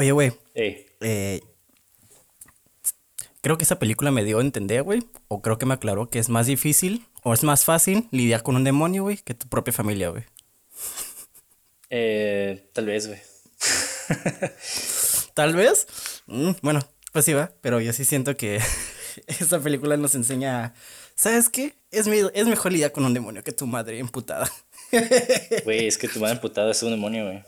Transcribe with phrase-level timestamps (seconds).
[0.00, 0.32] Oye, güey.
[0.54, 1.40] Ey, eh,
[3.42, 5.02] creo que esa película me dio a entender, güey.
[5.28, 8.56] O creo que me aclaró que es más difícil o es más fácil lidiar con
[8.56, 10.24] un demonio, güey, que tu propia familia, güey.
[11.90, 13.20] eh, tal vez, güey.
[15.34, 15.86] Tal vez.
[16.26, 16.80] Mm, bueno,
[17.12, 17.52] pues sí va.
[17.60, 18.58] Pero yo sí siento que
[19.26, 20.72] esa película nos enseña.
[21.14, 21.74] ¿Sabes qué?
[21.90, 24.50] Es, mi- es mejor lidiar con un demonio que tu madre emputada.
[25.64, 27.44] Güey, es que tu madre emputada es un demonio, güey.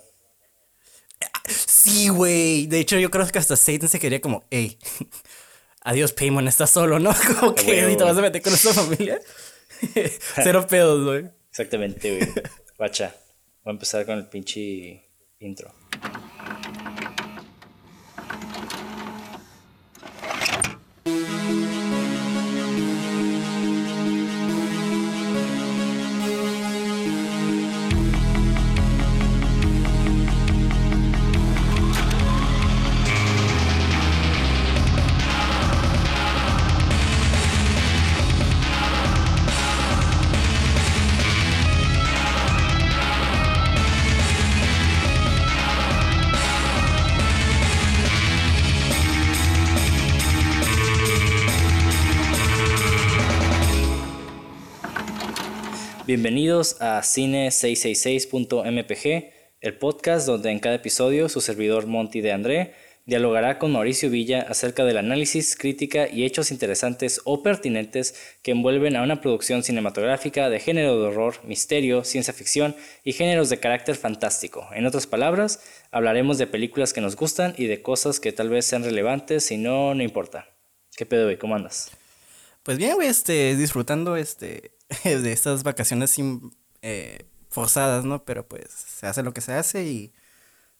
[1.83, 2.67] Sí, güey.
[2.67, 4.79] De hecho, yo creo que hasta Satan se quería como, hey,
[5.83, 7.13] adiós, Paimon, estás solo, ¿no?
[7.41, 9.21] Como que te vas a meter con esta familia.
[10.37, 11.29] Cero pedos, güey.
[11.51, 12.33] Exactamente, güey.
[12.79, 13.17] Guacha.
[13.65, 15.09] Voy a empezar con el pinche
[15.41, 15.75] intro.
[56.23, 62.75] Bienvenidos a Cine666.mpg, el podcast donde en cada episodio su servidor Monty de André
[63.07, 68.95] dialogará con Mauricio Villa acerca del análisis, crítica y hechos interesantes o pertinentes que envuelven
[68.95, 73.97] a una producción cinematográfica de género de horror, misterio, ciencia ficción y géneros de carácter
[73.97, 74.69] fantástico.
[74.77, 78.65] En otras palabras, hablaremos de películas que nos gustan y de cosas que tal vez
[78.65, 80.47] sean relevantes y no, no importa.
[80.97, 81.37] ¿Qué pedo, güey?
[81.37, 81.91] ¿Cómo andas?
[82.63, 84.72] Pues bien, güey, este, disfrutando, este,
[85.05, 88.25] de estas vacaciones sin, eh, forzadas, ¿no?
[88.25, 90.13] Pero pues se hace lo que se hace y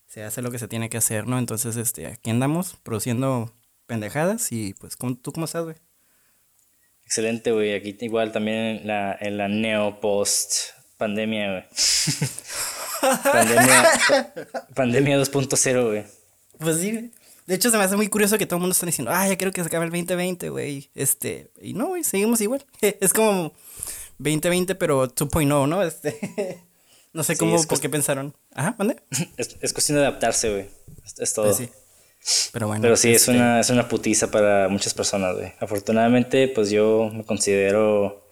[0.07, 1.39] se hace lo que se tiene que hacer, ¿no?
[1.39, 3.53] Entonces, este, aquí andamos produciendo
[3.87, 5.77] pendejadas y pues, ¿cómo, ¿tú cómo estás, güey?
[7.05, 7.75] Excelente, güey.
[7.75, 10.53] Aquí igual también en la, en la neo post
[10.97, 11.65] pandemia, güey.
[13.33, 16.05] pandemia, pa- pandemia 2.0, güey.
[16.59, 17.11] Pues sí, güey.
[17.47, 19.37] De hecho, se me hace muy curioso que todo el mundo está diciendo, ah, ya
[19.37, 20.91] quiero que se acabe el 2020, güey.
[20.95, 22.65] Este, y no, güey, seguimos igual.
[23.01, 23.53] Es como
[24.23, 25.83] 2020, pero 2.0, ¿no?
[25.83, 26.61] Este,
[27.13, 28.35] no sé Sí, cómo, por qué pensaron.
[28.55, 28.97] Ajá, ¿mande?
[29.37, 30.69] Es, es cuestión de adaptarse, güey.
[31.05, 31.47] Es, es todo.
[31.47, 31.71] Pues sí.
[32.53, 32.83] Pero bueno.
[32.83, 35.53] Pero sí, es este, una, es una putiza para muchas personas, güey.
[35.61, 38.25] Afortunadamente, pues yo me considero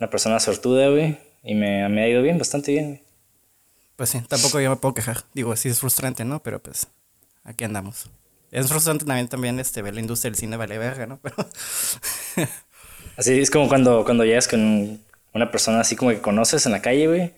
[0.00, 1.18] una persona sortuda, güey.
[1.44, 3.02] Y me, me ha ido bien, bastante bien, güey.
[3.96, 5.24] Pues sí, tampoco yo me puedo quejar.
[5.32, 6.42] Digo, sí es frustrante, ¿no?
[6.42, 6.88] Pero pues,
[7.44, 8.10] aquí andamos.
[8.50, 11.18] Es frustrante también, también este, ver la industria del cine vale verga, ¿no?
[11.22, 11.36] Pero,
[13.16, 15.00] Así es como cuando, cuando llegas con
[15.34, 17.32] una persona así como que conoces en la calle, güey.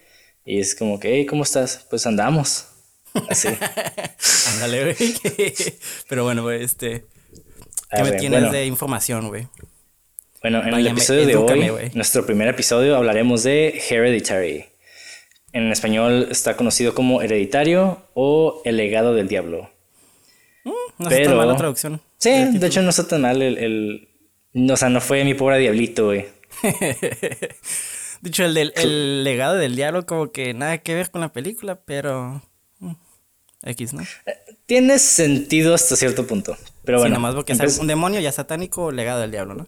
[0.45, 1.87] Y es como que, hey, ¿cómo estás?
[1.91, 2.69] Pues andamos.
[3.29, 3.49] Así.
[4.55, 5.15] ándale, güey.
[6.09, 7.05] Pero bueno, güey, este,
[7.95, 8.53] ¿qué me tienes bueno.
[8.53, 9.47] de información, güey?
[10.41, 11.91] Bueno, en el episodio de edúcame, hoy, güey.
[11.95, 14.67] nuestro primer episodio, hablaremos de Hereditary.
[15.53, 19.71] En español está conocido como Hereditario o El legado del diablo.
[20.65, 22.01] No sé Pero- tan mala traducción.
[22.19, 24.09] Sí, de hecho no está tan mal el, el-
[24.53, 26.27] no, O sea, no fue mi pobre diablito, güey.
[28.21, 31.81] Dicho, el del el legado del diablo, como que nada que ver con la película,
[31.85, 32.43] pero.
[32.81, 32.93] mm,
[33.65, 34.03] X, ¿no?
[34.67, 36.57] Tiene sentido hasta cierto punto.
[36.85, 37.17] Pero sí, bueno.
[37.17, 39.67] nomás porque es un demonio ya satánico legado del diablo, ¿no?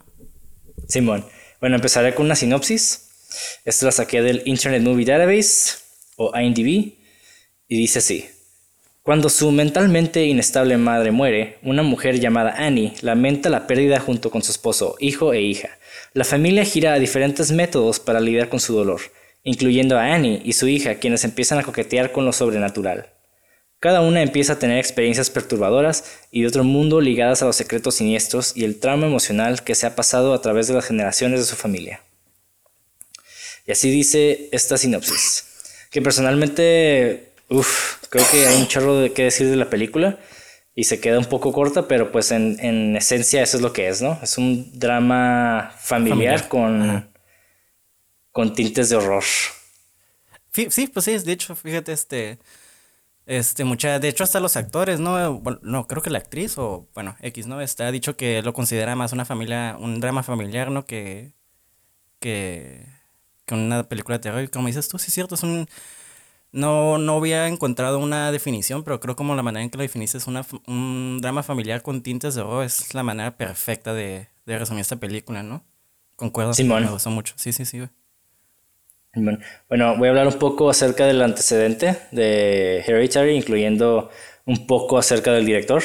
[0.89, 1.25] Simón.
[1.61, 3.09] Bueno, empezaré con una sinopsis.
[3.65, 5.75] Esta la saqué del Internet Movie Database
[6.17, 6.95] o IMDb
[7.69, 8.29] y dice así.
[9.03, 14.43] Cuando su mentalmente inestable madre muere, una mujer llamada Annie lamenta la pérdida junto con
[14.43, 15.79] su esposo, hijo e hija.
[16.13, 19.01] La familia gira a diferentes métodos para lidiar con su dolor,
[19.45, 23.11] incluyendo a Annie y su hija, quienes empiezan a coquetear con lo sobrenatural.
[23.79, 27.95] Cada una empieza a tener experiencias perturbadoras y de otro mundo ligadas a los secretos
[27.95, 31.47] siniestros y el trauma emocional que se ha pasado a través de las generaciones de
[31.47, 32.03] su familia.
[33.69, 35.45] Y así dice esta sinopsis,
[35.93, 40.19] que personalmente, uff, creo que hay un chorro de qué decir de la película
[40.75, 43.89] y se queda un poco corta, pero pues en, en esencia eso es lo que
[43.89, 44.19] es, ¿no?
[44.23, 46.49] Es un drama familiar, Familiar.
[46.49, 47.09] con, Ajá.
[48.33, 49.25] con tintes de horror.
[50.53, 52.39] Sí, pues sí, de hecho, fíjate, este.
[53.27, 55.41] Este, mucha, de hecho, hasta los actores, ¿no?
[55.41, 57.61] Bueno, no, creo que la actriz, o bueno, X, ¿no?
[57.61, 60.85] Está ha dicho que lo considera más una familia, un drama familiar, ¿no?
[60.87, 61.33] Que.
[62.21, 62.87] que.
[63.47, 64.43] que una película de terror.
[64.43, 65.69] Y como dices tú, sí es cierto, es un.
[66.53, 70.19] No, no había encontrado una definición, pero creo como la manera en que lo definiste
[70.19, 74.59] es una, un drama familiar con tintes de horror, es la manera perfecta de, de
[74.59, 75.65] resumir esta película, ¿no?
[76.17, 76.85] Concuerdo, Simón.
[76.85, 77.35] me gustó mucho.
[77.37, 77.91] Sí, sí, sí, güey.
[79.15, 79.39] Bueno,
[79.69, 84.11] bueno, voy a hablar un poco acerca del antecedente de Hereditary, incluyendo
[84.45, 85.83] un poco acerca del director.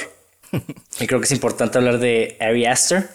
[1.00, 3.10] y creo que es importante hablar de Ari Aster.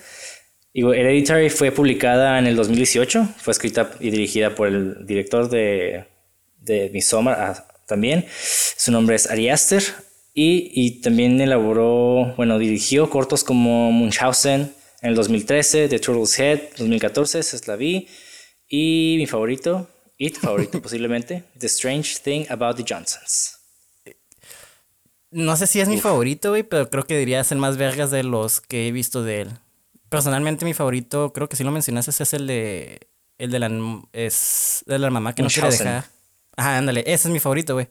[0.72, 6.06] Hereditary fue publicada en el 2018, fue escrita y dirigida por el director de,
[6.60, 8.26] de Midsommar ah, también.
[8.76, 9.82] Su nombre es Ari Aster
[10.32, 14.72] y, y, también elaboró, bueno, dirigió cortos como Munchausen
[15.02, 18.06] en el 2013, The Turtle's Head 2014, esa es la vi.
[18.68, 23.56] Y mi favorito, It favorito posiblemente, The Strange Thing About the Johnsons.
[25.30, 28.22] No sé si es mi favorito, güey, pero creo que diría ser más vergas de
[28.24, 29.50] los que he visto de él.
[30.08, 33.08] Personalmente mi favorito, creo que si lo mencionaste, es el de
[33.38, 33.70] el de la
[34.12, 36.04] es de la mamá que no quiere dejar.
[36.56, 37.88] Ajá, ándale, ese es mi favorito, güey.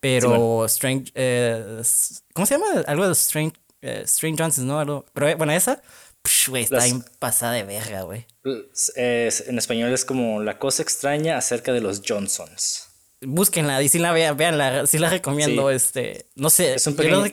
[0.00, 1.82] Pero Strange eh,
[2.32, 2.82] ¿cómo se llama?
[2.86, 4.78] Algo de Strange eh, Strange Johnsons, ¿no?
[4.78, 5.82] Algo, pero eh, bueno, esa
[6.48, 8.26] güey, está bien pasada de verga, güey.
[8.44, 12.88] en español es como la cosa extraña acerca de los Johnsons.
[13.22, 16.74] Búsquenla y si la vean, veanla, si la recomiendo, este, no sé.
[16.74, 17.24] Es un pequeño...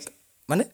[0.48, 0.68] ¿Vale?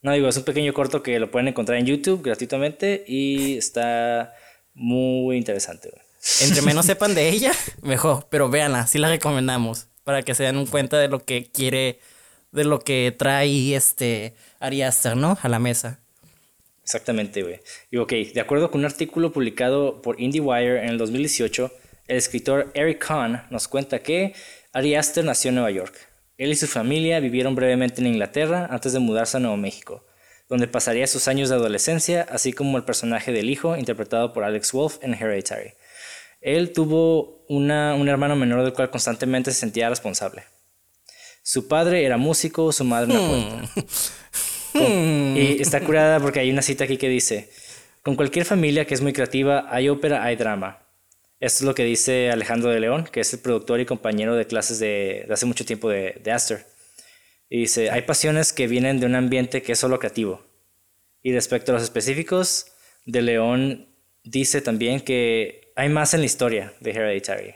[0.00, 4.34] No, digo, es un pequeño corto que lo pueden encontrar en YouTube gratuitamente y está
[4.74, 6.07] muy interesante, güey.
[6.40, 10.66] Entre menos sepan de ella, mejor, pero véanla, sí la recomendamos para que se den
[10.66, 12.00] cuenta de lo que quiere,
[12.50, 15.38] de lo que trae este Ari Aster, ¿no?
[15.42, 16.00] A la mesa.
[16.82, 17.60] Exactamente, güey.
[17.90, 21.70] Y ok, de acuerdo con un artículo publicado por IndieWire en el 2018,
[22.06, 24.32] el escritor Eric Kahn nos cuenta que
[24.72, 25.94] Ari Aster nació en Nueva York.
[26.38, 30.06] Él y su familia vivieron brevemente en Inglaterra antes de mudarse a Nuevo México,
[30.48, 34.72] donde pasaría sus años de adolescencia, así como el personaje del hijo interpretado por Alex
[34.72, 35.74] Wolff en Hereditary.
[36.40, 40.44] Él tuvo una, un hermano menor del cual constantemente se sentía responsable.
[41.42, 43.70] Su padre era músico, su madre una poeta.
[44.74, 45.34] Hmm.
[45.34, 47.48] Y está curada porque hay una cita aquí que dice,
[48.02, 50.78] con cualquier familia que es muy creativa hay ópera, hay drama.
[51.40, 54.46] Esto es lo que dice Alejandro de León, que es el productor y compañero de
[54.46, 56.66] clases de, hace mucho tiempo de, de Aster.
[57.48, 60.44] Y dice, hay pasiones que vienen de un ambiente que es solo creativo.
[61.22, 62.66] Y respecto a los específicos,
[63.06, 63.88] de León
[64.22, 67.54] dice también que hay más en la historia de Hereditary,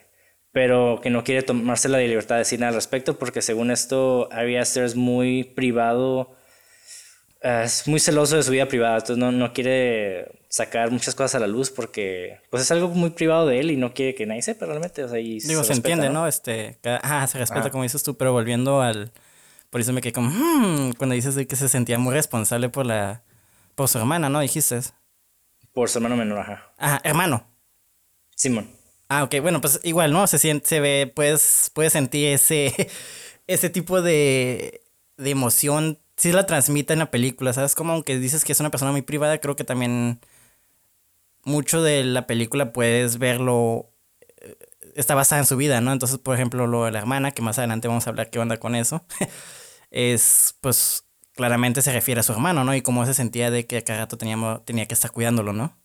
[0.53, 4.29] pero que no quiere tomarse la libertad de decir nada al respecto porque según esto,
[4.31, 6.37] Ari Aster es muy privado
[7.43, 11.35] eh, es muy celoso de su vida privada, entonces no, no, quiere sacar muchas cosas
[11.35, 14.25] a la luz porque pues es algo muy privado de él y no quiere que
[14.25, 15.03] nadie sepa realmente.
[15.03, 16.29] O sea, y Digo, se, entiende, ¿no?
[16.29, 19.11] Este, ah, se respeta como dices tú, pero volviendo al...
[19.71, 23.23] Por eso me quedé como, hmm", cuando dices que se sentía muy responsable por la...
[23.75, 24.39] Por su hermana, ¿no?
[24.39, 24.79] Dijiste.
[25.73, 26.73] Por su hermano menor, ajá.
[26.79, 27.52] Ajá, hermano.
[28.37, 28.70] Simón.
[29.08, 30.26] Ah, ok, bueno, pues igual, ¿no?
[30.26, 32.88] Se siente, se ve, puedes, puedes sentir ese,
[33.46, 34.82] ese tipo de,
[35.17, 37.75] de emoción sí la transmite en la película, ¿sabes?
[37.75, 40.20] Como aunque dices que es una persona muy privada, creo que también
[41.44, 43.90] mucho de la película puedes verlo,
[44.40, 44.56] eh,
[44.94, 45.93] está basada en su vida, ¿no?
[45.93, 48.58] Entonces, por ejemplo, lo de la hermana, que más adelante vamos a hablar qué onda
[48.58, 49.05] con eso,
[49.90, 52.75] es, pues, claramente se refiere a su hermano, ¿no?
[52.75, 55.76] Y cómo se sentía de que cada rato teníamos, tenía que estar cuidándolo, ¿no?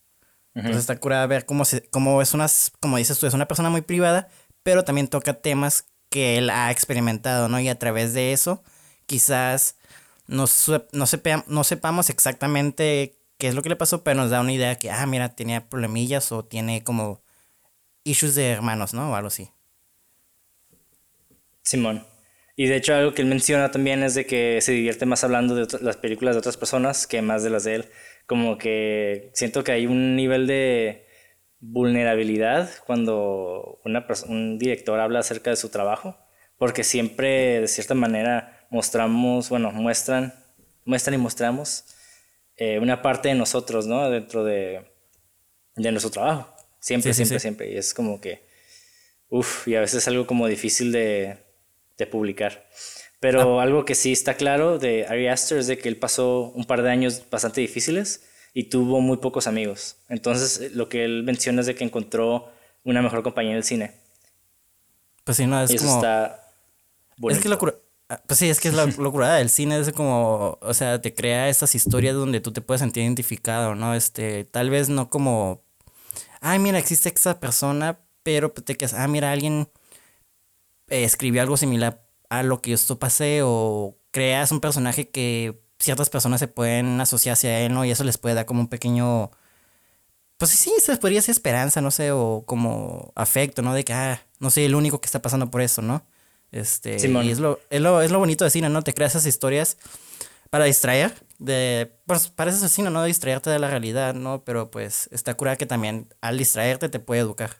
[0.55, 2.47] Entonces está curada ver cómo, se, cómo es una,
[2.79, 4.27] como dices tú, es una persona muy privada,
[4.63, 7.59] pero también toca temas que él ha experimentado, ¿no?
[7.59, 8.63] Y a través de eso,
[9.05, 9.77] quizás
[10.25, 10.45] no,
[10.93, 11.05] no,
[11.47, 14.89] no sepamos exactamente qué es lo que le pasó, pero nos da una idea que,
[14.89, 17.21] ah, mira, tenía problemillas o tiene como
[18.03, 19.11] issues de hermanos, ¿no?
[19.11, 19.51] O algo así.
[21.63, 22.05] Simón.
[22.55, 25.53] Y de hecho algo que él menciona también es de que se divierte más hablando
[25.53, 27.89] de las películas de otras personas que más de las de él.
[28.27, 31.07] Como que siento que hay un nivel de
[31.59, 36.15] vulnerabilidad cuando una un director habla acerca de su trabajo,
[36.57, 40.33] porque siempre de cierta manera mostramos, bueno, muestran,
[40.85, 41.85] muestran y mostramos
[42.57, 44.09] eh, una parte de nosotros, ¿no?
[44.09, 44.91] Dentro de,
[45.75, 46.53] de nuestro trabajo.
[46.79, 47.71] Siempre, siempre, siempre.
[47.71, 48.47] Y es como que,
[49.29, 51.37] uff, y a veces es algo como difícil de,
[51.97, 52.67] de publicar.
[53.19, 53.63] Pero ah.
[53.63, 56.83] algo que sí está claro de Ari Aster es de que él pasó un par
[56.83, 59.97] de años bastante difíciles y tuvo muy pocos amigos.
[60.09, 62.49] Entonces, lo que él menciona es de que encontró
[62.83, 63.93] una mejor compañía en el cine.
[65.23, 65.95] Pues sí, no, es como...
[65.95, 66.53] está
[67.29, 67.57] Es que lo,
[68.09, 71.13] Ah, pues sí, es que es la locura del cine, es como, o sea, te
[71.13, 73.93] crea estas historias donde tú te puedes sentir identificado, ¿no?
[73.93, 75.61] Este, tal vez no como,
[76.41, 79.69] ay, mira, existe esa persona, pero te quedas, ah, mira, alguien
[80.89, 85.61] eh, escribió algo similar a lo que yo esto pasé, o creas un personaje que
[85.79, 87.85] ciertas personas se pueden asociar hacia él, ¿no?
[87.85, 89.31] Y eso les puede dar como un pequeño,
[90.37, 93.73] pues sí, se podría ser esperanza, no sé, o como afecto, ¿no?
[93.73, 96.05] De que, ah, no soy el único que está pasando por eso, ¿no?
[96.51, 96.95] Este, y
[97.29, 98.81] es lo, es lo, es, lo, bonito de cine, ¿no?
[98.81, 99.77] Te creas esas historias
[100.49, 103.03] para distraer, de, pues parece asesino, ¿no?
[103.03, 104.43] Distraerte de la realidad, ¿no?
[104.45, 107.57] Pero pues está curada que también al distraerte te puede educar.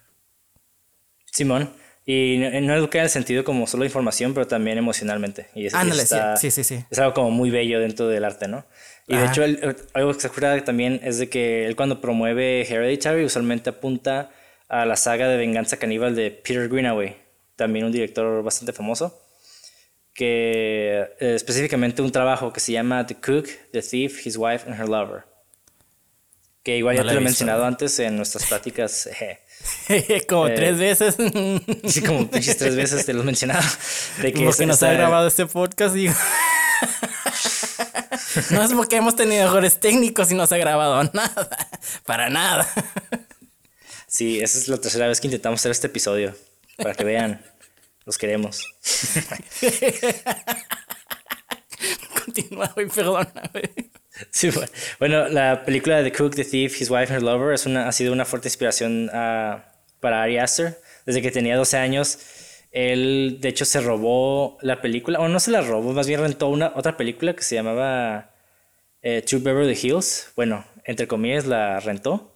[1.26, 1.70] Simón,
[2.10, 5.48] Y no, no es que en el sentido como solo información, pero también emocionalmente.
[5.54, 6.82] Y es, Ándale, está- sí, sí, sí.
[6.90, 8.64] es algo como muy bello dentro del arte, ¿no?
[9.06, 9.30] Y de Ajá.
[9.32, 13.68] hecho, él- algo que se acuerda también es de que él cuando promueve Hereditary usualmente
[13.68, 14.30] apunta
[14.68, 17.14] a la saga de venganza caníbal de Peter Greenaway,
[17.56, 19.20] también un director bastante famoso,
[20.14, 24.80] que eh, específicamente un trabajo que se llama The Cook, The Thief, His Wife and
[24.80, 25.24] Her Lover.
[26.62, 29.10] Que igual No ya te lo he mencionado antes en nuestras pláticas.
[30.28, 31.16] Como Eh, tres veces.
[31.86, 33.66] Sí, como pinches tres veces te lo he mencionado.
[34.18, 36.14] De que porque esta- nos ha grabado este podcast, digo.
[38.50, 41.48] no es porque hemos tenido mejores técnicos y no se ha grabado nada.
[42.04, 42.68] Para nada.
[44.06, 46.34] Sí, esa es la tercera vez que intentamos hacer este episodio.
[46.76, 47.42] Para que vean.
[48.04, 48.64] Los queremos.
[52.24, 53.90] Continúa, güey, perdóname.
[54.30, 54.50] Sí,
[54.98, 55.28] bueno.
[55.28, 58.12] la película The Cook, The Thief, His Wife and Her Lover es una, ha sido
[58.12, 59.64] una fuerte inspiración ah,
[60.00, 60.80] para Ari Aster.
[61.06, 62.18] Desde que tenía 12 años,
[62.72, 66.48] él de hecho se robó la película, o no se la robó, más bien rentó
[66.48, 68.34] una otra película que se llamaba
[69.02, 70.32] eh, True Beverly Hills.
[70.36, 72.34] Bueno, entre comillas la rentó.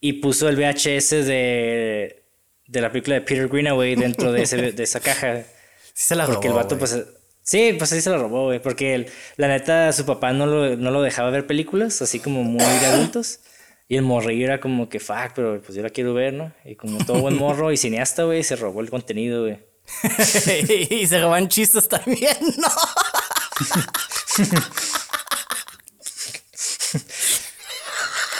[0.00, 2.24] Y puso el VHS de,
[2.66, 5.42] de la película de Peter Greenaway dentro de, ese- de esa caja.
[5.94, 7.06] Sí se la Porque robó, el vato, pues.
[7.48, 8.60] Sí, pues sí se lo robó, güey.
[8.60, 12.42] Porque el- la neta, su papá no lo, no lo dejaba ver películas, así como
[12.42, 13.40] muy de adultos.
[13.88, 16.52] Y el morrillo era como que, fuck, pero pues yo la quiero ver, ¿no?
[16.64, 19.58] Y como todo buen morro y cineasta, güey, se robó el contenido, güey.
[20.90, 22.68] y se roban chistes también, ¿no?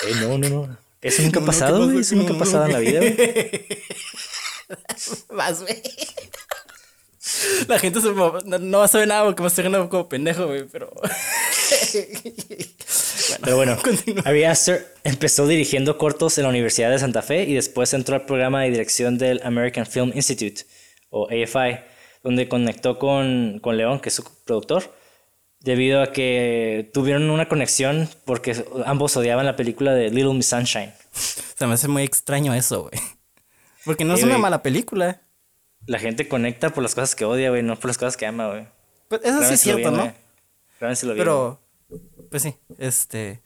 [0.07, 0.79] Eh, no, no, no.
[1.03, 2.01] Eso nunca ha pasado, ¿qué güey.
[2.01, 3.17] Eso nunca ha pasado en la vida, güey.
[5.31, 5.83] Vas, güey.
[7.69, 10.47] La gente se no, no va a saber nada porque me estoy riendo como pendejo,
[10.47, 10.93] güey, pero.
[13.43, 14.23] Pero bueno, continúa.
[14.25, 18.25] Ari Aster empezó dirigiendo cortos en la Universidad de Santa Fe y después entró al
[18.25, 20.63] programa de dirección del American Film Institute,
[21.11, 21.81] o AFI,
[22.23, 24.95] donde conectó con, con León, que es su productor,
[25.61, 30.93] debido a que tuvieron una conexión porque ambos odiaban la película de Little Miss Sunshine.
[31.13, 33.03] Se me hace muy extraño eso, güey.
[33.85, 35.21] Porque no es una mala película.
[35.87, 38.49] La gente conecta por las cosas que odia, güey, no por las cosas que ama,
[38.49, 38.67] güey.
[39.09, 40.15] Pues eso sí es cierto, bien, ¿no?
[40.81, 41.59] Grábenselo bien, güey.
[41.89, 43.41] Pero, pues sí, este.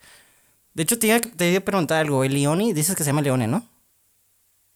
[0.72, 2.24] De hecho, te iba, te iba a preguntar algo.
[2.24, 3.68] El Leoni, dices que se llama Leone, ¿no?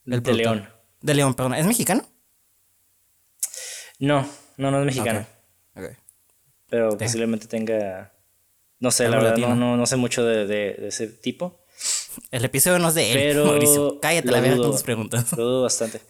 [0.04, 0.56] de productor.
[0.56, 0.68] León.
[1.00, 1.54] De León, perdón.
[1.54, 2.04] ¿Es mexicano?
[3.98, 5.26] No, no, no es mexicano.
[5.74, 5.84] Ok.
[5.84, 5.90] ok.
[6.68, 8.12] Pero posiblemente tenga.
[8.80, 11.64] No sé, la verdad, no, no, no sé mucho de, de- de ese tipo.
[12.30, 13.46] El episodio no es de él, Pero.
[13.46, 14.00] Mauricio.
[14.00, 15.32] Cállate lo la verga con tus preguntas.
[15.36, 16.00] Lo dudo bastante.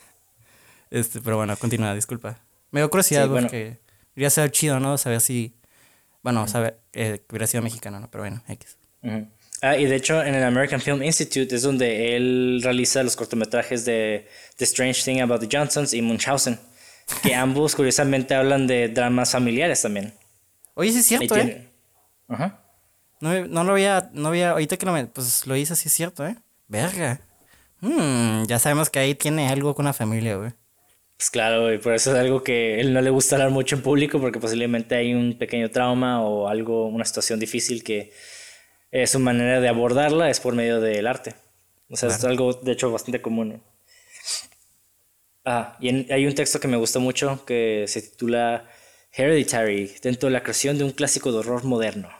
[0.94, 2.38] Este, pero bueno, continúa, disculpa.
[2.70, 3.46] Me dio curiosidad Sí, bueno.
[3.48, 3.78] porque
[4.14, 4.96] hubiera sido chido, ¿no?
[4.96, 5.54] Saber si.
[6.22, 8.08] Bueno, saber eh, que hubiera sido mexicano, ¿no?
[8.10, 8.76] Pero bueno, X.
[9.60, 13.84] Ah, y de hecho, en el American Film Institute es donde él realiza los cortometrajes
[13.84, 16.58] de The Strange Thing About the Johnsons y Munchausen,
[17.22, 20.14] que ambos curiosamente hablan de dramas familiares también.
[20.74, 21.44] Oye, sí es cierto, ¿eh?
[21.44, 21.68] tiene-
[22.28, 22.60] Ajá.
[23.20, 25.94] No, no lo había, no había, ahorita que lo, me- pues lo hice, sí es
[25.94, 26.36] cierto, ¿eh?
[26.68, 27.20] Verga.
[27.80, 30.52] Hmm, ya sabemos que ahí tiene algo con la familia, güey.
[31.24, 33.80] Pues claro, güey, por eso es algo que él no le gusta hablar mucho en
[33.82, 38.12] público porque posiblemente hay un pequeño trauma o algo, una situación difícil que
[38.90, 41.34] eh, su manera de abordarla es por medio del arte.
[41.88, 43.62] O sea, es algo de hecho bastante común.
[45.46, 48.68] Ah, y en- hay un texto que me gusta mucho que se titula
[49.12, 52.10] Hereditary, dentro de la creación de un clásico de horror moderno,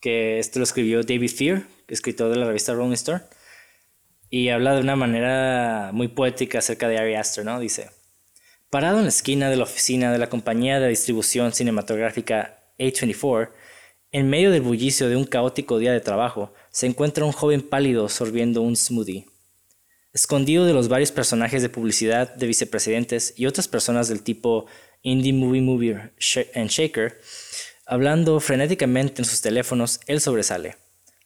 [0.00, 3.22] que esto lo escribió David Fear, escritor de la revista Rolling Stone,
[4.28, 7.58] y habla de una manera muy poética acerca de Ari Aster, ¿no?
[7.60, 7.90] Dice,
[8.70, 13.50] Parado en la esquina de la oficina de la compañía de distribución cinematográfica A24,
[14.12, 18.08] en medio del bullicio de un caótico día de trabajo, se encuentra un joven pálido
[18.08, 19.26] sorbiendo un smoothie.
[20.12, 24.66] Escondido de los varios personajes de publicidad de vicepresidentes y otras personas del tipo
[25.02, 27.20] Indie Movie Sh- and Shaker,
[27.86, 30.76] hablando frenéticamente en sus teléfonos, él sobresale.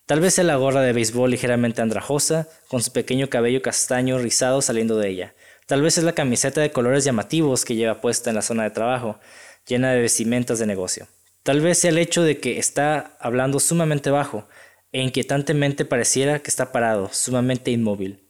[0.07, 4.61] Tal vez sea la gorra de béisbol ligeramente andrajosa, con su pequeño cabello castaño rizado
[4.63, 5.35] saliendo de ella.
[5.67, 8.71] Tal vez es la camiseta de colores llamativos que lleva puesta en la zona de
[8.71, 9.19] trabajo,
[9.67, 11.09] llena de vestimentas de negocio.
[11.43, 14.47] Tal vez sea el hecho de que está hablando sumamente bajo
[14.93, 18.21] e inquietantemente pareciera que está parado, sumamente inmóvil.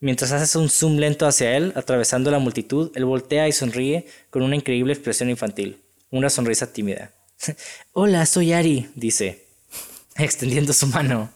[0.00, 4.42] Mientras haces un zoom lento hacia él, atravesando la multitud, él voltea y sonríe con
[4.42, 7.10] una increíble expresión infantil, una sonrisa tímida.
[7.92, 9.46] Hola, soy Ari, dice,
[10.16, 11.32] extendiendo su mano.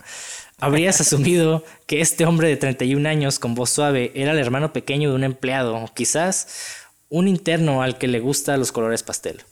[0.62, 5.10] Habrías asumido que este hombre de 31 años con voz suave era el hermano pequeño
[5.10, 6.46] de un empleado, o quizás
[7.08, 9.42] un interno al que le gusta los colores pastel.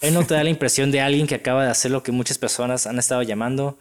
[0.00, 2.38] Él no te da la impresión de alguien que acaba de hacer lo que muchas
[2.38, 3.78] personas han estado llamando,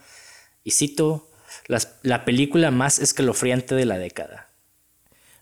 [0.63, 1.27] y cito,
[1.67, 4.44] las- la película más escalofriante de la década.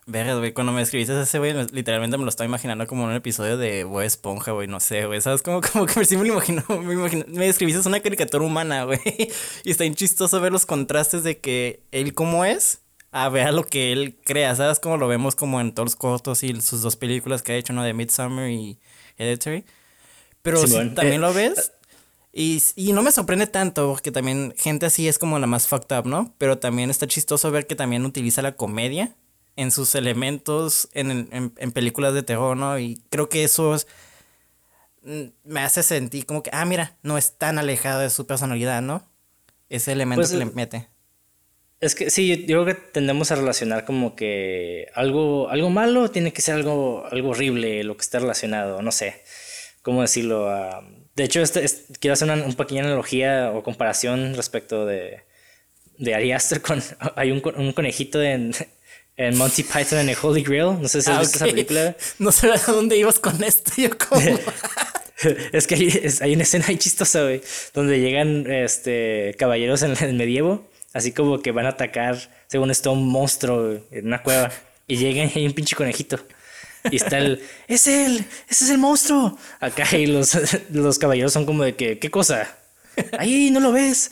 [0.05, 3.55] Verga, güey, cuando me escribiste ese, güey, literalmente me lo estaba imaginando como un episodio
[3.57, 5.41] de Bob Esponja, güey, no sé, güey, ¿sabes?
[5.41, 8.99] Como, como que sí me lo imagino, me imagino, me escribiste una caricatura humana, güey,
[9.63, 12.81] y está bien chistoso ver los contrastes de que él como es,
[13.11, 14.79] a ver lo que él crea, ¿sabes?
[14.79, 17.71] Como lo vemos como en todos los cortos y sus dos películas que ha hecho,
[17.71, 17.83] ¿no?
[17.83, 18.79] De Midsummer y
[19.17, 19.65] Hereditary.
[20.41, 21.71] Pero si también lo ves,
[22.33, 25.95] y, y, no me sorprende tanto, porque también gente así es como la más fucked
[25.95, 26.33] up, ¿no?
[26.39, 29.15] Pero también está chistoso ver que también utiliza la comedia
[29.55, 32.79] en sus elementos en, en, películas de terror, ¿no?
[32.79, 33.75] Y creo que eso
[35.03, 38.81] mm, me hace sentir como que, ah, mira, no es tan alejado de su personalidad,
[38.81, 39.07] ¿no?
[39.69, 40.87] Ese elemento pues, que le mete.
[41.79, 46.31] Es que sí, yo creo que tendemos a relacionar como que algo, algo malo tiene
[46.31, 49.21] que ser algo, algo horrible, lo que está relacionado, no sé,
[49.81, 50.49] ¿cómo decirlo?
[51.15, 51.65] de hecho, este,
[51.99, 55.23] quiero hacer una, pequeña analogía o comparación respecto de,
[55.97, 56.81] de Ari Aster con...
[57.15, 58.53] Hay un, un conejito en,
[59.17, 60.81] en Monty Python en el Holy Grail.
[60.81, 61.95] No sé si has ah, visto esa película.
[62.19, 63.71] No sé a dónde ibas con esto.
[63.77, 64.21] Yo como...
[65.51, 65.75] es que
[66.21, 67.41] hay, una escena ahí chistosa, güey,
[67.73, 72.17] donde llegan este, caballeros en el medievo, así como que van a atacar,
[72.47, 74.51] según esto, un monstruo en una cueva.
[74.87, 76.19] Y llegan y hay un pinche conejito.
[76.91, 79.37] Y está el, es él, ese es el monstruo.
[79.59, 80.37] Acá y los,
[80.71, 82.57] los caballeros son como de que, ¿qué cosa?
[83.17, 84.11] Ahí no lo ves.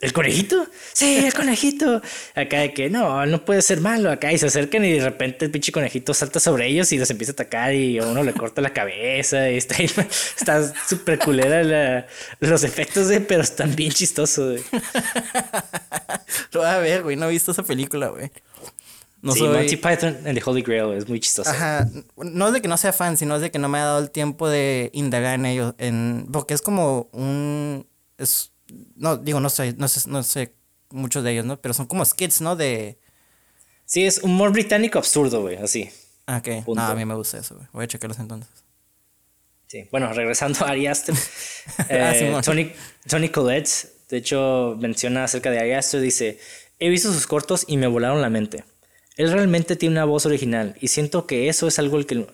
[0.00, 0.66] ¿El conejito?
[0.92, 2.02] Sí, el conejito.
[2.34, 4.10] Acá de que no, no puede ser malo.
[4.10, 7.10] Acá y se acercan y de repente el pinche conejito salta sobre ellos y los
[7.10, 9.50] empieza a atacar y uno le corta la cabeza.
[9.50, 12.06] Y está, está súper culera
[12.40, 14.60] los efectos, de, pero están bien chistosos.
[16.52, 17.16] Lo voy a ver, güey.
[17.16, 18.30] No he visto esa película, güey.
[19.22, 19.56] No sí, soy...
[19.56, 21.48] Monty Python and the Holy Grail es muy chistoso.
[21.48, 21.88] Ajá.
[22.16, 24.00] No es de que no sea fan, sino es de que no me ha dado
[24.00, 25.74] el tiempo de indagar en ellos.
[25.78, 26.26] En...
[26.30, 27.86] Porque es como un.
[28.18, 28.53] Es
[28.96, 30.54] no, digo, no sé, no sé, no sé
[30.90, 31.60] muchos de ellos, ¿no?
[31.60, 32.56] Pero son como skits, ¿no?
[32.56, 32.98] De...
[33.84, 35.90] Sí, es humor británico absurdo, güey, así.
[36.26, 36.66] Ah, ok.
[36.74, 37.66] No, a mí me gusta eso, güey.
[37.72, 38.50] Voy a checarlos entonces.
[39.66, 41.14] Sí, bueno, regresando a Ari Aster.
[41.90, 42.70] Ah, eh, Tony,
[43.08, 46.38] Tony Collette, de hecho, menciona acerca de Ari Aster, dice,
[46.78, 48.64] he visto sus cortos y me volaron la mente.
[49.16, 52.26] Él realmente tiene una voz original y siento que eso es algo, el que,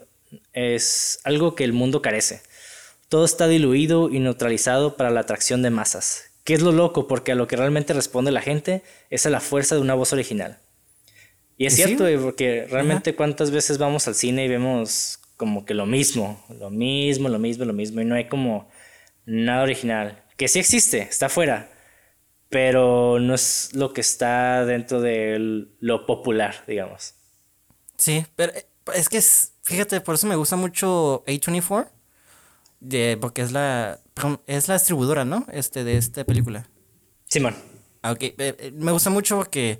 [0.53, 2.43] es algo que el mundo carece.
[3.09, 6.30] Todo está diluido y neutralizado para la atracción de masas.
[6.51, 7.07] ¿Qué es lo loco?
[7.07, 10.13] Porque a lo que realmente responde la gente es a la fuerza de una voz
[10.13, 10.59] original.
[11.57, 15.87] Y es cierto, porque realmente cuántas veces vamos al cine y vemos como que lo
[15.87, 18.69] mismo, lo mismo, lo mismo, lo mismo, y no hay como
[19.27, 20.25] nada original.
[20.37, 21.71] Que sí existe, está afuera,
[22.49, 27.15] pero no es lo que está dentro de lo popular, digamos.
[27.97, 29.23] Sí, pero eh, es que
[29.63, 31.87] fíjate, por eso me gusta mucho A24
[32.81, 34.01] de, porque es la,
[34.47, 35.47] es la distribuidora, ¿no?
[35.53, 36.69] Este, de esta película.
[37.27, 37.55] Simón.
[38.03, 39.79] Ah, ok, eh, eh, me gusta mucho porque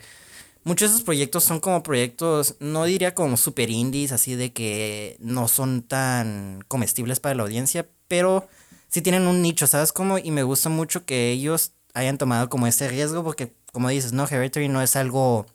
[0.65, 5.17] muchos de esos proyectos son como proyectos, no diría como super indies, así de que
[5.21, 8.49] no son tan comestibles para la audiencia, pero
[8.89, 10.19] sí tienen un nicho, ¿sabes cómo?
[10.19, 14.27] Y me gusta mucho que ellos hayan tomado como ese riesgo porque, como dices, no,
[14.27, 15.47] Hereditary no es algo...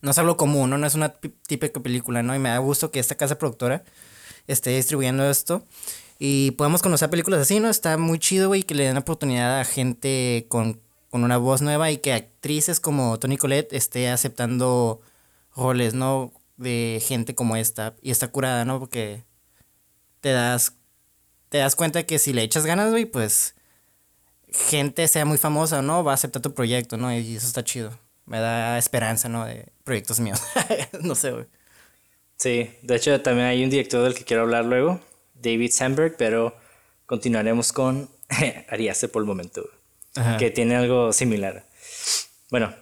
[0.00, 0.78] No es algo común, ¿no?
[0.78, 1.14] No es una
[1.46, 2.34] típica película, ¿no?
[2.34, 3.84] Y me da gusto que esta casa productora
[4.48, 5.64] esté distribuyendo esto.
[6.18, 7.68] Y podemos conocer películas así, ¿no?
[7.68, 11.98] Está muy chido, güey, que le den oportunidad a gente con, una voz nueva y
[11.98, 15.00] que actrices como Tony Collette esté aceptando
[15.54, 16.32] roles, ¿no?
[16.56, 17.94] De gente como esta.
[18.00, 18.78] Y está curada, ¿no?
[18.78, 19.24] Porque
[20.20, 20.74] te das,
[21.48, 23.54] te das cuenta que si le echas ganas, güey, pues
[24.52, 26.04] gente sea muy famosa, ¿no?
[26.04, 27.12] Va a aceptar tu proyecto, ¿no?
[27.12, 27.98] Y eso está chido.
[28.26, 29.44] Me da esperanza, ¿no?
[29.44, 30.40] De proyectos míos.
[31.02, 31.46] no sé, güey.
[32.36, 35.00] Sí, de hecho también hay un director del que quiero hablar luego,
[35.42, 36.56] David Sandberg, pero
[37.06, 38.08] continuaremos con
[38.68, 39.68] Ariaste por el momento,
[40.38, 41.64] que tiene algo similar.
[42.50, 42.74] Bueno,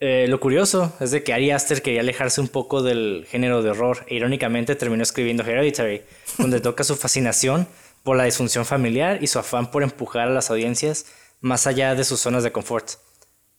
[0.00, 3.70] eh, lo curioso es de que Ari Aster quería alejarse un poco del género de
[3.70, 6.02] horror e irónicamente terminó escribiendo Hereditary,
[6.38, 7.68] donde toca su fascinación
[8.02, 11.06] por la disfunción familiar y su afán por empujar a las audiencias
[11.40, 12.90] más allá de sus zonas de confort.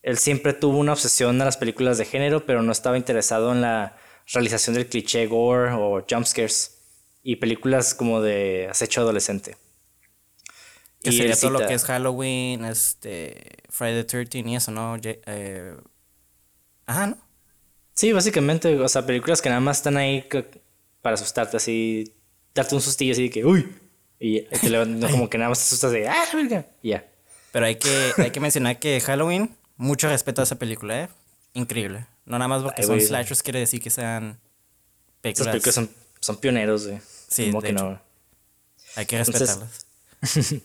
[0.02, 3.62] Él siempre tuvo una obsesión a las películas de género, pero no estaba interesado en
[3.62, 3.96] la
[4.28, 6.73] realización del cliché gore o jumpscares
[7.24, 9.58] y películas como de acecho adolescente.
[11.02, 14.98] Que y sería todo lo que es Halloween, este, Friday the 13 y eso, ¿no?
[15.04, 15.76] Eh,
[16.86, 17.18] ajá, ¿no?
[17.94, 20.28] Sí, básicamente, o sea, películas que nada más están ahí
[21.02, 22.14] para asustarte, así,
[22.54, 23.70] darte un sustillo así de que, uy,
[24.20, 27.06] y te como que nada más te asustas de, ah, verga, y ya.
[27.52, 31.10] Pero hay que, hay que mencionar que Halloween, mucho respeto a esa película, ¿eh?
[31.54, 32.08] Increíble.
[32.26, 34.40] No nada más porque son slashers quiere decir que sean
[35.22, 35.48] películas.
[35.48, 37.00] Esas películas son, son pioneros, güey.
[37.34, 38.00] Sí, que no.
[38.96, 39.88] Hay que respetarlas.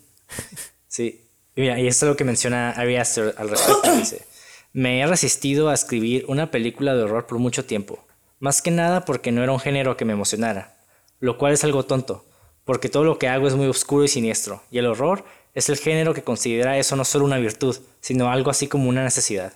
[0.89, 1.25] sí.
[1.57, 3.97] Y mira, y esto es lo que menciona Ari Aster al respecto.
[3.97, 4.27] dice:
[4.75, 8.05] Me he resistido a escribir una película de horror por mucho tiempo.
[8.39, 10.77] Más que nada porque no era un género que me emocionara,
[11.21, 12.27] lo cual es algo tonto,
[12.65, 15.79] porque todo lo que hago es muy oscuro y siniestro, y el horror es el
[15.79, 19.55] género que considera eso no solo una virtud, sino algo así como una necesidad.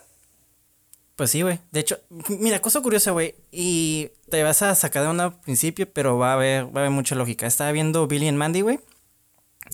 [1.17, 1.61] Pues sí, güey.
[1.71, 1.99] De hecho,
[2.41, 3.35] mira, cosa curiosa, güey.
[3.51, 6.91] Y te vas a sacar de un principio, pero va a haber, va a haber
[6.91, 7.47] mucha lógica.
[7.47, 8.81] Estaba viendo Billy and Mandy, güey.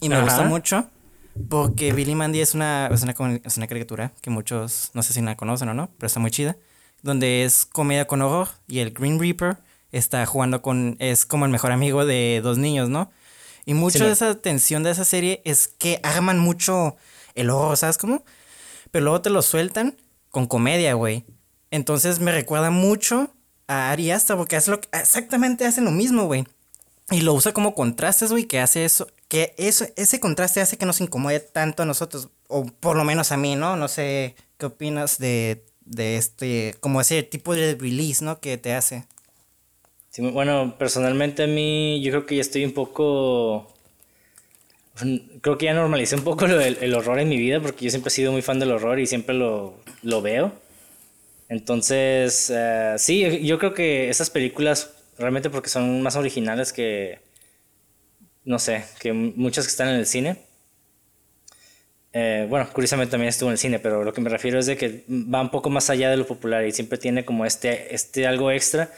[0.01, 0.89] Y me gusta mucho.
[1.49, 5.23] Porque Billy Mandy es una, es una, es una caricatura que muchos, no sé si
[5.23, 6.57] la conocen o no, pero está muy chida.
[7.03, 9.59] Donde es comedia con horror y el Green Reaper
[9.93, 13.13] está jugando con, es como el mejor amigo de dos niños, ¿no?
[13.65, 16.97] Y mucho de esa tensión de esa serie es que arman mucho
[17.35, 18.25] el horror, ¿sabes cómo?
[18.91, 19.97] Pero luego te lo sueltan
[20.31, 21.25] con comedia, güey.
[21.71, 23.31] Entonces me recuerda mucho
[23.67, 26.45] a Ari porque hace lo, exactamente hace lo mismo, güey.
[27.11, 30.87] Y lo usa como contrastes, güey, que hace eso, que eso, ese contraste hace que
[30.87, 33.77] nos incomode tanto a nosotros, o por lo menos a mí, ¿no?
[33.77, 38.41] No sé qué opinas de, de este, como ese tipo de release, ¿no?
[38.41, 39.07] Que te hace.
[40.11, 43.73] Sí, bueno, personalmente a mí yo creo que ya estoy un poco...
[45.41, 48.13] Creo que ya normalicé un poco el, horror en mi vida porque yo siempre he
[48.13, 50.53] sido muy fan del horror y siempre lo, lo veo.
[51.49, 57.21] Entonces, uh, sí, yo creo que esas películas realmente porque son más originales que,
[58.45, 60.37] no sé, que muchas que están en el cine.
[62.13, 64.77] Eh, bueno, curiosamente también estuvo en el cine, pero lo que me refiero es de
[64.77, 68.27] que va un poco más allá de lo popular y siempre tiene como este, este
[68.27, 68.91] algo extra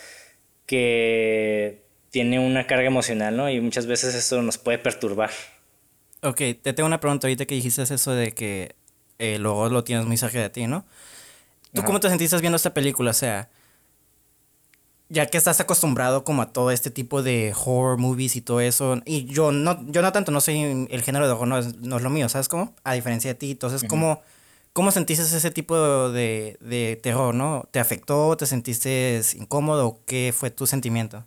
[0.66, 3.50] que tiene una carga emocional, ¿no?
[3.50, 5.30] Y muchas veces eso nos puede perturbar.
[6.22, 8.74] Ok, te tengo una pregunta ahorita que dijiste eso de que
[9.18, 10.84] eh, luego lo tienes muy cerca de ti, ¿no?
[11.72, 13.10] ¿Tú cómo te sentiste viendo esta película?
[13.10, 13.48] O sea,
[15.08, 19.00] ya que estás acostumbrado como a todo este tipo de horror movies y todo eso,
[19.04, 21.96] y yo no, yo no tanto, no soy el género de horror, no es, no
[21.96, 22.74] es lo mío, ¿sabes cómo?
[22.84, 24.22] A diferencia de ti, entonces, ¿cómo,
[24.72, 27.68] ¿cómo sentiste ese tipo de, de terror, no?
[27.70, 28.36] ¿Te afectó?
[28.36, 30.00] ¿Te sentiste incómodo?
[30.06, 31.24] ¿Qué fue tu sentimiento?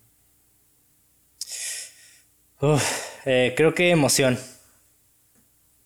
[3.26, 4.38] Eh, creo que emoción.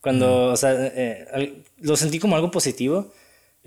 [0.07, 3.11] Cuando, o sea, eh, lo sentí como algo positivo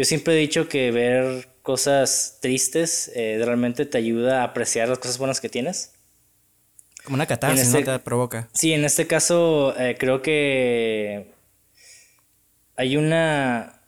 [0.01, 4.99] yo siempre he dicho que ver cosas tristes eh, realmente te ayuda a apreciar las
[4.99, 5.93] cosas buenas que tienes.
[7.05, 7.93] Como una catarsis, este, ¿no?
[7.93, 8.49] Te provoca.
[8.55, 11.35] Sí, en este caso eh, creo que
[12.77, 13.79] hay una...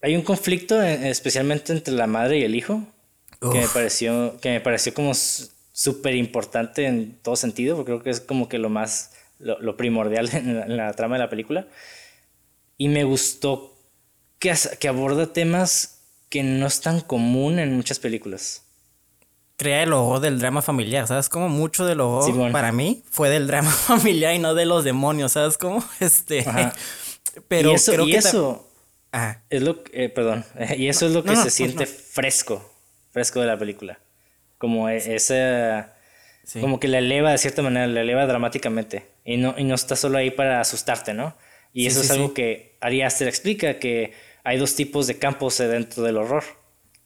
[0.00, 2.84] Hay un conflicto eh, especialmente entre la madre y el hijo
[3.40, 8.10] que me pareció, que me pareció como súper importante en todo sentido, porque creo que
[8.10, 9.10] es como que lo más,
[9.42, 11.66] lo, primordial en la trama de la película.
[12.78, 13.72] Y me gustó
[14.42, 18.64] que, aborda temas que no es tan común en muchas películas.
[19.56, 21.28] Crea el ojo del drama familiar, ¿sabes?
[21.28, 25.32] Como mucho del ojo para mí fue del drama familiar y no de los demonios,
[25.32, 25.58] ¿sabes?
[25.58, 26.44] Como este.
[27.48, 28.68] Pero y eso, creo que eso
[29.48, 30.44] es lo que, eh, perdón,
[30.76, 32.68] y eso es lo que se siente fresco,
[33.10, 34.00] fresco de la película.
[34.58, 35.94] Como e, esa,
[36.60, 39.96] como que la eleva de cierta manera, la eleva dramáticamente y no, y no está
[39.96, 41.36] solo ahí para asustarte, ¿no?
[41.72, 44.12] Y eso es algo que Ari Aster explica que
[44.44, 46.44] hay dos tipos de campos dentro del horror.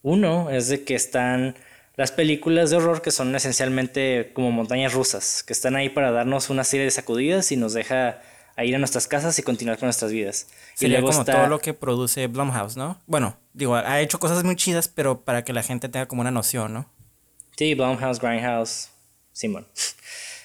[0.02, 1.56] Uno es de que están
[1.96, 6.50] las películas de horror que son esencialmente como montañas rusas, que están ahí para darnos
[6.50, 8.20] una serie de sacudidas y nos deja
[8.56, 10.48] a ir a nuestras casas y continuar con nuestras vidas.
[10.80, 13.00] y luego como todo lo que produce Blumhouse, ¿no?
[13.06, 16.30] Bueno, digo, ha hecho cosas muy chidas, pero para que la gente tenga como una
[16.30, 16.90] noción, ¿no?
[17.56, 18.90] Sí, Blumhouse, Grindhouse,
[19.32, 19.66] Simon.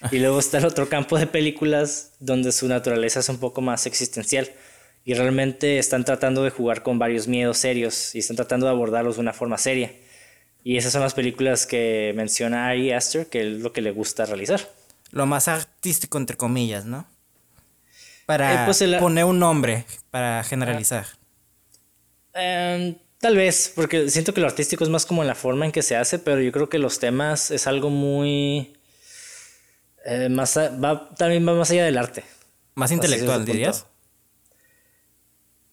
[0.09, 3.85] Y luego está el otro campo de películas donde su naturaleza es un poco más
[3.85, 4.49] existencial
[5.03, 9.15] y realmente están tratando de jugar con varios miedos serios y están tratando de abordarlos
[9.15, 9.91] de una forma seria.
[10.63, 14.25] Y esas son las películas que menciona Ari Aster, que es lo que le gusta
[14.25, 14.61] realizar.
[15.09, 17.07] Lo más artístico, entre comillas, ¿no?
[18.27, 21.05] Para eh, pues poner un nombre, para generalizar.
[22.33, 25.71] Em, tal vez, porque siento que lo artístico es más como en la forma en
[25.71, 28.77] que se hace, pero yo creo que los temas es algo muy...
[30.05, 32.23] Eh, más va, también va más allá del arte.
[32.75, 33.85] Más intelectual, dirías.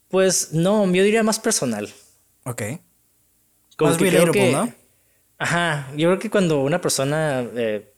[0.08, 1.88] Pues no, yo diría más personal.
[2.44, 2.62] Ok.
[3.76, 4.72] Como más que ¿no?
[5.38, 7.92] Ajá, yo creo que cuando una persona eh,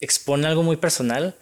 [0.00, 1.36] expone algo muy personal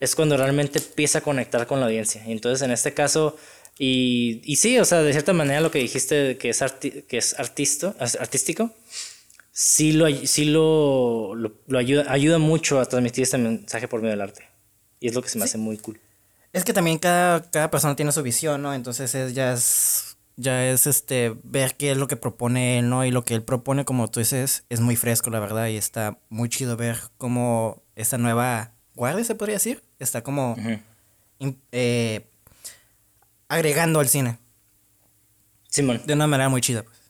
[0.00, 2.22] es cuando realmente empieza a conectar con la audiencia.
[2.26, 3.36] Y entonces en este caso,
[3.78, 7.38] y, y sí, o sea, de cierta manera lo que dijiste que es, que es
[7.38, 8.70] artisto, artístico,
[9.56, 14.20] sí, lo, sí lo, lo, ayuda, ayuda mucho a transmitir este mensaje por medio del
[14.20, 14.44] arte.
[15.00, 15.98] Y es lo que se me hace muy cool.
[16.52, 18.74] Es que también cada, cada persona tiene su visión, ¿no?
[18.74, 23.06] Entonces es, ya es ya es este ver qué es lo que propone él, ¿no?
[23.06, 26.18] Y lo que él propone, como tú dices, es muy fresco, la verdad, y está
[26.28, 30.56] muy chido ver cómo esta nueva guardia, se podría decir, está como
[31.72, 32.26] eh,
[33.48, 34.38] agregando al cine.
[35.70, 36.02] Simón.
[36.04, 36.82] De una manera muy chida.
[36.82, 37.05] Pues.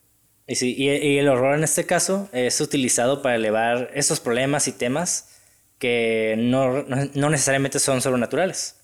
[0.46, 4.72] Y, sí, y, el horror en este caso es utilizado para elevar esos problemas y
[4.72, 5.30] temas
[5.78, 8.76] que no, no, necesariamente son sobrenaturales.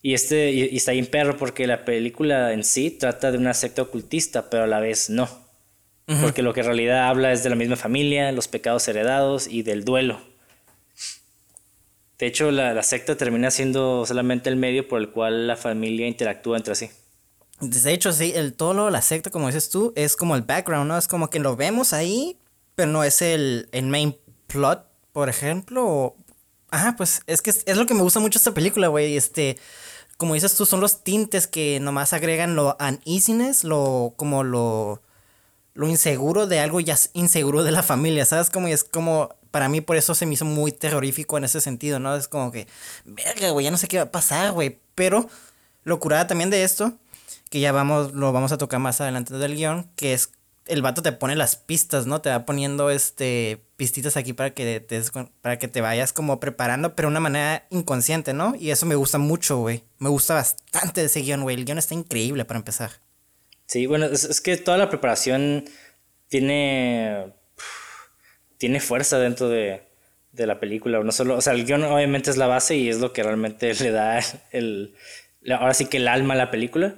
[0.00, 3.82] Y, este, y, está bien perro porque la película en sí trata de una secta
[3.82, 5.28] ocultista, pero a la vez no.
[6.22, 9.62] Porque lo que en realidad habla es de la misma familia, los pecados heredados y
[9.62, 10.20] del duelo.
[12.16, 16.06] De hecho, la, la secta termina siendo solamente el medio por el cual la familia
[16.06, 16.90] interactúa entre sí.
[17.60, 20.98] De hecho, sí, el todo la secta, como dices tú, es como el background, ¿no?
[20.98, 22.38] Es como que lo vemos ahí,
[22.74, 24.16] pero no es el, el main
[24.46, 26.16] plot, por ejemplo.
[26.70, 29.16] Ajá, pues es que es, lo que me gusta mucho esta película, güey.
[29.16, 29.56] Este,
[30.18, 35.02] como dices tú, son los tintes que nomás agregan lo uneasiness, lo, como lo,
[35.72, 38.50] lo inseguro de algo ya inseguro de la familia, ¿sabes?
[38.50, 42.00] Como es como, para mí por eso se me hizo muy terrorífico en ese sentido,
[42.00, 42.14] ¿no?
[42.16, 42.66] Es como que,
[43.06, 44.78] verga, güey, ya no sé qué va a pasar, güey.
[44.94, 45.30] Pero
[45.84, 46.92] lo curada también de esto
[47.50, 50.32] que ya vamos, lo vamos a tocar más adelante del guion, que es
[50.66, 52.20] el vato te pone las pistas, ¿no?
[52.20, 55.00] Te va poniendo este pistitas aquí para que te,
[55.40, 58.54] para que te vayas como preparando, pero de una manera inconsciente, ¿no?
[58.58, 59.84] Y eso me gusta mucho, güey.
[59.98, 61.56] Me gusta bastante ese guion, güey.
[61.56, 62.90] El guion está increíble para empezar.
[63.66, 65.64] Sí, bueno, es, que toda la preparación
[66.28, 67.32] tiene
[68.58, 69.82] tiene fuerza dentro de,
[70.32, 73.00] de la película, no solo, o sea, el guion obviamente es la base y es
[73.00, 74.94] lo que realmente le da el
[75.52, 76.96] ahora sí que el alma a la película,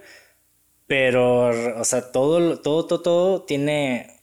[0.89, 4.21] pero, o sea, todo, todo, todo, todo tiene,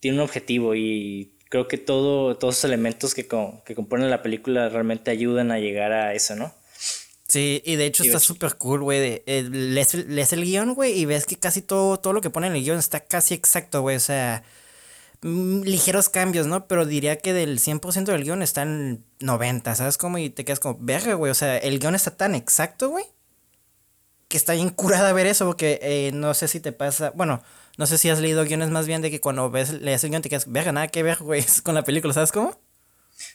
[0.00, 3.28] tiene un objetivo y creo que todo, todos esos elementos que,
[3.64, 6.54] que componen la película realmente ayudan a llegar a eso, ¿no?
[7.26, 9.22] Sí, y de hecho está súper cool, güey.
[9.26, 12.54] Eh, lees, el guion, güey, y ves que casi todo, todo lo que pone en
[12.54, 13.96] el guion está casi exacto, güey.
[13.96, 14.44] O sea,
[15.22, 16.68] mm, ligeros cambios, ¿no?
[16.68, 20.18] Pero diría que del 100% del guion está en 90, ¿sabes cómo?
[20.18, 21.32] Y te quedas como, verga, güey.
[21.32, 23.04] O sea, el guion está tan exacto, güey,
[24.28, 27.42] que está bien curada ver eso, porque eh, no sé si te pasa, bueno,
[27.76, 30.22] no sé si has leído guiones más bien de que cuando ves, lees el guion
[30.22, 32.58] te quedas, verga, nada que ver, güey, con la película, ¿sabes cómo?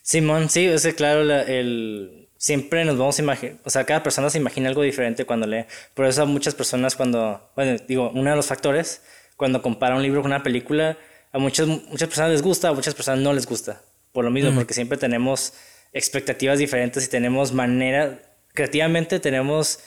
[0.01, 4.37] Simón, sí, es claro, el, siempre nos vamos a imaginar, o sea, cada persona se
[4.37, 8.47] imagina algo diferente cuando lee, por eso muchas personas cuando, bueno, digo, uno de los
[8.47, 9.01] factores,
[9.37, 10.97] cuando compara un libro con una película,
[11.31, 14.53] a muchas, muchas personas les gusta, a muchas personas no les gusta, por lo mismo,
[14.53, 15.53] porque siempre tenemos
[15.93, 18.21] expectativas diferentes y tenemos manera,
[18.53, 19.79] creativamente tenemos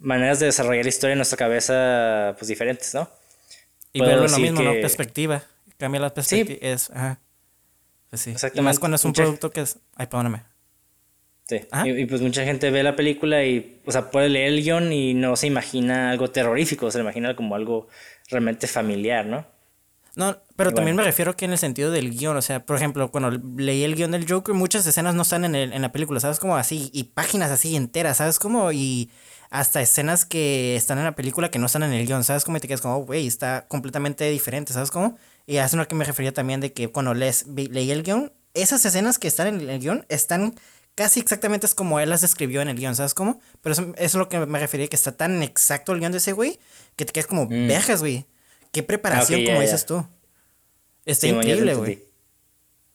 [0.00, 3.08] maneras de desarrollar la historia en nuestra cabeza, pues diferentes, ¿no?
[3.92, 4.72] Y verlo lo mismo, ¿no?
[4.72, 5.44] Perspectiva.
[5.76, 6.58] Cambia la perspectiva.
[6.60, 6.66] Sí.
[6.66, 7.20] Es, ajá.
[8.08, 8.30] Pues sí.
[8.30, 8.60] Exactamente.
[8.60, 9.78] Y más cuando es un producto que es.
[9.94, 10.42] Ay, perdóname.
[11.46, 11.60] Sí.
[11.84, 15.14] Y, pues mucha gente ve la película y, o sea, puede leer el guion y
[15.14, 17.88] no se imagina algo terrorífico, se imagina como algo
[18.28, 19.44] realmente familiar, ¿no?
[20.14, 23.10] No, pero también me refiero que en el sentido del guion, o sea, por ejemplo,
[23.10, 26.20] cuando leí el guion del Joker, muchas escenas no están en, el, en la película,
[26.20, 26.38] ¿sabes?
[26.38, 28.38] Como así, y páginas así enteras, ¿sabes?
[28.38, 29.10] Como, y
[29.50, 32.44] hasta escenas que están en la película que no están en el guion, ¿sabes?
[32.44, 35.18] Como te quedas como, güey, está completamente diferente, ¿sabes cómo?
[35.46, 38.04] Y a eso es lo que me refería también de que cuando les, leí el
[38.04, 40.54] guion, esas escenas que están en el guion están
[40.94, 43.40] casi exactamente es como él las describió en el guion, ¿sabes cómo?
[43.60, 46.32] Pero eso, es lo que me refería, que está tan exacto el guion de ese
[46.32, 46.60] güey,
[46.94, 47.66] que te quedas como, mm.
[47.66, 48.26] vejas, güey.
[48.70, 50.06] Qué preparación, como dices tú.
[51.04, 52.04] Está increíble, güey.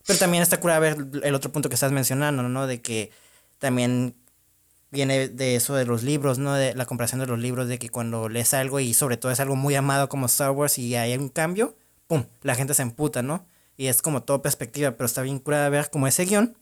[0.05, 2.67] Pero también está cura ver el otro punto que estás mencionando, ¿no?
[2.67, 3.11] De que
[3.59, 4.15] también
[4.91, 6.53] viene de eso de los libros, ¿no?
[6.53, 9.39] De la comparación de los libros, de que cuando lees algo y sobre todo es
[9.39, 11.75] algo muy amado como Star Wars y hay un cambio,
[12.07, 12.25] ¡pum!
[12.41, 13.45] La gente se emputa, ¿no?
[13.77, 16.55] Y es como todo perspectiva, pero está bien curada ver como ese guion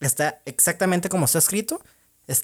[0.00, 1.80] está exactamente como está escrito.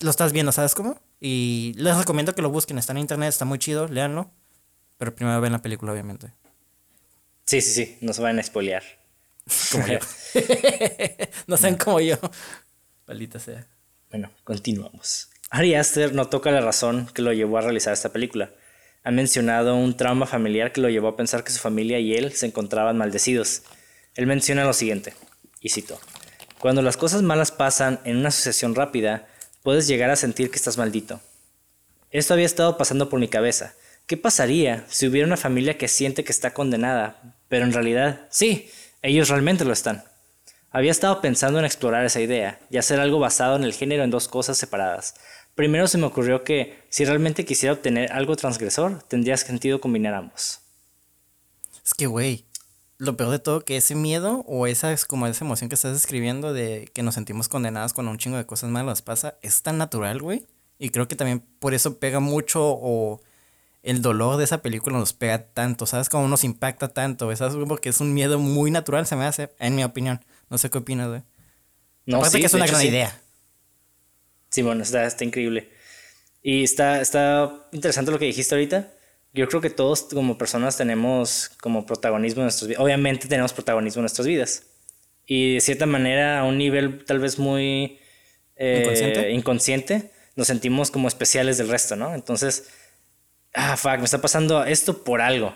[0.01, 1.01] lo estás viendo, ¿sabes cómo?
[1.21, 4.31] Y les recomiendo que lo busquen, está en internet, está muy chido, léanlo.
[4.99, 6.33] Pero primero ven la película, obviamente.
[7.45, 8.83] Sí, sí, sí, no se van a spoilear.
[9.73, 9.99] Como yo.
[11.47, 12.17] no sean como yo.
[13.05, 13.67] Palita sea.
[14.15, 15.29] Bueno, continuamos.
[15.51, 18.53] Ari Aster no toca la razón que lo llevó a realizar esta película.
[19.03, 22.33] Ha mencionado un trauma familiar que lo llevó a pensar que su familia y él
[22.33, 23.63] se encontraban maldecidos.
[24.15, 25.15] Él menciona lo siguiente,
[25.61, 25.99] y cito,
[26.61, 29.27] Cuando las cosas malas pasan en una sucesión rápida,
[29.65, 31.21] puedes llegar a sentir que estás maldito.
[32.13, 33.75] Esto había estado pasando por mi cabeza.
[34.07, 38.71] ¿Qué pasaría si hubiera una familia que siente que está condenada, pero en realidad, sí,
[39.03, 40.05] ellos realmente lo están?
[40.75, 44.11] Había estado pensando en explorar esa idea y hacer algo basado en el género en
[44.11, 45.15] dos cosas separadas.
[45.55, 50.63] Primero se me ocurrió que, si realmente quisiera obtener algo transgresor, tendría sentido combinar ambos.
[51.87, 52.47] Es que, güey,
[52.99, 55.93] lo peor de todo que ese miedo o esa es como esa emoción que estás
[55.93, 59.79] describiendo de que nos sentimos condenados cuando un chingo de cosas malas pasa, es tan
[59.79, 60.45] natural, güey.
[60.81, 63.21] Y creo que también por eso pega mucho o
[63.85, 66.09] el dolor de esa película nos pega tanto, ¿sabes?
[66.09, 67.55] Como nos impacta tanto, ¿sabes?
[67.69, 70.21] Porque es un miedo muy natural, se me hace, en mi opinión.
[70.55, 71.23] No sé qué opinas, güey.
[72.07, 73.21] No, Aparte que es una gran idea.
[74.51, 75.69] Sí, bueno, está, está increíble.
[76.45, 78.89] Y está, está interesante lo que dijiste ahorita,
[79.33, 82.81] yo creo que todos como personas tenemos como protagonismo en nuestras vidas.
[82.81, 84.63] Obviamente tenemos protagonismo en nuestras vidas.
[85.27, 87.99] Y de cierta manera, a un nivel tal vez muy
[88.55, 89.31] eh, ¿Inconsciente?
[89.33, 92.15] inconsciente, nos sentimos como especiales del resto, ¿no?
[92.15, 92.69] Entonces,
[93.55, 95.53] ah, fuck, me está pasando esto por algo.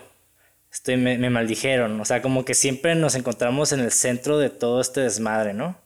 [0.71, 1.99] Estoy, me, me maldijeron.
[1.99, 5.77] O sea, como que siempre nos encontramos en el centro de todo este desmadre, ¿no?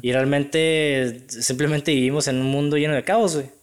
[0.00, 3.46] Y realmente simplemente vivimos en un mundo lleno de caos, güey.
[3.46, 3.58] Pues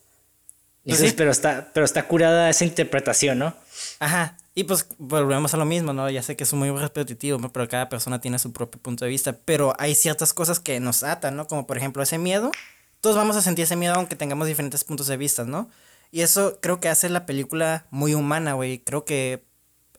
[0.83, 1.15] Entonces, sí.
[1.17, 3.55] pero, está, pero está curada esa interpretación, ¿no?
[3.99, 4.35] Ajá.
[4.53, 6.09] Y pues volvemos a lo mismo, ¿no?
[6.09, 9.37] Ya sé que es muy repetitivo, pero cada persona tiene su propio punto de vista.
[9.45, 11.47] Pero hay ciertas cosas que nos atan, ¿no?
[11.47, 12.51] Como por ejemplo ese miedo.
[12.99, 15.69] Todos vamos a sentir ese miedo aunque tengamos diferentes puntos de vista, ¿no?
[16.11, 18.79] Y eso creo que hace la película muy humana, güey.
[18.79, 19.45] Creo que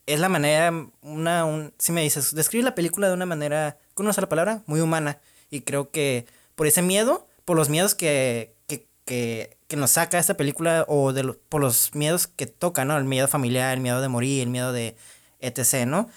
[0.07, 4.07] es la manera, una, un, si me dices, describe la película de una manera, con
[4.07, 5.19] una sola palabra, muy humana.
[5.51, 10.19] Y creo que por ese miedo, por los miedos que, que, que, que nos saca
[10.19, 12.97] esta película, o de lo- por los miedos que toca, ¿no?
[12.99, 14.97] El miedo familiar, el miedo de morir, el miedo de
[15.41, 16.09] etc., ¿no?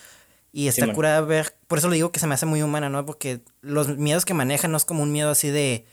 [0.54, 0.95] Y está Simón.
[0.95, 3.06] curada ver, por eso le digo que se me hace muy humana, ¿no?
[3.06, 5.86] Porque los miedos que manejan no es como un miedo así de,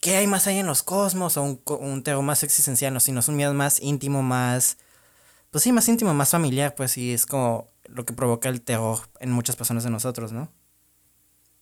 [0.00, 1.36] ¿qué hay más allá en los cosmos?
[1.36, 4.78] O un, un terror más existencial, no, sino es un miedo más íntimo, más,
[5.50, 8.98] pues sí, más íntimo, más familiar, pues sí, es como lo que provoca el terror
[9.20, 10.52] en muchas personas de nosotros, ¿no?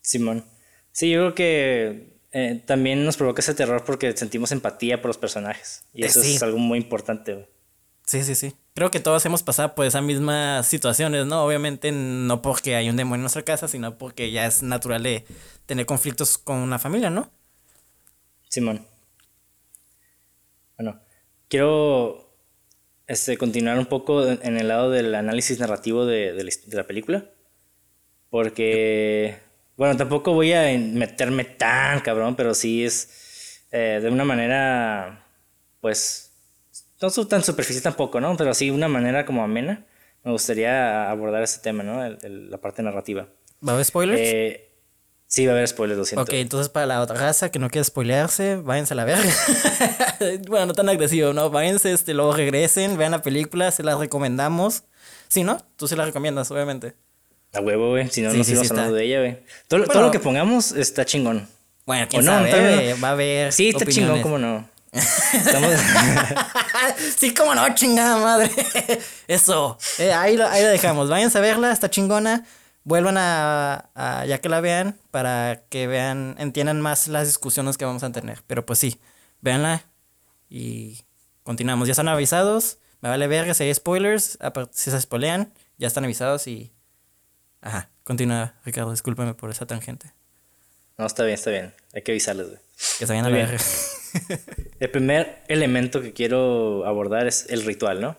[0.01, 0.44] Simón.
[0.92, 5.18] Sí, yo creo que eh, también nos provoca ese terror porque sentimos empatía por los
[5.18, 5.85] personajes.
[5.92, 6.35] Y Eh, eso sí.
[6.37, 7.46] es algo muy importante, güey.
[8.07, 8.55] Sí, sí, sí.
[8.75, 11.44] Creo que todos hemos pasado por esas mismas situaciones, ¿no?
[11.44, 15.25] Obviamente no porque hay un demonio en nuestra casa, sino porque ya es natural de
[15.66, 17.31] tener conflictos con una familia, ¿no?
[18.49, 18.87] Simón.
[20.79, 21.01] Bueno,
[21.49, 22.26] quiero
[23.07, 26.77] este, continuar un poco en el lado del análisis narrativo de, de la, his- de
[26.77, 27.25] la película.
[28.31, 29.37] Porque,
[29.77, 35.25] bueno, tampoco voy a meterme tan cabrón, pero sí es eh, de una manera,
[35.81, 36.33] pues,
[37.01, 38.37] no tan superficial tampoco, ¿no?
[38.37, 39.85] Pero sí una manera como amena.
[40.25, 42.05] Me gustaría abordar ese tema, ¿no?
[42.05, 43.29] El- el- la parte narrativa.
[43.66, 44.21] ¿Va a haber spoilers?
[44.21, 44.65] Eh,
[45.27, 46.23] sí, va a haber spoilers, lo siento.
[46.23, 49.33] ok, entonces para la otra raza que no quiere spoilearse, váyanse a la verga.
[50.49, 51.51] bueno, no tan agresivo, ¿no?
[51.51, 54.85] Váyanse, este, luego regresen, vean la película, se la recomendamos.
[55.29, 55.59] Sí, ¿no?
[55.77, 56.95] Tú se la recomiendas, obviamente.
[57.53, 58.09] A huevo, güey.
[58.11, 58.93] Si no, Sí, no sí, sí, hablando está.
[58.93, 59.39] de ella, güey.
[59.69, 60.03] Todo, todo Bueno.
[60.07, 61.49] lo que pongamos está chingón.
[61.87, 64.23] Bueno, quién O no, sabe, eh, va a haber Sí, está chingón, opiniones.
[64.23, 64.69] cómo no.
[65.33, 65.71] Estamos...
[67.19, 68.51] sí, cómo no, chingada madre.
[69.29, 69.79] Eso.
[69.99, 71.09] Eh, ahí, lo, ahí lo dejamos.
[71.09, 72.45] Váyanse a verla, está chingona.
[72.87, 77.85] Vuelvan a, a- ya que la vean para que vean, entiendan más las discusiones que
[77.85, 78.42] vamos a tener.
[78.46, 79.01] Pero pues sí,
[79.40, 79.85] véanla
[80.49, 81.03] y
[81.42, 81.88] continuamos.
[81.88, 82.79] Ya están avisados.
[83.01, 84.38] Me vale verga si hay spoilers.
[84.70, 86.72] Si se spoilean, ya están avisados y.
[87.61, 87.90] Ajá.
[88.05, 88.92] Continúa, Ricardo.
[88.92, 90.12] Discúlpame por esa tangente.
[90.96, 91.75] no, está bien, está bien.
[91.92, 92.61] Hay que avisarles, güey.
[93.01, 93.59] Que se vayan a la verga.
[94.79, 98.16] El primer elemento que quiero abordar es el ritual, ¿no?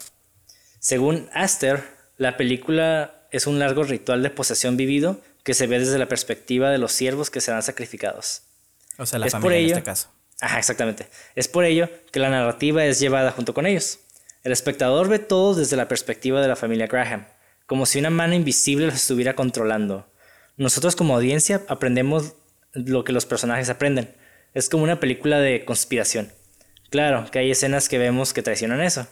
[0.80, 1.84] Según Aster,
[2.17, 6.70] la película es un largo ritual de posesión vivido que se ve desde la perspectiva
[6.70, 8.44] de los siervos que serán sacrificados.
[8.98, 10.10] O sea, la Es por familia en ello- este caso.
[10.42, 11.08] Ajá, exactamente.
[11.36, 14.00] Es por ello que la narrativa es llevada junto con ellos.
[14.44, 17.28] El espectador ve todo desde la perspectiva de la familia Graham,
[17.66, 20.08] como si una mano invisible los estuviera controlando.
[20.58, 22.34] Nosotros como audiencia aprendemos
[22.74, 24.13] lo que los personajes aprenden.
[24.54, 26.32] Es como una película de conspiración.
[26.90, 29.08] Claro, que hay escenas que vemos que traicionan eso.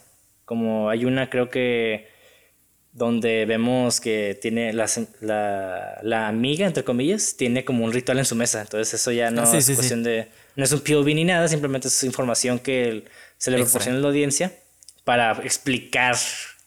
[0.46, 2.08] Como hay una, creo que,
[2.96, 8.26] donde vemos que tiene la, la, la amiga, entre comillas, tiene como un ritual en
[8.26, 8.62] su mesa.
[8.62, 9.76] Entonces eso ya no Ah, sí, es sí, sí.
[9.76, 10.30] cuestión de...
[10.56, 13.06] No es un POV ni nada, simplemente es información que el-
[13.38, 14.54] se le proporciona a la audiencia
[15.04, 16.16] para explicar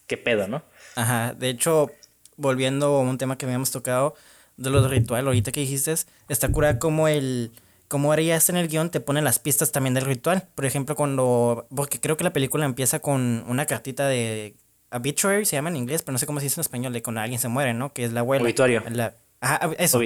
[0.05, 0.61] qué pedo, ¿no?
[0.95, 1.91] Ajá, de hecho,
[2.37, 4.13] volviendo a un tema que habíamos tocado
[4.55, 5.95] de los rituales, ahorita que dijiste,
[6.29, 7.51] está curada como el,
[7.87, 10.47] como harías en el guion, te ponen las pistas también del ritual.
[10.53, 14.53] Por ejemplo, cuando, porque creo que la película empieza con una cartita de
[14.91, 17.21] obituary, se llama en inglés, pero no sé cómo se dice en español, de cuando
[17.21, 17.93] alguien se muere, ¿no?
[17.93, 18.43] Que es la abuela.
[18.43, 18.83] Obituario.
[18.89, 20.01] La- ajá, eso.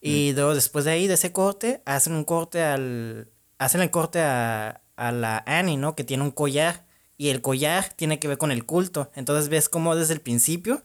[0.00, 3.28] Y luego después de ahí, de ese corte, hacen un corte al.
[3.58, 5.94] Hacen el corte a, a la Annie, ¿no?
[5.94, 6.84] Que tiene un collar.
[7.16, 9.12] Y el collar tiene que ver con el culto.
[9.14, 10.82] Entonces ves cómo desde el principio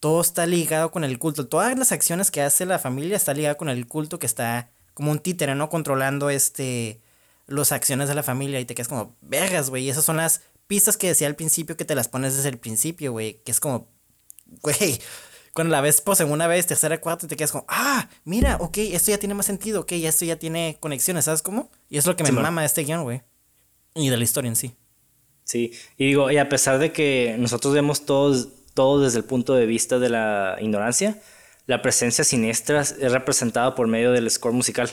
[0.00, 1.48] todo está ligado con el culto.
[1.48, 5.10] Todas las acciones que hace la familia está ligada con el culto que está como
[5.10, 5.68] un títere, ¿no?
[5.68, 7.02] Controlando este.
[7.46, 8.58] Las acciones de la familia.
[8.58, 9.84] Y te quedas como, vergas, güey.
[9.84, 12.58] Y esas son las pistas que decía al principio que te las pones desde el
[12.58, 13.42] principio, güey.
[13.44, 13.88] Que es como,
[14.62, 15.00] güey,
[15.52, 19.10] cuando la ves por segunda vez, tercera, cuarta, te quedas como, ah, mira, ok, esto
[19.10, 21.70] ya tiene más sentido, ok, esto ya tiene conexiones, ¿sabes cómo?
[21.88, 22.42] Y es lo que me Simón.
[22.42, 23.22] mama de este guion, güey.
[23.94, 24.74] Y de la historia en sí.
[25.44, 29.54] Sí, y digo, y a pesar de que nosotros vemos todos todo desde el punto
[29.54, 31.18] de vista de la ignorancia,
[31.66, 34.90] la presencia siniestra es representada por medio del score musical.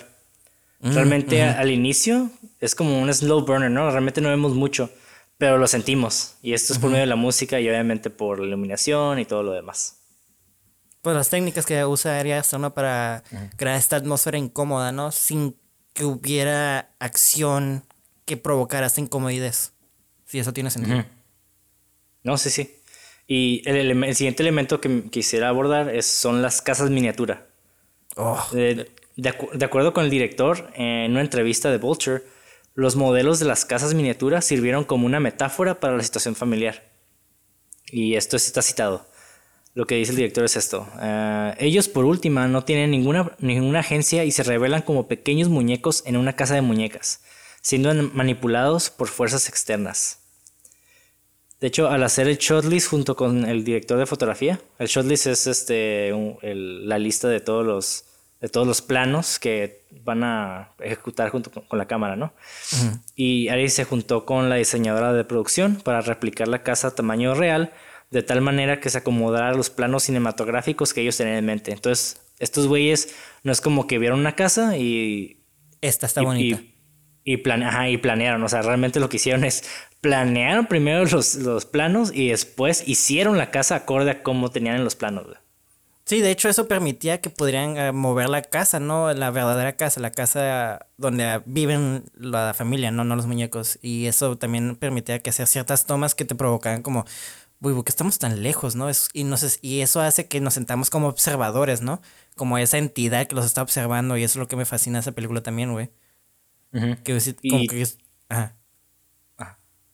[0.80, 2.30] Realmente a- al inicio
[2.62, 3.90] es como un slow burner, ¿no?
[3.92, 4.90] Realmente no vemos mucho,
[5.38, 6.36] pero lo sentimos.
[6.42, 9.44] Y esto es por medio de la música y obviamente por la iluminación y todo
[9.44, 10.00] lo demás.
[11.02, 13.24] Pues las técnicas que usa Ari Aster, Para
[13.58, 15.12] crear esta atmósfera incómoda, ¿no?
[15.12, 15.56] Sin
[15.94, 17.84] que hubiera acción
[18.26, 19.54] que provocara esta incomodidad.
[20.26, 21.06] Si eso tiene sentido.
[22.24, 22.80] No, sí, sí.
[23.28, 27.48] Y el, siguiente elemento que quisiera abordar es, son las casas miniatura.
[28.16, 28.42] Oh.
[28.52, 28.88] de,
[29.64, 32.24] acuerdo con el director, en una entrevista de Vulture,
[32.74, 36.92] los modelos de las casas miniatura sirvieron como una metáfora para la situación familiar.
[37.92, 39.06] Y esto está citado.
[39.76, 40.88] Lo que dice el director es esto.
[41.02, 46.04] Eh, ellos, por última, no tienen ninguna, ninguna agencia y se revelan como pequeños muñecos
[46.06, 47.24] en una casa de muñecas,
[47.62, 50.20] siendo manipulados por fuerzas externas.
[51.60, 55.48] De hecho, al hacer el shotlist junto con el director de fotografía, el shotlist es
[55.48, 56.12] este,
[56.42, 58.06] la lista de todos los
[58.44, 62.34] de todos los planos que van a ejecutar junto con, la cámara, ¿no?
[63.16, 67.36] Y Ari se juntó con la diseñadora de producción para replicar la casa a tamaño
[67.36, 67.72] real,
[68.12, 71.72] de tal manera que se acomodara a los planos cinematográficos que ellos tenían en mente.
[71.72, 75.46] Entonces, estos güeyes no es como que vieron una casa y...
[75.80, 76.62] Esta está bonita.
[77.24, 79.64] Y, y planearon, o sea, realmente lo que hicieron es
[80.02, 84.84] planearon primero los, los planos y después hicieron la casa acorde a cómo tenían en
[84.84, 85.28] los planos.
[86.06, 89.14] Sí, de hecho eso permitía que pudieran eh, mover la casa, ¿no?
[89.14, 93.06] La verdadera casa, la casa donde viven la familia, ¿no?
[93.06, 93.80] No los muñecos.
[93.82, 97.06] Y eso también permitía que hacer ciertas tomas que te provocaban como,
[97.62, 98.90] uy, porque estamos tan lejos, ¿no?
[98.90, 99.26] Es, y,
[99.62, 102.02] y eso hace que nos sentamos como observadores, ¿no?
[102.36, 105.02] Como esa entidad que los está observando y eso es lo que me fascina de
[105.02, 105.90] esa película también, güey.
[107.04, 107.88] que, como que
[108.28, 108.58] ajá.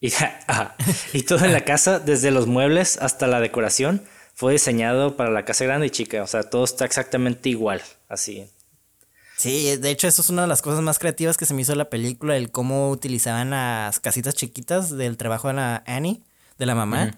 [0.01, 0.11] Y,
[1.13, 4.03] y todo en la casa, desde los muebles hasta la decoración,
[4.39, 6.23] fue diseñado para la casa grande y chica.
[6.23, 8.49] O sea, todo está exactamente igual, así.
[9.35, 11.75] Sí, de hecho, eso es una de las cosas más creativas que se me hizo
[11.75, 16.23] la película, el cómo utilizaban las casitas chiquitas del trabajo de la Annie,
[16.57, 17.17] de la mamá,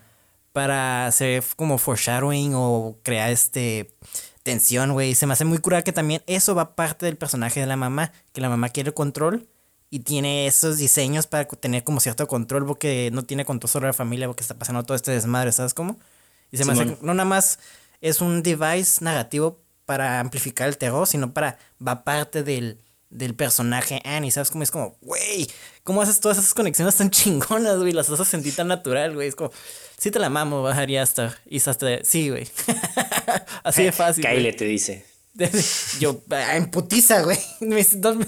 [0.52, 3.94] para hacer como foreshadowing o crear este
[4.42, 5.14] tensión, güey.
[5.14, 8.14] Se me hace muy curada que también eso va parte del personaje de la mamá,
[8.34, 9.48] que la mamá quiere control
[9.92, 13.94] y tiene esos diseños para tener como cierto control porque no tiene control sobre la
[13.94, 16.00] familia porque está pasando todo este desmadre, ¿sabes cómo?
[16.52, 17.60] Y se me hace, no nada más
[18.02, 22.78] es un device negativo para amplificar el terror, sino para, va parte del,
[23.10, 24.64] del personaje Annie, ¿sabes cómo?
[24.64, 25.48] Es como, güey,
[25.84, 27.94] ¿cómo haces todas esas conexiones tan chingonas, güey?
[27.94, 29.28] Las haces sentir tan natural, güey.
[29.28, 29.52] Es como,
[29.98, 32.48] sí te la mamo, bajaría hasta, y hasta, sí, güey.
[33.64, 34.26] Así de fácil.
[34.26, 35.06] Kyle te dice.
[36.00, 37.38] Yo, ah, en putiza, güey.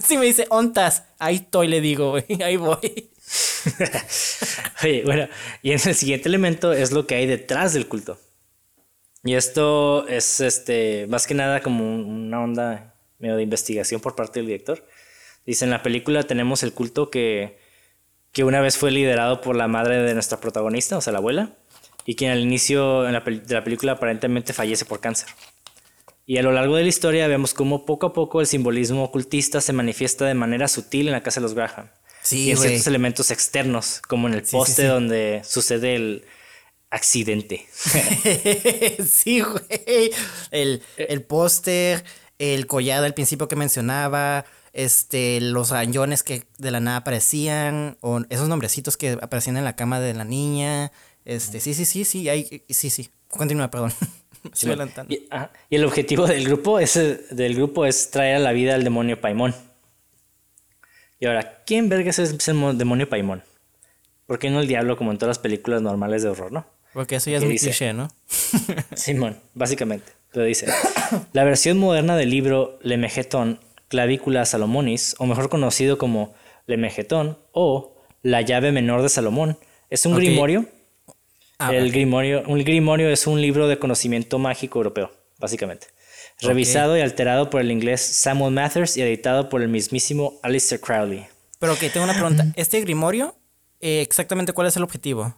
[0.06, 2.42] Si me dice ontas, ahí estoy, le digo, güey.
[2.44, 3.10] Ahí voy.
[4.84, 5.28] Oye, bueno,
[5.62, 8.20] y en el siguiente elemento es lo que hay detrás del culto.
[9.24, 14.40] Y esto es este más que nada como una onda medio de investigación por parte
[14.40, 14.86] del director.
[15.46, 17.58] Dice, en la película tenemos el culto que,
[18.32, 21.56] que una vez fue liderado por la madre de nuestra protagonista, o sea, la abuela,
[22.06, 25.30] y quien al inicio de la película aparentemente fallece por cáncer.
[26.26, 29.60] Y a lo largo de la historia vemos cómo poco a poco el simbolismo ocultista
[29.60, 31.90] se manifiesta de manera sutil en la casa de los Graham.
[32.24, 36.26] Sí, y en ciertos elementos externos, como en el poste donde sucede el
[36.90, 37.68] accidente.
[39.08, 40.12] sí, güey.
[40.52, 42.04] El, el póster,
[42.40, 48.22] el collado al principio que mencionaba, este, los añones que de la nada aparecían, o
[48.30, 50.92] esos nombrecitos que aparecían en la cama de la niña.
[51.26, 53.10] Este, sí, sí, sí, sí, hay, sí, sí.
[53.28, 53.94] Continúa, perdón.
[55.70, 56.94] y, el objetivo del grupo, es,
[57.32, 59.56] del grupo es traer a la vida al demonio Paimón.
[61.24, 63.44] Y ahora, ¿quién verga es ese demonio Paimón?
[64.26, 66.66] ¿Por qué no el diablo como en todas las películas normales de horror, no?
[66.92, 68.10] Porque eso ya es muy cliché, ¿no?
[68.98, 70.12] Simón, básicamente.
[70.34, 70.68] Pero dice,
[71.32, 76.34] la versión moderna del libro Lemegetón, Clavícula Salomonis, o mejor conocido como
[76.66, 79.58] Lemegetón o La llave menor de Salomón,
[79.90, 80.68] es un grimorio
[81.58, 85.10] Ah, el grimorio, un grimorio es un libro de conocimiento mágico europeo,
[85.40, 85.88] básicamente.
[86.42, 91.26] Revisado y alterado por el inglés Samuel Mathers y editado por el mismísimo Alistair Crowley.
[91.60, 92.46] Pero ok, tengo una pregunta.
[92.56, 93.36] ¿Este grimorio,
[93.80, 95.36] eh, exactamente cuál es el objetivo?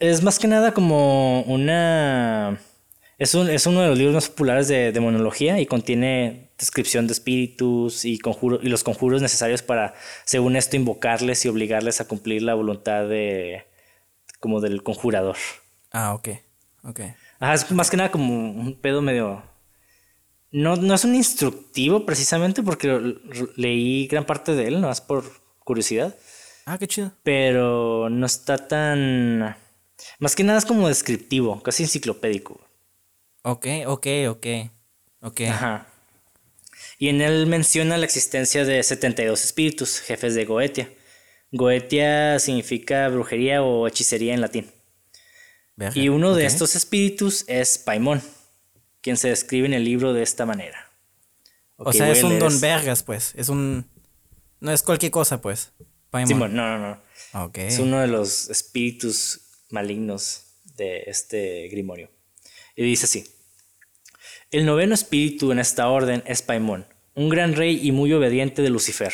[0.00, 2.60] Es más que nada como una...
[3.18, 7.12] Es, un, es uno de los libros más populares de demonología y contiene descripción de
[7.12, 9.94] espíritus y, conjuro, y los conjuros necesarios para,
[10.24, 13.64] según esto, invocarles y obligarles a cumplir la voluntad de,
[14.40, 15.36] como del conjurador.
[15.92, 16.30] Ah, ok.
[16.82, 17.00] Ok.
[17.42, 19.42] Ajá, es más que nada como un pedo medio.
[20.52, 23.16] No, no es un instructivo precisamente porque
[23.56, 25.24] leí gran parte de él, no más por
[25.58, 26.16] curiosidad.
[26.66, 27.10] Ah, qué chido.
[27.24, 29.56] Pero no está tan.
[30.20, 32.60] Más que nada es como descriptivo, casi enciclopédico.
[33.42, 34.46] Ok, ok, ok.
[35.22, 35.40] Ok.
[35.48, 35.88] Ajá.
[37.00, 40.88] Y en él menciona la existencia de 72 espíritus, jefes de Goetia
[41.50, 44.70] Goetia significa brujería o hechicería en latín.
[45.94, 48.22] Y uno de estos espíritus es Paimón,
[49.00, 50.90] quien se describe en el libro de esta manera.
[51.76, 53.34] o sea, es un don vergas, pues.
[53.36, 53.86] Es un...
[54.60, 55.72] No es cualquier cosa, pues.
[56.10, 56.54] Paimon.
[56.54, 56.98] no, no,
[57.32, 57.50] no.
[57.54, 60.42] Es uno de los espíritus malignos
[60.76, 62.10] de este grimorio.
[62.76, 63.24] Y dice así.
[64.50, 68.68] El noveno espíritu en esta orden es Paimón, un gran rey y muy obediente de
[68.68, 69.12] Lucifer.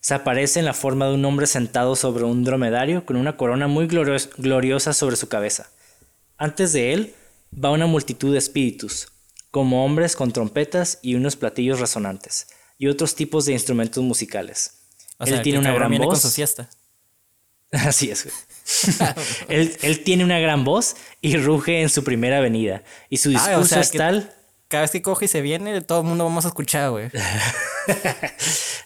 [0.00, 3.68] Se aparece en la forma de un hombre sentado sobre un dromedario con una corona
[3.68, 5.70] muy gloriosa sobre su cabeza.
[6.38, 7.14] Antes de él
[7.52, 9.08] va una multitud de espíritus,
[9.50, 12.46] como hombres con trompetas y unos platillos resonantes,
[12.78, 14.72] y otros tipos de instrumentos musicales.
[15.18, 16.20] él tiene una gran voz.
[16.20, 16.44] Con su
[17.72, 18.28] Así es.
[19.48, 22.82] él, él, tiene una gran voz y ruge en su primera venida.
[23.10, 24.34] Y su ah, discurso es tal
[24.68, 27.08] cada vez que coge y se viene, todo el mundo vamos a escuchar, güey.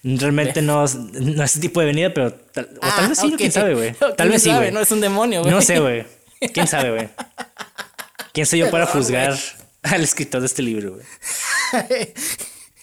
[0.04, 3.50] Realmente no, no es ese tipo de venida, pero tal, o tal vez sí, quién
[3.50, 3.94] sabe, güey.
[4.16, 4.70] Tal vez sí, güey.
[4.70, 5.52] No es un demonio, güey.
[5.52, 6.06] No sé, güey.
[6.52, 7.08] ¿Quién sabe, güey?
[8.32, 9.36] ¿Quién soy yo para juzgar
[9.82, 11.04] al escritor de este libro, güey?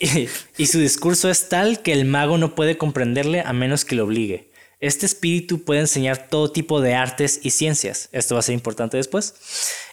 [0.01, 3.95] Y, y su discurso es tal que el mago no puede comprenderle a menos que
[3.95, 4.49] lo obligue.
[4.79, 8.95] Este espíritu puede enseñar todo tipo de artes y ciencias, esto va a ser importante
[8.95, 9.35] después,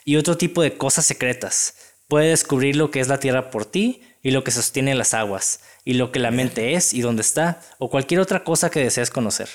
[0.05, 1.73] y otro tipo de cosas secretas
[2.07, 5.59] Puede descubrir lo que es la tierra por ti y lo que sostiene las aguas,
[5.83, 9.09] y lo que la mente es y dónde está, o cualquier otra cosa que desees
[9.09, 9.49] conocer.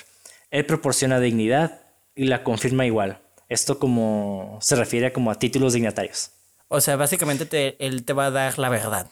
[0.51, 1.81] Él proporciona dignidad
[2.15, 3.22] y la confirma igual.
[3.53, 6.31] Esto como se refiere como a títulos dignatarios.
[6.67, 9.07] O sea, básicamente él te va a dar la verdad.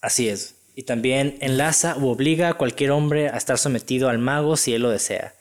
[0.00, 0.54] Así es.
[0.74, 4.82] Y también enlaza u obliga a cualquier hombre a estar sometido al mago si él
[4.82, 5.34] lo desea.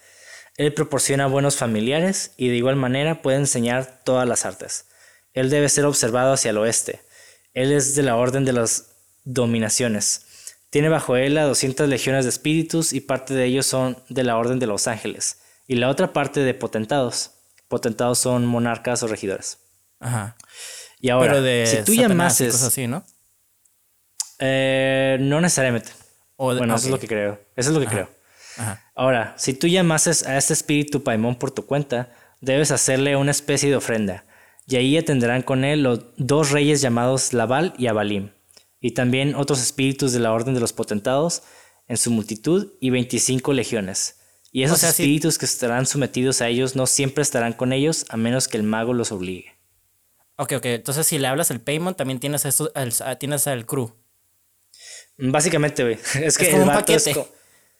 [0.57, 4.85] Él proporciona buenos familiares y de igual manera puede enseñar todas las artes.
[5.33, 7.01] Él debe ser observado hacia el oeste.
[7.53, 8.91] Él es de la orden de las
[9.23, 10.25] dominaciones.
[10.69, 14.37] Tiene bajo él a 200 legiones de espíritus y parte de ellos son de la
[14.37, 15.39] orden de los ángeles.
[15.67, 17.31] Y la otra parte de potentados.
[17.73, 19.57] Potentados son monarcas o regidores.
[19.99, 20.37] Ajá.
[20.99, 22.61] Y ahora, si tú llamases...
[22.61, 23.03] así, ¿no?
[24.37, 25.89] Eh, no necesariamente.
[26.37, 27.39] bueno, eso es lo que creo.
[27.55, 28.11] Eso es lo que creo.
[28.59, 28.83] Ajá.
[28.93, 32.11] Ahora, si tú llamases a este espíritu Paimón por tu cuenta,
[32.41, 34.23] debes hacerle una especie de ofrenda
[34.67, 38.33] y ahí atenderán con él los dos reyes llamados Labal y Abalim,
[38.79, 41.41] y también otros espíritus de la orden de los potentados
[41.87, 44.19] en su multitud y veinticinco legiones.
[44.55, 48.47] Y esos espíritus que estarán sometidos a ellos no siempre estarán con ellos a menos
[48.47, 49.55] que el mago los obligue.
[50.35, 50.65] Ok, ok.
[50.65, 52.71] Entonces si le hablas el Paymon, también tienes, esto,
[53.19, 53.95] tienes al crew.
[55.17, 55.97] Básicamente, güey.
[56.23, 57.09] Es que el vato es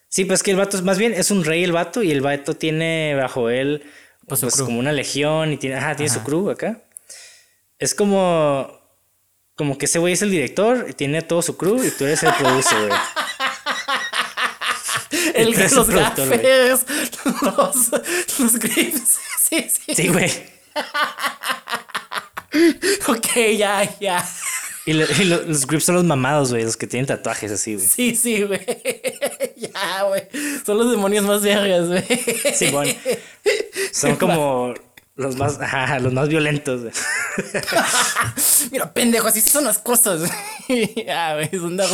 [0.09, 2.21] Sí, pues que el vato es más bien, es un rey el vato y el
[2.21, 3.84] vato tiene bajo él
[4.28, 6.84] pues, pues como una legión y tiene, ajá, tiene su crew acá.
[7.78, 8.80] Es como
[9.55, 12.24] como que ese güey es el director y tiene todo su crew y tú eres
[12.24, 12.99] el producer, güey.
[15.36, 16.86] el, los los gafes,
[17.41, 17.91] los,
[18.39, 19.17] los grips.
[19.39, 19.95] Sí, sí.
[19.95, 20.31] Sí, güey.
[23.07, 24.25] ok, ya, ya.
[24.86, 27.88] Y, los grips son los mamados, güey, los que tienen tatuajes así, güey.
[27.88, 28.59] Sí, sí, güey.
[29.55, 30.23] ya, güey.
[30.65, 32.03] Son los demonios más vergas, güey.
[32.53, 32.93] Sí, bueno.
[33.91, 34.73] Son como
[35.16, 35.59] los más,
[36.01, 36.82] los más violentos.
[38.72, 40.30] Mira, pendejo, así sí son las cosas.
[41.09, 41.39] ah,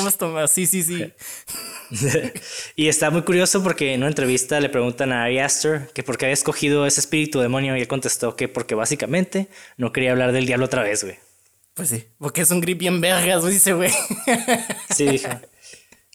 [0.04, 0.52] más tomadas.
[0.52, 1.12] Sí, sí, sí.
[2.76, 6.18] y está muy curioso porque en una entrevista le preguntan a Ari Aster que por
[6.18, 10.32] qué había escogido ese espíritu demonio y él contestó que porque básicamente no quería hablar
[10.32, 11.18] del diablo otra vez, güey.
[11.74, 13.92] Pues sí, porque es un grip bien vergas, dice, güey.
[14.96, 15.30] sí, dije.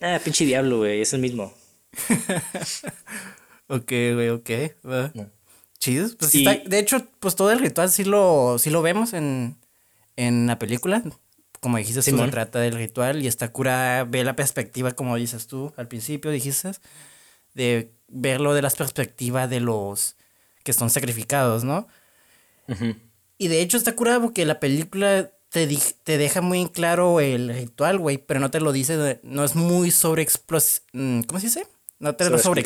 [0.00, 1.54] Ah, pinche diablo, güey, es el mismo.
[3.68, 4.50] ok, güey, ok.
[5.84, 6.08] Chido.
[6.18, 9.58] Pues de hecho, pues todo el ritual sí lo, sí lo vemos en,
[10.16, 11.02] en la película.
[11.60, 15.74] Como dijiste, se trata del ritual y esta cura ve la perspectiva, como dices tú
[15.76, 16.72] al principio, dijiste,
[17.52, 20.16] de verlo de las perspectivas de los
[20.62, 21.86] que son sacrificados, ¿no?
[23.36, 25.66] Y de hecho está curada porque la película te,
[26.18, 29.90] deja muy en claro el ritual, güey, pero no te lo dice, no es muy
[29.90, 30.26] sobre
[30.92, 31.66] mm, ¿Cómo se dice?
[31.98, 32.62] No te lo sobre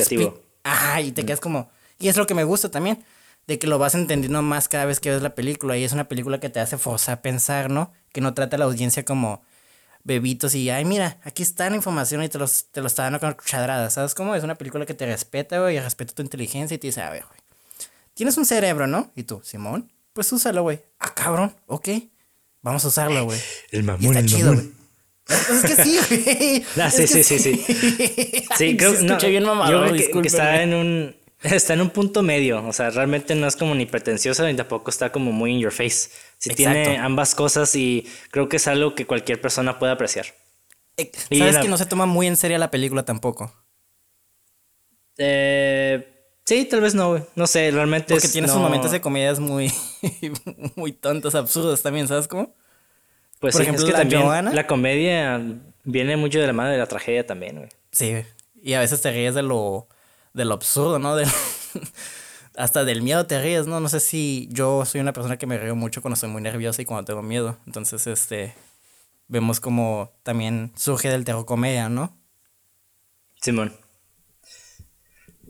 [0.62, 1.68] Ajá, y te quedas como.
[1.98, 3.04] Y es lo que me gusta también,
[3.46, 5.76] de que lo vas entendiendo más cada vez que ves la película.
[5.76, 7.92] Y es una película que te hace forzar a pensar, ¿no?
[8.12, 9.42] Que no trata a la audiencia como
[10.04, 13.20] bebitos y, ay, mira, aquí está la información y te, los, te lo está dando
[13.20, 14.34] con cuchadradas, ¿sabes cómo?
[14.34, 17.10] Es una película que te respeta, güey, y respeta tu inteligencia y te dice, a
[17.10, 17.38] ver, güey,
[18.14, 19.10] tienes un cerebro, ¿no?
[19.14, 20.80] Y tú, Simón, pues úsalo, güey.
[20.98, 21.88] Ah, cabrón, ok.
[22.62, 23.38] Vamos a usarlo, güey.
[23.70, 24.74] El mamón, está el chido, mamón.
[25.28, 26.64] Es que sí, güey.
[26.82, 27.64] Ah, sí, sí, sí, sí,
[28.56, 28.76] sí.
[28.76, 32.66] creo, no, bien mamado, yo creo que, está en un está en un punto medio,
[32.66, 35.72] o sea, realmente no es como ni pretencioso ni tampoco está como muy in your
[35.72, 36.10] face.
[36.38, 40.26] Sí tiene ambas cosas y creo que es algo que cualquier persona puede apreciar.
[40.96, 43.52] ¿Sabes que no se toma muy en serio la película tampoco?
[45.16, 46.14] Eh,
[46.48, 47.22] Sí, tal vez no, güey.
[47.34, 49.70] No sé, realmente Porque tiene sus momentos de comedias muy,
[50.76, 52.54] muy tontos, absurdos también, ¿sabes cómo?
[53.38, 55.42] Pues Por ejemplo, es que la también la comedia
[55.84, 57.68] viene mucho de la mano de la tragedia también, güey.
[57.92, 58.24] Sí,
[58.62, 59.88] y a veces te ríes de lo,
[60.38, 61.14] de lo absurdo, ¿no?
[62.56, 63.80] hasta del miedo te ríes, ¿no?
[63.80, 66.82] No sé si yo soy una persona que me río mucho cuando estoy muy nerviosa
[66.82, 67.56] y cuando tengo miedo.
[67.66, 68.54] Entonces, este,
[69.28, 72.16] vemos como también surge del terror comedia, ¿no?
[73.40, 73.72] Simón.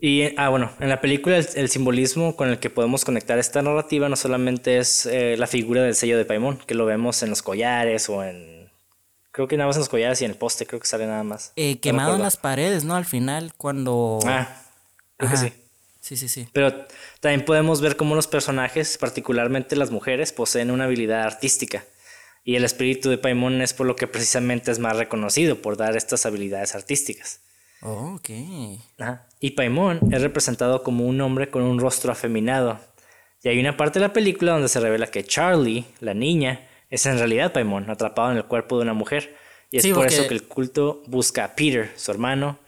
[0.00, 4.08] Y, ah, bueno, en la película el, simbolismo con el que podemos conectar esta narrativa
[4.08, 7.42] no solamente es eh, la figura del sello de Paimon, que lo vemos en los
[7.42, 8.70] collares o en...
[9.32, 11.24] Creo que nada más en los collares y en el poste, creo que sale nada
[11.24, 11.52] más.
[11.56, 12.94] Eh, quemado en las paredes, ¿no?
[12.94, 14.20] Al final, cuando...
[14.26, 14.48] Ah,
[15.18, 15.52] creo que sí.
[16.00, 16.48] Sí, sí, sí.
[16.54, 16.86] Pero
[17.20, 21.84] también podemos ver cómo los personajes, particularmente las mujeres, poseen una habilidad artística.
[22.44, 25.98] Y el espíritu de Paimon es por lo que precisamente es más reconocido, por dar
[25.98, 27.40] estas habilidades artísticas.
[27.82, 28.30] Oh, ok.
[29.40, 32.80] Y Paimon es representado como un hombre con un rostro afeminado.
[33.42, 37.04] Y hay una parte de la película donde se revela que Charlie, la niña, es
[37.06, 39.36] en realidad Paimon, atrapado en el cuerpo de una mujer.
[39.70, 42.58] Y es por eso que el culto busca a Peter, su hermano,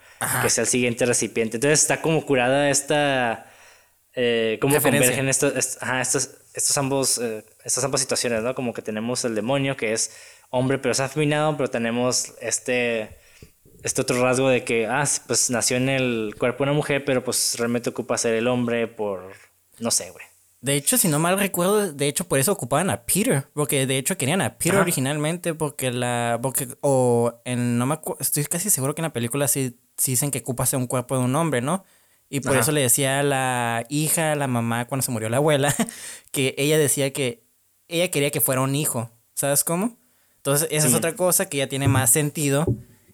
[0.41, 1.57] que sea el siguiente recipiente.
[1.57, 3.47] Entonces está como curada esta...
[4.13, 8.53] Eh, cómo convergen estos, estos, ambos, eh, estas ambas situaciones, ¿no?
[8.53, 10.11] Como que tenemos el demonio que es
[10.51, 13.17] hombre pero es afeminado, pero tenemos este,
[13.83, 17.23] este otro rasgo de que, ah, pues nació en el cuerpo de una mujer, pero
[17.23, 19.31] pues realmente ocupa ser el hombre por,
[19.79, 20.25] no sé, güey.
[20.61, 23.97] De hecho, si no mal recuerdo, de hecho por eso ocupaban a Peter, porque de
[23.97, 28.93] hecho querían a Peter originalmente, porque la, porque, o en, no me estoy casi seguro
[28.93, 31.85] que en la película sí, dicen que ocupa ser un cuerpo de un hombre, ¿no?
[32.27, 35.37] Y por eso le decía a la hija, a la mamá, cuando se murió la
[35.37, 35.75] abuela,
[36.31, 37.43] que ella decía que
[37.89, 39.99] ella quería que fuera un hijo, ¿sabes cómo?
[40.37, 42.65] Entonces, esa es otra cosa que ya tiene más sentido,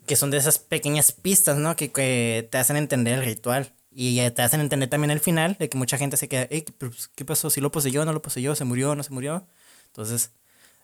[0.06, 1.76] que son de esas pequeñas pistas, ¿no?
[1.76, 3.74] Que, que te hacen entender el ritual.
[3.92, 7.26] Y te hacen entender también el final de que mucha gente se queda, pues, ¿qué
[7.26, 7.50] pasó?
[7.50, 8.06] ¿Si lo poseyó?
[8.06, 8.54] ¿No lo poseyó?
[8.54, 8.94] ¿Se murió?
[8.94, 9.48] ¿No se murió?
[9.88, 10.32] Entonces,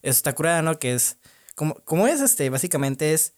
[0.02, 0.80] eso está curada, ¿no?
[0.80, 1.18] Que es,
[1.54, 3.36] como, como es este, básicamente es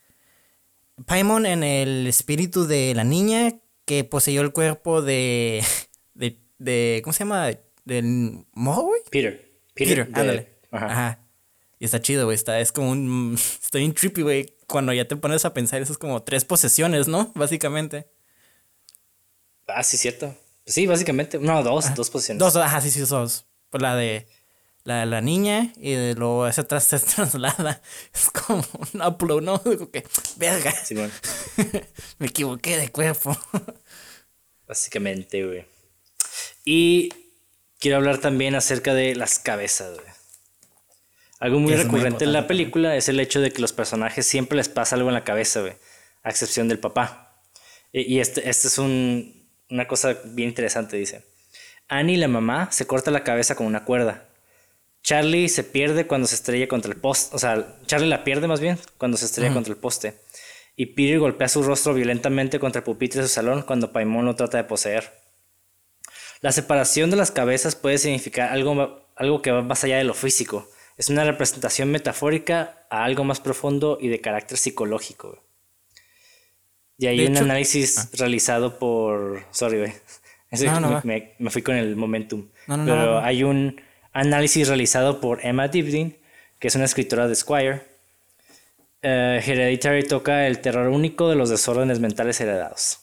[1.05, 5.63] Paimon en el espíritu de la niña que poseyó el cuerpo de,
[6.13, 7.49] de, de ¿cómo se llama?
[7.83, 9.51] Del mojo, Peter.
[9.73, 10.55] Peter, ándale.
[10.71, 11.19] Ajá.
[11.79, 12.35] Y está chido, güey.
[12.35, 13.35] Está, es como un.
[13.63, 14.55] Estoy en trippy, güey.
[14.67, 17.31] Cuando ya te pones a pensar, eso es como tres posesiones, ¿no?
[17.35, 18.07] Básicamente.
[19.67, 20.35] Ah, sí, cierto.
[20.65, 21.37] Sí, básicamente.
[21.37, 22.39] No, dos, dos posiciones.
[22.39, 23.45] Dos, ajá, sí, sí, dos.
[23.69, 24.27] Pues la de
[24.85, 27.81] la, la niña y de luego esa atrás se traslada.
[28.13, 28.63] Es como
[28.93, 29.57] un upload, ¿no?
[29.65, 30.05] Digo que,
[30.37, 30.73] verga.
[32.19, 33.37] Me equivoqué de cuerpo.
[34.67, 35.65] Básicamente, güey.
[36.63, 37.09] Y
[37.79, 40.15] quiero hablar también acerca de las cabezas, güey.
[41.39, 44.69] Algo muy recurrente en la película es el hecho de que los personajes siempre les
[44.69, 45.73] pasa algo en la cabeza, güey.
[46.23, 47.41] A excepción del papá.
[47.91, 51.25] Y este, este es un, una cosa bien interesante, dice.
[51.87, 54.27] Annie, la mamá, se corta la cabeza con una cuerda.
[55.05, 57.35] Charlie se pierde cuando se estrella contra el poste.
[57.35, 60.15] O sea, Charlie la pierde más bien cuando se estrella contra el poste.
[60.75, 64.35] Y Peter golpea su rostro violentamente contra el pupitre de su salón cuando Paimon lo
[64.35, 65.13] trata de poseer.
[66.41, 70.15] La separación de las cabezas puede significar algo, algo que va más allá de lo
[70.15, 70.67] físico.
[70.97, 75.43] Es una representación metafórica a algo más profundo y de carácter psicológico.
[76.97, 78.09] Y hay un análisis ah.
[78.13, 79.43] realizado por.
[79.51, 79.93] Sorry, güey.
[81.37, 82.49] me, fui con el momentum.
[82.65, 83.79] Pero hay un
[84.15, 86.17] análisis realizado por Emma Dibdin,
[86.57, 87.81] que es una escritora de Squire.
[89.03, 93.01] Uh, Hereditary toca el terror único de los desórdenes mentales heredados.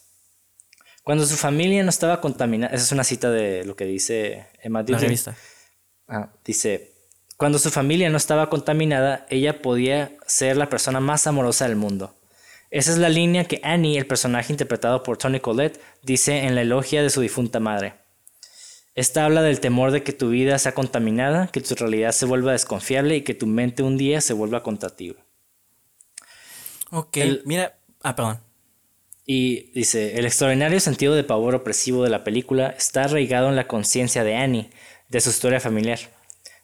[1.04, 4.82] Cuando su familia no estaba contaminada, esa es una cita de lo que dice Emma
[4.82, 5.16] Dibdin.
[6.08, 6.92] Ah, dice,
[7.36, 12.14] cuando su familia no estaba contaminada, ella podía ser la persona más amorosa del mundo.
[12.70, 16.62] Esa es la línea que Annie, el personaje interpretado por Tony Collette, dice en la
[16.62, 18.01] elogia de su difunta madre.
[18.94, 22.52] Esta habla del temor de que tu vida sea contaminada, que tu realidad se vuelva
[22.52, 25.16] desconfiable y que tu mente un día se vuelva contra ti.
[26.90, 27.16] Ok,
[27.46, 27.78] mira.
[28.02, 28.40] Ah, perdón.
[29.24, 33.66] Y dice: El extraordinario sentido de pavor opresivo de la película está arraigado en la
[33.66, 34.70] conciencia de Annie,
[35.08, 35.98] de su historia familiar.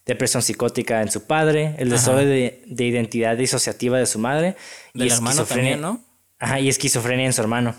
[0.05, 4.57] Depresión psicótica en su padre, el desorden de, identidad disociativa de su madre.
[4.93, 6.03] y esquizofrenia, ¿no?
[6.39, 7.75] Ajá, y esquizofrenia en su hermano.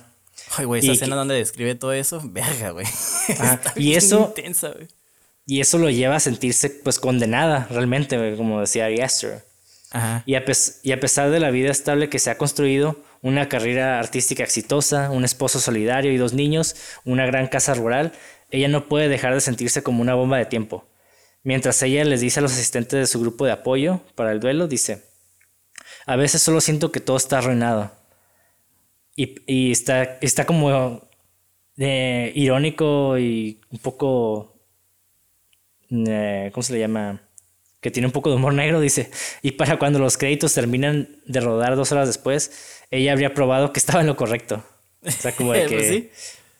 [0.58, 2.86] Ay, güey, esa escena donde describe todo eso, verga, güey.
[3.76, 4.34] y eso.
[5.45, 9.02] Y eso lo lleva a sentirse, pues, condenada, realmente, como decía Ari
[9.91, 10.22] Ajá.
[10.28, 10.43] Y, a
[10.84, 15.10] y a pesar de la vida estable que se ha construido, una carrera artística exitosa,
[15.10, 18.14] un esposo solidario y dos niños, una gran casa rural,
[18.52, 20.86] ella no puede dejar de sentirse como una bomba de tiempo.
[21.43, 24.68] Mientras ella les dice a los asistentes de su grupo de apoyo para el duelo,
[24.68, 25.06] dice,
[26.06, 27.91] a veces solo siento que todo está arruinado.
[29.22, 31.01] Y, está, está como
[31.76, 34.55] de irónico y un poco.
[35.89, 37.22] eh, ¿Cómo se le llama?
[37.82, 39.11] Que tiene un poco de humor negro, dice.
[39.41, 43.80] Y para cuando los créditos terminan de rodar dos horas después, ella habría probado que
[43.80, 44.63] estaba en lo correcto.
[45.05, 45.76] O sea, como de que.
[45.76, 46.09] Pues sí.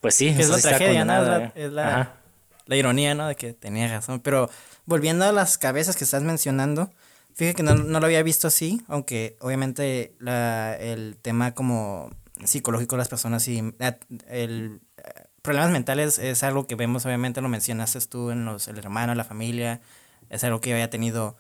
[0.01, 1.14] Pues sí, es la tragedia, ¿no?
[1.55, 3.30] Es la, es la ironía, ¿no?
[3.30, 4.20] De que tenía razón.
[4.20, 4.49] Pero
[4.86, 6.91] volviendo a las cabezas que estás mencionando,
[7.36, 12.12] fíjate que no, no lo había visto así, aunque obviamente la, el tema como
[12.46, 17.42] psicológico de las personas y eh, el eh, problemas mentales es algo que vemos, obviamente
[17.42, 19.82] lo mencionaste tú en los, el hermano, la familia,
[20.30, 21.38] es algo que había tenido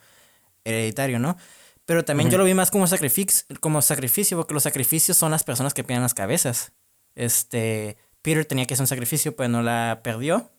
[0.63, 1.37] hereditario, ¿no?
[1.85, 5.43] Pero también yo lo vi más como sacrificio, como sacrificio, porque los sacrificios son las
[5.43, 6.71] personas que pierden las cabezas.
[7.15, 10.51] Este, Peter tenía que hacer un sacrificio, pero no la perdió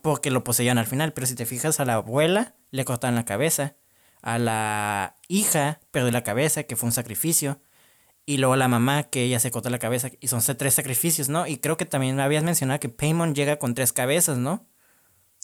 [0.00, 1.12] porque lo poseían al final.
[1.12, 3.76] Pero si te fijas, a la abuela le cortaron la cabeza,
[4.22, 7.60] a la hija perdió la cabeza, que fue un sacrificio,
[8.26, 11.46] y luego la mamá, que ella se cortó la cabeza, y son tres sacrificios, ¿no?
[11.46, 14.66] Y creo que también habías mencionado que Paimon llega con tres cabezas, ¿no?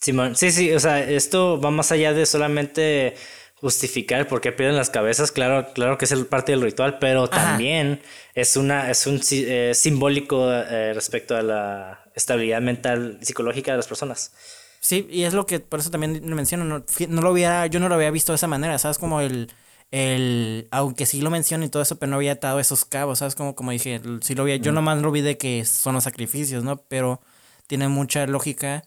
[0.00, 3.14] Simón, sí, sí, o sea, esto va más allá de solamente
[3.54, 7.28] justificar por qué pierden las cabezas, claro, claro que es el parte del ritual, pero
[7.28, 8.02] también
[8.34, 13.76] es una, es un eh, simbólico eh, respecto a la estabilidad mental y psicológica de
[13.76, 14.32] las personas.
[14.80, 17.88] Sí, y es lo que, por eso también menciono, no, no lo había, yo no
[17.88, 18.98] lo había visto de esa manera, ¿sabes?
[18.98, 19.52] Como el,
[19.92, 23.34] el, aunque sí lo menciono y todo eso, pero no había atado esos cabos, ¿sabes?
[23.36, 26.64] Como, como dije, sí lo había, yo nomás lo vi de que son los sacrificios,
[26.64, 26.78] ¿no?
[26.78, 27.20] Pero
[27.68, 28.82] tiene mucha lógica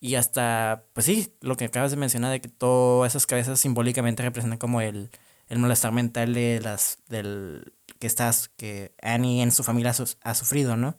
[0.00, 4.22] y hasta, pues sí, lo que acabas de mencionar, de que todas esas cabezas simbólicamente
[4.24, 5.10] representan como el,
[5.48, 10.16] el malestar mental de las, del, que estás, que Annie en su familia ha, su-
[10.22, 10.98] ha sufrido, ¿no?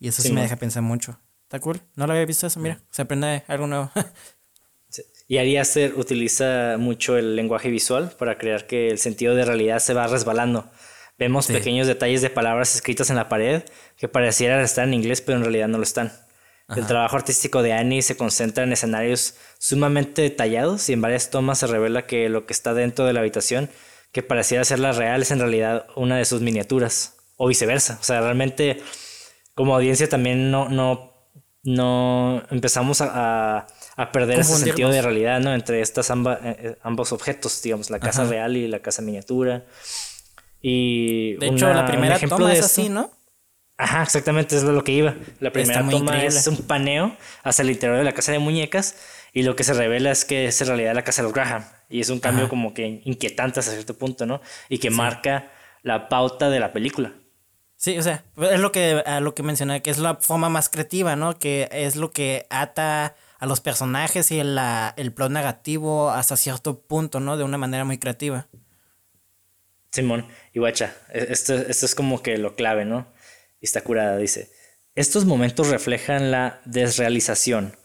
[0.00, 1.20] Y eso sí, Sí, me deja pensar mucho.
[1.42, 1.80] ¿Está cool?
[1.94, 3.90] No lo había visto eso, mira, se aprende algo nuevo.
[5.26, 9.78] Y Ari Aster utiliza mucho el lenguaje visual para crear que el sentido de realidad
[9.78, 10.70] se va resbalando.
[11.18, 11.52] Vemos Sí.
[11.52, 13.62] pequeños detalles de palabras escritas en la pared
[13.96, 16.12] que parecieran estar en inglés, pero en realidad no lo están.
[16.74, 21.58] El trabajo artístico de Annie se concentra en escenarios sumamente detallados y en varias tomas
[21.58, 23.68] se revela que lo que está dentro de la habitación,
[24.12, 27.98] que pareciera ser la real, es en realidad una de sus miniaturas, o viceversa.
[28.00, 28.80] O sea, realmente
[29.54, 31.12] como audiencia también no, no,
[31.64, 33.66] no empezamos a, a-
[33.96, 35.54] a perder ese sentido de realidad, ¿no?
[35.54, 38.30] Entre estas amba- eh, eh, ambos objetos, digamos, la casa Ajá.
[38.30, 39.64] real y la casa miniatura.
[40.60, 43.10] Y De hecho, una- la un primera ejemplo toma de es así, ¿no?
[43.76, 45.14] Ajá, exactamente, es lo que iba.
[45.40, 46.28] La primera toma increíble.
[46.28, 48.96] es un paneo hacia el interior de la casa de muñecas
[49.32, 51.64] y lo que se revela es que es en realidad la casa de los Graham
[51.88, 52.50] y es un cambio Ajá.
[52.50, 54.40] como que inquietante hasta cierto punto, ¿no?
[54.68, 55.50] Y que marca
[55.82, 57.12] la pauta de la película.
[57.76, 60.68] Sí, o sea, es lo que, a lo que mencioné, que es la forma más
[60.68, 61.36] creativa, ¿no?
[61.38, 67.20] Que es lo que ata a los personajes y el plot negativo hasta cierto punto,
[67.20, 67.36] ¿no?
[67.36, 68.48] De una manera muy creativa.
[69.92, 73.06] Simón, y guacha, e- esto, esto es como que lo clave, ¿no?
[73.60, 74.50] Y está curada, dice.
[74.94, 77.76] Estos momentos reflejan la desrealización,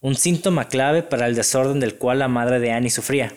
[0.00, 3.36] un síntoma clave para el desorden del cual la madre de Annie sufría.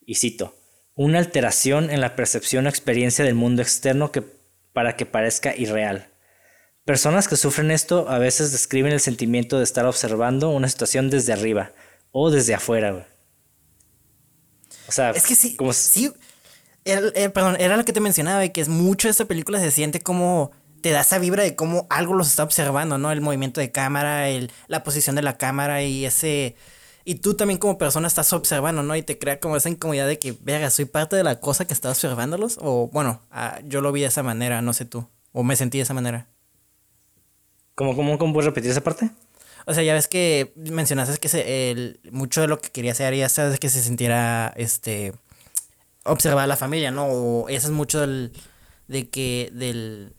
[0.00, 0.56] Y cito,
[0.94, 4.22] una alteración en la percepción o experiencia del mundo externo que,
[4.72, 6.08] para que parezca irreal.
[6.88, 11.34] Personas que sufren esto a veces describen el sentimiento de estar observando una situación desde
[11.34, 11.72] arriba
[12.12, 13.04] o desde afuera, güey.
[14.88, 16.10] O sea, Es que sí, como sí,
[16.86, 19.60] era- eh, perdón, era lo que te mencionaba, y que es mucho de esta película
[19.60, 23.12] se siente como, te da esa vibra de cómo algo los está observando, ¿no?
[23.12, 26.56] El movimiento de cámara, el, la posición de la cámara y ese...
[27.04, 28.96] Y tú también como persona estás observando, ¿no?
[28.96, 31.74] Y te crea como esa incomodidad de que, verga, soy parte de la cosa que
[31.74, 32.56] está observándolos.
[32.62, 35.06] O bueno, ah, yo lo vi de esa manera, no sé tú.
[35.32, 36.28] O me sentí de esa manera.
[37.78, 39.10] ¿Cómo, cómo, cómo puedes repetir esa parte?
[39.66, 43.14] O sea, ya ves que mencionaste que se- el, mucho de lo que quería hacer
[43.14, 45.12] ya sabes que se sintiera este
[46.04, 47.06] observar a la familia, ¿no?
[47.06, 48.32] O eso es mucho del
[48.88, 50.14] de que del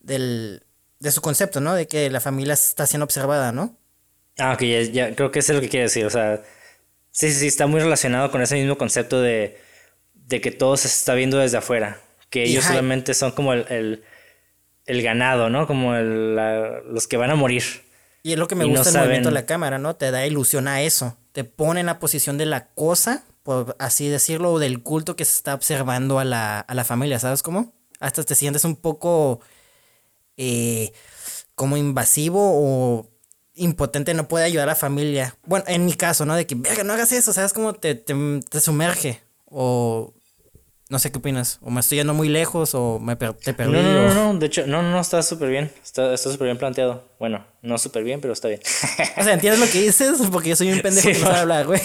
[0.00, 0.64] del
[1.00, 1.74] de su concepto, ¿no?
[1.74, 3.76] De que la familia está siendo observada, ¿no?
[4.38, 6.06] Ah, ok, ya, ya, creo que eso es lo que quiere decir.
[6.06, 6.42] O sea,
[7.10, 9.58] sí, sí, sí, está muy relacionado con ese mismo concepto de,
[10.14, 12.00] de que todo se está viendo desde afuera.
[12.30, 12.74] Que ellos ajá.
[12.74, 14.04] solamente son como el, el,
[14.88, 15.66] el ganado, ¿no?
[15.66, 17.62] Como el, la- los que van a morir.
[18.22, 19.94] Y es lo que me Y no gusta el movimiento de la cámara, ¿no?
[19.96, 21.16] Te da ilusión a eso.
[21.32, 25.24] Te pone en la posición de la cosa, por así decirlo, o del culto que
[25.24, 27.72] se está observando a la, a la familia, ¿sabes cómo?
[28.00, 29.40] Hasta te sientes un poco
[30.36, 30.92] eh,
[31.54, 33.08] como invasivo o
[33.54, 35.36] impotente, no puede ayudar a la familia.
[35.44, 36.34] Bueno, en mi caso, ¿no?
[36.36, 38.14] De que, verga, no hagas eso, ¿sabes cómo te, te,
[38.48, 39.20] te sumerge?
[39.46, 40.14] O
[40.90, 41.58] no sé qué opinas.
[41.62, 43.72] O me estoy yendo muy lejos o me per- te perdí.
[43.72, 45.70] No, no, o- no, no, de hecho, no, no, no, está súper bien.
[45.84, 47.04] Está está súper bien planteado.
[47.18, 48.60] Bueno, no súper bien, pero está bien.
[49.18, 50.18] O sea, ¿entiendes lo que dices?
[50.32, 51.80] Porque yo soy un pendejo Sí, que no sabe hablar, güey.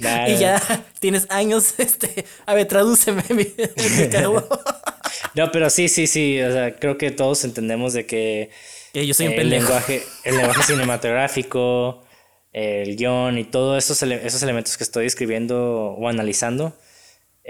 [0.00, 0.34] Dale.
[0.34, 0.62] y ya
[1.00, 2.24] tienes años, este...
[2.46, 3.44] A ver, tradúceme, mi.
[5.34, 6.40] No, pero sí, sí, sí.
[6.42, 8.50] O sea, creo que todos entendemos de que
[8.92, 9.62] Que yo soy un el pendejo.
[9.64, 12.02] lenguaje, el lenguaje cinematográfico,
[12.52, 16.74] el guion y todos esos, ele- esos elementos que estoy escribiendo o analizando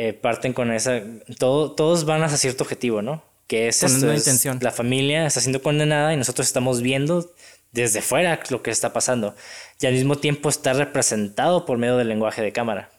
[0.01, 1.03] eh, parten con esa.
[1.39, 3.25] Todo, todos van hacia cierto objetivo, ¿no?
[3.49, 4.59] Que es, Con esto, una es intención.
[4.63, 7.35] La familia está siendo condenada y nosotros estamos viendo
[7.73, 9.35] desde fuera lo que está pasando.
[9.81, 12.91] Y al mismo tiempo está representado por medio del lenguaje de cámara.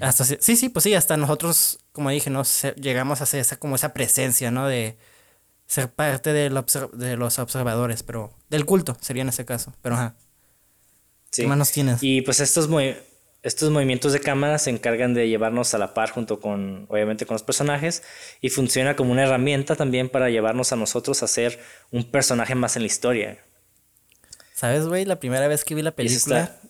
[0.00, 2.42] Hasta sí, sí, pues sí, hasta nosotros, como dije, ¿no?
[2.76, 4.66] Llegamos a hacer esa, como esa presencia, ¿no?
[4.66, 4.96] De
[5.66, 6.54] ser parte del
[6.94, 9.72] de los observadores, pero del culto sería en ese caso.
[9.82, 10.14] Pero ajá.
[11.30, 11.42] Sí.
[11.42, 12.02] ¿Qué más nos tienes?
[12.02, 12.96] Y pues estos, movi-
[13.44, 17.34] estos movimientos de cámara se encargan de llevarnos a la par junto con, obviamente, con
[17.36, 18.02] los personajes
[18.40, 21.60] y funciona como una herramienta también para llevarnos a nosotros a ser
[21.92, 23.38] un personaje más en la historia.
[24.54, 25.04] ¿Sabes, güey?
[25.04, 26.60] La primera vez que vi la película, está-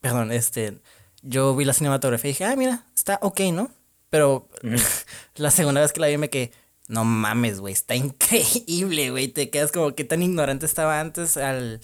[0.00, 0.78] perdón, este,
[1.22, 3.70] yo vi la cinematografía y dije, ah, mira, está ok, ¿no?
[4.10, 4.48] Pero
[5.36, 6.52] la segunda vez que la vi me quedé,
[6.88, 9.28] no mames, güey, está increíble, güey.
[9.28, 11.80] Te quedas como que tan ignorante estaba antes al,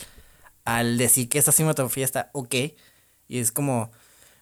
[0.64, 2.54] al decir que esta cinematografía está ok.
[3.28, 3.90] Y es como,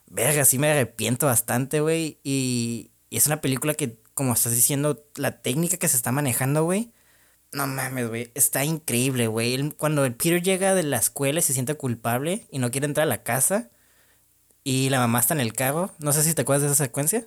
[0.06, 2.18] verga, sí me arrepiento bastante, güey.
[2.22, 6.64] Y, y es una película que, como estás diciendo, la técnica que se está manejando,
[6.64, 6.92] güey.
[7.52, 8.30] No mames, güey.
[8.34, 9.70] Está increíble, güey.
[9.72, 13.06] Cuando el Peter llega de la escuela y se siente culpable y no quiere entrar
[13.06, 13.68] a la casa.
[14.64, 15.90] Y la mamá está en el carro.
[15.98, 17.26] No sé si te acuerdas de esa secuencia.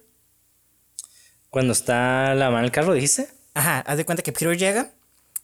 [1.50, 3.30] Cuando está la mano en el carro, dijiste.
[3.54, 4.92] Ajá, haz de cuenta que Peter llega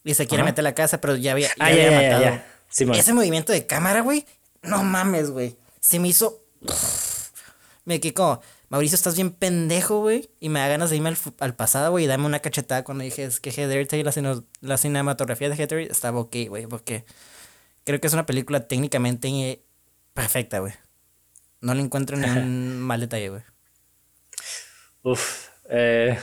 [0.04, 0.52] y se quiere Ajá.
[0.52, 2.24] meter a la casa, pero ya había, ya Ah, ya, había ya, matado.
[2.24, 3.00] ya.
[3.00, 4.26] Ese movimiento de cámara, güey.
[4.64, 5.56] No mames, güey.
[5.82, 6.46] Se me hizo.
[7.84, 10.30] Me quedé como, Mauricio, estás bien pendejo, güey.
[10.40, 13.04] Y me da ganas de irme al, al pasado, güey, y darme una cachetada cuando
[13.04, 17.04] dije es que Hereditary, la, cine- la cinematografía de Hereditary estaba ok, güey, porque
[17.84, 19.64] creo que es una película técnicamente
[20.14, 20.74] perfecta, güey.
[21.60, 23.42] No le encuentro ni un mal detalle, güey.
[25.04, 25.48] Uf.
[25.70, 26.18] eh,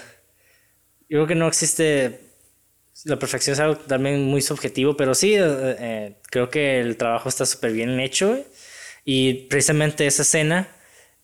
[1.08, 2.20] yo creo que no existe.
[3.04, 5.40] La perfección es algo también muy subjetivo, pero sí, eh,
[5.78, 8.28] eh, creo que el trabajo está súper bien hecho.
[8.30, 8.44] güey.
[9.10, 10.68] Y precisamente esa escena,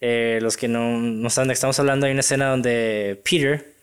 [0.01, 3.75] eh, los que no, no saben de qué estamos hablando, hay una escena donde Peter,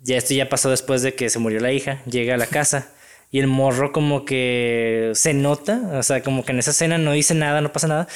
[0.00, 2.90] ya esto ya pasó después de que se murió la hija, llega a la casa
[3.30, 7.12] y el morro como que se nota, o sea, como que en esa escena no
[7.12, 8.08] dice nada, no pasa nada,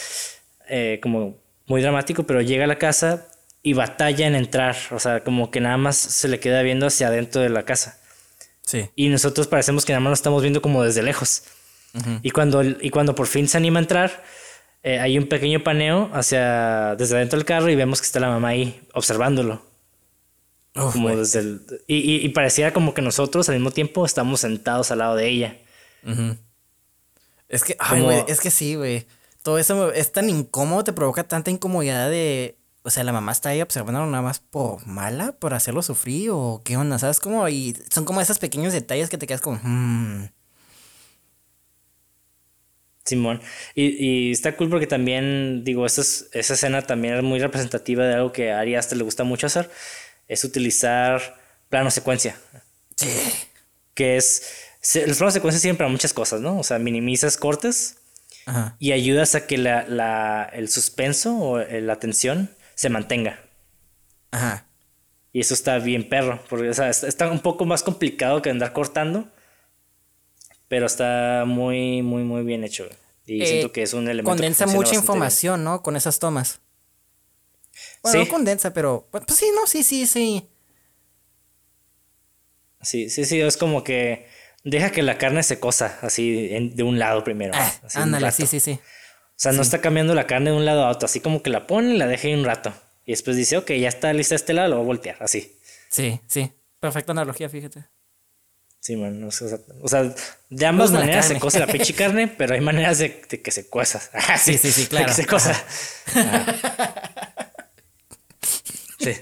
[0.66, 1.36] eh, como
[1.66, 3.28] muy dramático, pero llega a la casa
[3.62, 7.08] y batalla en entrar, o sea, como que nada más se le queda viendo hacia
[7.08, 8.00] adentro de la casa.
[8.62, 8.88] Sí.
[8.96, 11.42] Y nosotros parecemos que nada más lo estamos viendo como desde lejos.
[12.22, 14.22] y, cuando, y cuando por fin se anima a entrar,
[14.86, 18.28] eh, hay un pequeño paneo hacia desde adentro del carro y vemos que está la
[18.28, 19.60] mamá ahí observándolo.
[20.92, 24.90] Como desde el- y, y, y parecía como que nosotros al mismo tiempo estamos sentados
[24.90, 25.56] al lado de ella.
[27.48, 29.06] Es que, ay, Como- es que sí, güey.
[29.42, 32.56] Todo eso es tan incómodo, te provoca tanta incomodidad de.
[32.82, 36.60] O sea, la mamá está ahí observando nada más por mala, por hacerlo sufrir, o
[36.64, 37.18] qué onda, ¿sabes?
[37.20, 40.28] Como, y son como esos pequeños detalles que te quedas como, "Hmm".
[43.06, 43.40] Simón.
[43.74, 48.04] Y, y está cool porque también, digo, esa, es- esa escena también es muy representativa
[48.04, 49.70] de algo que a Ari Aster le gusta mucho hacer,
[50.28, 51.40] es utilizar
[51.70, 52.36] plano secuencia.
[52.96, 53.08] Sí.
[53.94, 54.42] Que es,
[54.80, 56.58] se- los planos secuencia sirven para muchas cosas, ¿no?
[56.58, 57.96] O sea, minimizas cortes
[58.46, 58.76] Ajá.
[58.78, 63.40] y ayudas a que la, la- el suspenso o eh, la tensión se mantenga.
[64.32, 64.66] Ajá.
[65.32, 68.50] Y eso está bien perro, porque o sea, está, está un poco más complicado que
[68.50, 69.28] andar cortando,
[70.68, 72.88] pero está muy, muy, muy bien hecho.
[73.24, 75.00] Y Eh, siento que es un elemento que Condensa mucha bien.
[75.00, 75.82] información, ¿no?
[75.82, 76.60] Con esas tomas.
[78.02, 78.24] Bueno, Sí.
[78.24, 79.08] no condensa, pero.
[79.10, 80.48] Pues sí, no, sí, sí, sí.
[82.82, 84.26] Sí, sí, sí, es como que
[84.64, 87.52] deja que la carne se cosa así en- de un lado primero.
[87.54, 88.72] Ah, así ándale, sí, sí, sí.
[88.82, 91.50] O sea, no está cambiando la carne de un lado a otro, así como que
[91.50, 92.72] la pone y la deja ahí un rato.
[93.04, 95.58] Y después dice, ok, ya está lista este lado, lo voy a voltear, así.
[95.90, 96.52] Sí, sí.
[96.80, 97.84] Perfecta analogía, fíjate.
[98.86, 100.14] Sí, man, o sea, o sea,
[100.48, 103.68] de ambas maneras se cose la pinche carne, pero hay maneras de, de que se
[103.68, 104.00] cueza.
[104.12, 105.06] Ah, Sí, sí, sí, de claro.
[105.08, 105.64] que se cosa.
[109.00, 109.12] Sí.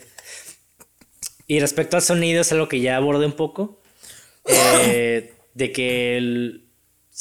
[1.46, 3.80] Y respecto al sonido, es algo que ya abordé un poco.
[4.46, 6.68] eh, de que el,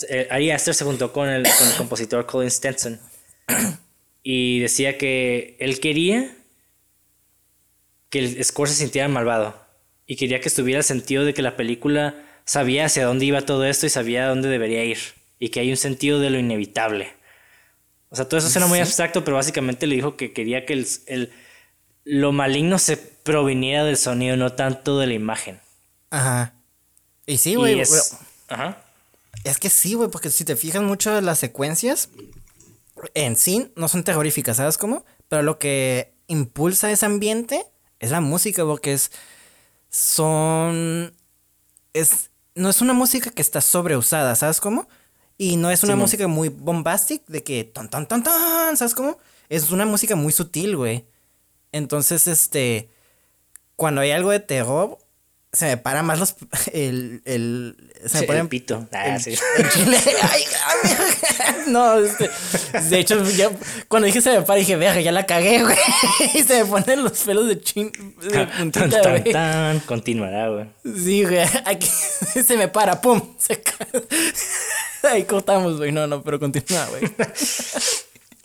[0.10, 3.00] eh, Ari Aster se juntó con el, con el compositor Colin Stenson.
[4.22, 6.36] Y decía que él quería
[8.10, 9.56] que el score se sintiera malvado.
[10.08, 12.16] Y quería que estuviera el sentido de que la película
[12.46, 14.98] sabía hacia dónde iba todo esto y sabía a dónde debería ir.
[15.40, 17.14] Y que hay un sentido de lo inevitable.
[18.10, 20.88] O sea, todo eso suena muy abstracto, pero básicamente le dijo que quería que el,
[21.08, 21.32] el-
[22.06, 25.60] lo maligno se proviniera del sonido, no tanto de la imagen.
[26.10, 26.54] Ajá.
[27.26, 27.80] Y sí, güey.
[27.80, 28.18] es-
[28.50, 28.84] Ajá.
[29.44, 32.10] Es que sí, güey, porque si te fijas mucho las secuencias
[33.16, 35.04] en sí no son terroríficas, ¿sabes cómo?
[35.28, 37.66] Pero lo que impulsa ese ambiente
[38.00, 39.12] es la música, porque es
[39.90, 41.16] son
[41.94, 44.88] es no es una música que está sobreusada, ¿sabes cómo?
[45.38, 49.18] Y no es una música muy bombastic de que ton ton ton ton, ¿sabes cómo?
[49.50, 51.06] Es una música muy sutil, güey.
[51.72, 52.90] Entonces, este,
[53.76, 55.00] cuando hay algo de terror,
[55.54, 56.36] se me para más los
[56.74, 58.88] el el se me pone el pito.
[58.92, 59.32] Ah, el- sí.
[59.58, 59.98] el chile.
[60.22, 60.44] Ay,
[61.68, 62.30] no, este,
[62.90, 63.50] de hecho, ya,
[63.88, 65.78] cuando dije se me para, dije, verga, ya la cagué, güey.
[66.34, 67.92] Y se me ponen los pelos de chin,
[68.22, 69.32] de Tan, puntita, tan, güey.
[69.32, 70.66] tan, continuará, güey.
[70.84, 73.88] Sí, güey, aquí se me para, pum, se cae.
[75.04, 77.04] Ahí cortamos, güey, no, no, pero continúa, güey.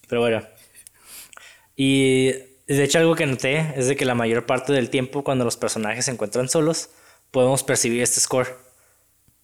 [0.09, 0.43] Pero bueno.
[1.77, 2.33] Y
[2.67, 5.57] de hecho algo que noté es de que la mayor parte del tiempo cuando los
[5.57, 6.91] personajes se encuentran solos,
[7.31, 8.57] podemos percibir este score.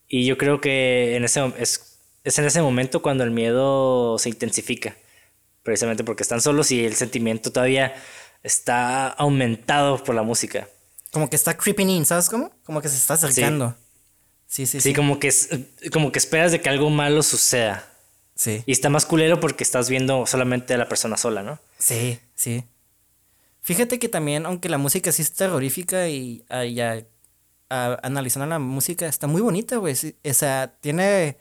[0.09, 4.28] Y yo creo que en ese, es, es en ese momento cuando el miedo se
[4.28, 4.97] intensifica.
[5.62, 7.95] Precisamente porque están solos y el sentimiento todavía
[8.43, 10.68] está aumentado por la música.
[11.11, 12.51] Como que está creeping in, ¿sabes cómo?
[12.64, 13.74] Como que se está acercando.
[14.47, 14.95] Sí, sí, Sí, sí.
[14.95, 15.49] como que es,
[15.93, 17.89] como que esperas de que algo malo suceda.
[18.37, 21.59] Sí, Y está más culero porque estás viendo solamente a la persona sola, ¿no?
[21.78, 22.64] sí, sí.
[23.62, 26.64] Fíjate que también, aunque la música sí es terrorífica y ah,
[27.68, 29.94] analizando la música, está muy bonita, güey.
[29.96, 31.38] sí, o sea, tiene.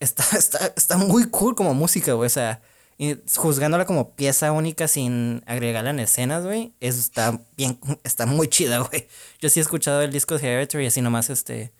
[0.00, 2.26] Está, está, está muy cool como música, güey.
[2.26, 2.60] O sea,
[2.98, 6.74] y juzgándola como pieza única sin agregarla en escenas, güey.
[6.80, 9.08] Eso está bien, está muy chida, güey.
[9.40, 11.72] Yo sí he escuchado el disco de Hereditary así nomás, este,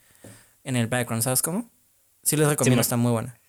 [0.63, 1.69] en el background, ¿sabes cómo?
[2.23, 3.39] Sí les recomiendo, está muy buena.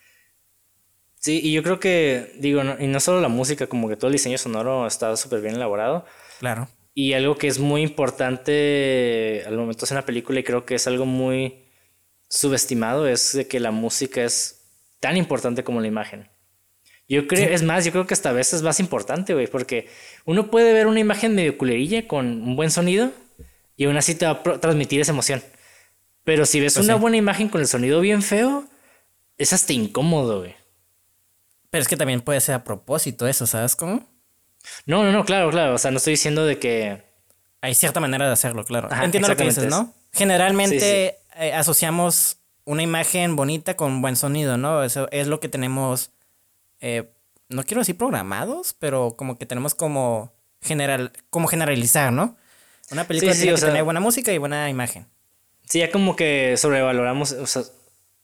[1.18, 4.08] Sí, y yo creo que, digo, no- y no solo la música, como que todo
[4.08, 6.04] el diseño sonoro está súper bien elaborado.
[6.38, 6.68] Claro.
[6.98, 10.76] Y algo que es muy importante al momento de hacer una película y creo que
[10.76, 11.66] es algo muy
[12.30, 14.62] subestimado es de que la música es
[14.98, 16.30] tan importante como la imagen.
[17.06, 19.90] Yo creo, es más, yo creo que hasta a veces es más importante, güey, porque
[20.24, 23.12] uno puede ver una imagen medio culerilla con un buen sonido
[23.76, 25.42] y aún así te va a transmitir esa emoción.
[26.24, 27.00] Pero si ves Pues una sí.
[27.00, 28.64] buena imagen con el sonido bien feo,
[29.36, 30.56] es hasta incómodo, güey.
[31.68, 34.08] Pero es que también puede ser a propósito eso, ¿sabes cómo?
[34.86, 35.74] No, no, no, claro, claro.
[35.74, 37.02] O sea, no estoy diciendo de que.
[37.60, 38.88] Hay cierta manera de hacerlo, claro.
[38.90, 39.92] Ajá, Entiendo lo que dices, ¿no?
[40.12, 44.82] Generalmente eh, asociamos una imagen bonita con buen sonido, ¿no?
[44.84, 46.10] Eso es lo que tenemos,
[46.80, 47.10] eh,
[47.48, 52.36] no quiero decir programados, pero como que tenemos como general, como generalizar, ¿no?
[52.90, 55.06] Una película Sí, tiene o que sea- tener buena música y buena imagen.
[55.68, 57.32] Sí, ya como que sobrevaloramos.
[57.32, 57.62] O sea,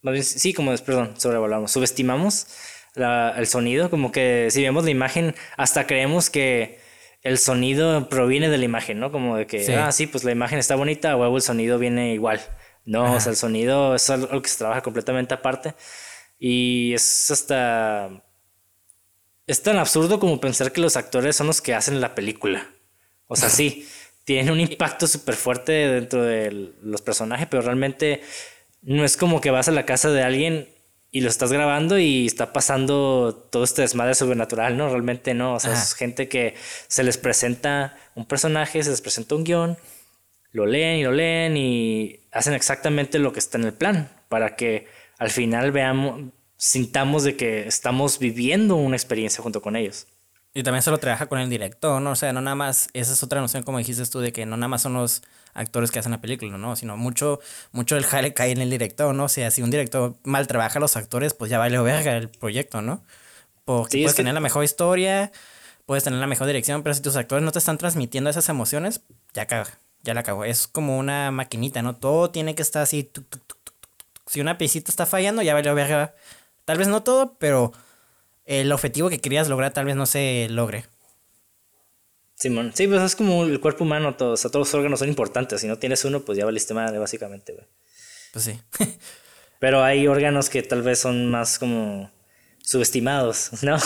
[0.03, 1.73] más bien, sí, como es, perdón, sobrevaloramos.
[1.73, 2.47] Subestimamos
[2.95, 3.91] la- el sonido.
[3.91, 6.81] Como que si vemos la imagen, hasta creemos que
[7.23, 9.13] el sonido proviene de la imagen, ¿no?
[9.13, 9.73] Como de que, Sí.
[9.75, 12.41] ah, sí, pues la imagen está bonita, huevo, el sonido viene igual.
[12.85, 13.21] No, o Ajá.
[13.21, 15.75] sea, el sonido es algo que se trabaja completamente aparte.
[16.39, 18.11] Y es hasta.
[19.47, 22.67] Es tan absurdo como pensar que los actores son los que hacen la película.
[23.29, 23.89] O sea, sí,
[24.25, 28.23] tienen un impacto súper fuerte dentro de los personajes, pero realmente
[28.83, 30.69] no es como que vas a la casa de alguien
[31.15, 34.89] y lo estás grabando y está pasando todo este desmadre sobrenatural, ¿no?
[34.89, 35.55] Realmente no.
[35.55, 35.83] O sea, Ajá.
[35.83, 36.55] es gente que
[36.89, 39.77] se les presenta un personaje, se les presenta un guion,
[40.53, 44.57] lo leen y lo leen y hacen exactamente lo que está en el plan para
[44.57, 44.89] que
[45.19, 50.07] al final veamos, sintamos de que estamos viviendo una experiencia junto con ellos.
[50.55, 52.13] Y también se lo trabaja con el director, ¿no?
[52.13, 54.57] O sea, no nada más, esa es otra noción como dijiste tú, de que no
[54.57, 55.23] nada más son los
[55.55, 56.77] actores que hacen la película, ¿no?
[56.77, 57.41] Sino mucho,
[57.73, 59.25] mucho del jale cae en el director, ¿no?
[59.25, 62.29] O sea, si un director mal trabaja a los actores, pues ya vale verga el
[62.29, 63.03] proyecto, ¿no?
[63.65, 65.31] Porque Sí, puedes que- tener la mejor historia,
[65.87, 69.03] puedes tener la mejor dirección, pero si tus actores no te están transmitiendo esas emociones,
[69.35, 69.71] ya caga,
[70.03, 70.45] ya la cago.
[70.45, 71.95] Es como una maquinita, ¿no?
[71.97, 73.05] Todo tiene que estar así.
[73.05, 73.75] tuc, tuc, tuc, tuc, tuc.
[74.27, 76.15] Si una piecita está fallando, ya vale verga.
[76.65, 77.73] Tal vez no todo, pero
[78.47, 80.87] el objetivo que querías lograr tal vez no se logre.
[82.43, 85.09] Simón, sí, pues es como el cuerpo humano, todos, o sea, todos los órganos son
[85.09, 85.61] importantes.
[85.61, 87.67] Si no tienes uno, pues ya valiste madre, básicamente, güey.
[88.33, 88.61] Pues sí.
[89.61, 92.11] Pero hay órganos que tal vez son más como
[92.65, 93.79] subestimados, ¿no?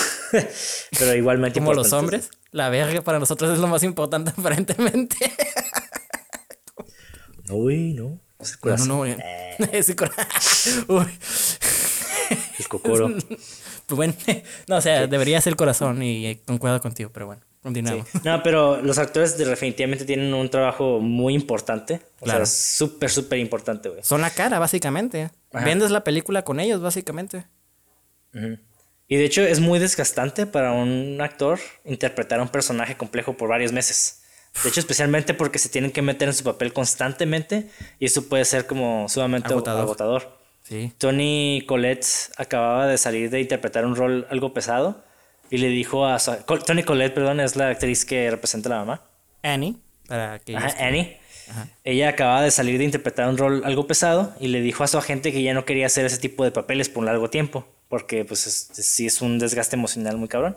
[0.98, 5.16] Pero igualmente Como los hombres, la verga para nosotros es lo más importante aparentemente.
[7.48, 8.18] No, güey, no.
[8.38, 9.18] Es el No, no, corazón.
[9.58, 9.66] no.
[9.72, 10.12] Ese cora-
[10.88, 11.06] Uy.
[12.58, 13.08] El cocoro.
[13.86, 14.14] Pues bueno,
[14.66, 18.06] no, o sea, debería ser el corazón y eh, con cuidado contigo, pero bueno, continuamos.
[18.24, 22.00] No, pero los actores de- definitivamente tienen un trabajo muy importante.
[22.20, 22.46] O Claro.
[22.46, 24.02] sea, súper, súper importante, güey.
[24.02, 25.30] Son la cara, básicamente.
[25.52, 25.64] Ajá.
[25.64, 27.46] Vendes la película con ellos, básicamente.
[29.08, 33.48] Y de hecho es muy desgastante para un actor interpretar a un personaje complejo por
[33.48, 34.22] varios meses.
[34.62, 38.44] De hecho, especialmente porque se tienen que meter en su papel constantemente y eso puede
[38.44, 39.82] ser como sumamente Agotador.
[39.82, 40.38] agotador.
[40.62, 40.92] Sí.
[40.98, 42.06] Tony Collette
[42.36, 45.04] acababa de salir de interpretar un rol algo pesado
[45.50, 49.02] y le dijo a Tony Collette, perdón, es la actriz que representa a la mamá.
[49.42, 49.76] Annie,
[50.08, 51.18] para que Ajá, Annie.
[51.84, 54.98] Ella acababa de salir de interpretar un rol algo pesado y le dijo a su
[54.98, 58.24] agente que ya no quería hacer ese tipo de papeles por un largo tiempo, porque
[58.24, 60.56] pues sí es un desgaste emocional muy cabrón.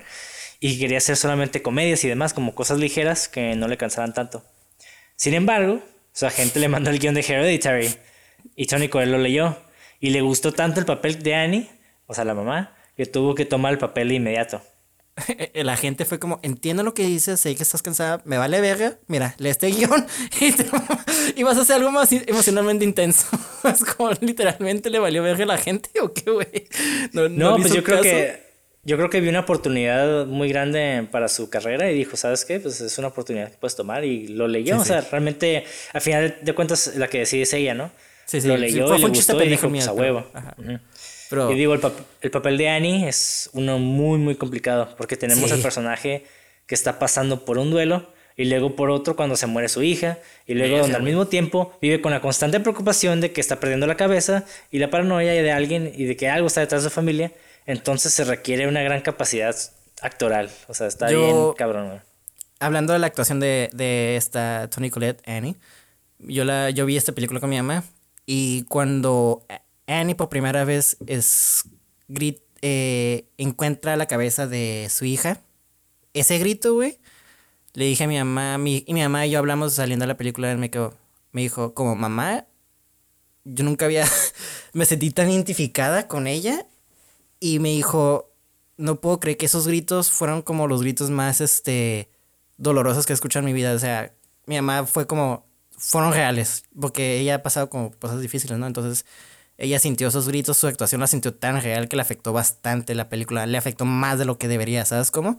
[0.59, 4.43] Y quería hacer solamente comedias y demás, como cosas ligeras que no le cansaran tanto.
[5.15, 5.81] Sin embargo,
[6.11, 7.93] su agente le mandó el guion de Hereditary
[8.55, 9.57] y Tony Coelho lo leyó
[9.99, 11.69] y le gustó tanto el papel de Annie,
[12.07, 14.61] o sea, la mamá, que tuvo que tomar el papel de inmediato.
[15.53, 18.97] La gente fue como, entiendo lo que dices, sé que estás cansada, me vale verga,
[19.07, 20.05] mira, lee este guion
[21.35, 23.27] y, vas a hacer algo más emocionalmente intenso.
[23.63, 26.67] es como, literalmente le valió verga a la gente o qué, güey.
[27.13, 28.49] No, pues yo creo que
[28.83, 32.59] yo creo que vi una oportunidad muy grande para su carrera y dijo, ¿sabes qué?
[32.59, 34.79] Pues es una oportunidad que puedes tomar y lo leyó.
[34.79, 37.91] o sea, realmente, al final de cuentas, la que decide es ella, ¿no?
[38.25, 38.47] Sí, sí.
[38.47, 40.25] Lo leyó y le gustó y dijo, pues a huevo.
[41.31, 41.81] Y digo, el,
[42.21, 46.25] el, papel de Annie es uno muy, muy complicado porque tenemos el personaje
[46.65, 50.17] que está pasando por un duelo y luego por otro cuando se muere su hija
[50.47, 53.85] y luego donde al mismo tiempo vive con la constante preocupación de que está perdiendo
[53.85, 56.95] la cabeza y la paranoia de alguien y de que algo está detrás de su
[56.95, 57.33] familia,
[57.65, 59.55] entonces se requiere una gran capacidad
[60.01, 62.01] actoral, o sea, está bien cabrón.
[62.59, 65.57] Hablando de la actuación de, de esta Tony Collette, Annie,
[66.19, 67.83] yo, la, yo vi esta película con mi mamá
[68.25, 69.43] y cuando
[69.89, 71.65] Annie por primera vez es
[72.61, 75.41] eh, encuentra la cabeza de su hija.
[76.13, 76.99] Ese grito, güey.
[77.73, 80.17] Le dije a mi mamá, mi, y mi mamá y yo hablamos saliendo de la
[80.17, 80.95] película, me, quedó,
[81.31, 82.45] me dijo, como mamá,
[83.45, 84.07] yo nunca había,
[84.73, 86.65] me sentí tan identificada con ella.
[87.39, 88.31] Y me dijo,
[88.77, 92.09] no puedo creer que esos gritos fueron como los gritos más, este,
[92.57, 93.73] dolorosos que he escuchado en mi vida.
[93.73, 94.13] O sea,
[94.45, 98.67] mi mamá fue como, fueron reales, porque ella ha pasado como cosas difíciles, ¿no?
[98.67, 99.05] Entonces,
[99.59, 103.09] ella sintió esos gritos, su actuación la sintió tan real que le afectó bastante la
[103.09, 105.37] película, le afectó más de lo que debería, ¿sabes cómo?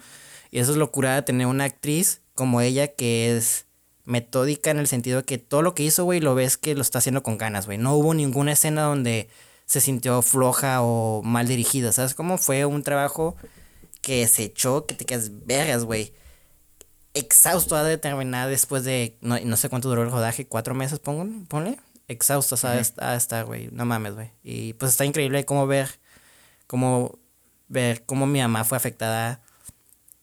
[0.51, 3.65] Y eso es locura de tener una actriz como ella que es
[4.05, 6.83] metódica en el sentido de que todo lo que hizo, güey, lo ves que lo
[6.83, 7.79] está haciendo con ganas, güey.
[7.79, 9.31] No hubo ninguna escena donde
[9.65, 12.37] se sintió floja o mal dirigida, ¿sabes cómo?
[12.37, 13.37] Fue un trabajo
[14.03, 16.13] que se echó, que te quedas vergas, güey.
[17.15, 21.27] Exhausto a determinar después de, no, no sé cuánto duró el rodaje, cuatro meses, pongo,
[21.49, 21.79] ponle
[22.11, 23.69] exhausto a estar, güey.
[23.73, 24.31] No mames, güey.
[24.43, 25.89] Y pues está increíble cómo ver,
[26.67, 27.19] cómo
[27.69, 29.41] ver cómo mi mamá fue afectada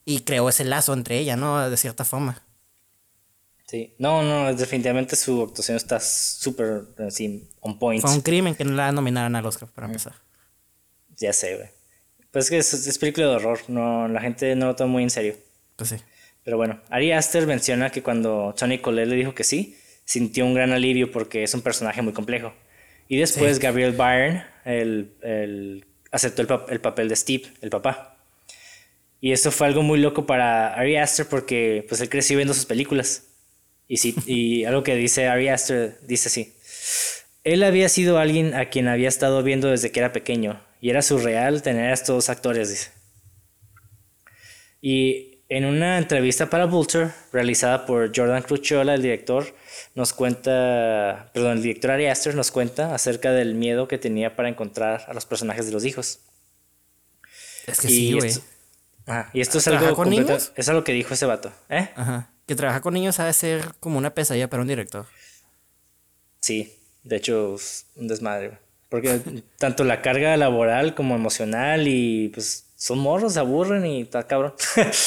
[0.06, 1.70] y creó ese lazo entre ella, ¿no?
[1.70, 2.44] De cierta forma.
[3.68, 8.02] Sí, no, no, definitivamente su actuación está súper, así, on point.
[8.02, 10.14] Fue un crimen que no la nominaran al Oscar, para empezar.
[11.18, 11.70] Ya sé, güey.
[12.32, 15.04] Pues es que es, es, película de horror, no, la gente no lo toma muy
[15.04, 15.36] en serio.
[15.76, 15.98] Pues sí.
[16.44, 19.78] Pero bueno, Ari Aster menciona que cuando Tony Cole le dijo que sí,
[20.08, 22.54] sintió un gran alivio porque es un personaje muy complejo.
[23.10, 28.18] Y después Gabriel Byrne el, aceptó el, papel de Steve, el papá.
[29.20, 32.66] Y eso fue algo muy loco para Ari Aster porque pues él creció viendo sus
[32.66, 33.28] películas.
[33.88, 36.54] Y, sí, y algo que dice Ari Aster dice así.
[37.44, 40.62] Él había sido alguien a quien había estado viendo desde que era pequeño.
[40.80, 42.92] Y era surreal tener a estos actores, dice.
[44.82, 49.54] Y en una entrevista para Vulture, realizada por Jordan Crucciola, el director,
[49.96, 54.50] nos cuenta, perdón, el director Ari Aster nos cuenta acerca del miedo que tenía para
[54.50, 56.20] encontrar a los personajes de los hijos.
[57.66, 58.32] Es que sí, güey.
[59.34, 60.52] y esto es algo con niños?
[60.56, 61.90] Es algo que dijo ese vato, ¿eh?
[61.96, 62.30] Ajá.
[62.46, 65.06] Que trabajar con niños ha de ser como una pesadilla para un director.
[66.40, 68.58] Sí, de hecho, es un desmadre.
[68.90, 69.20] Porque
[69.58, 74.54] tanto la carga laboral como emocional y pues son morros, se aburren y está cabrón.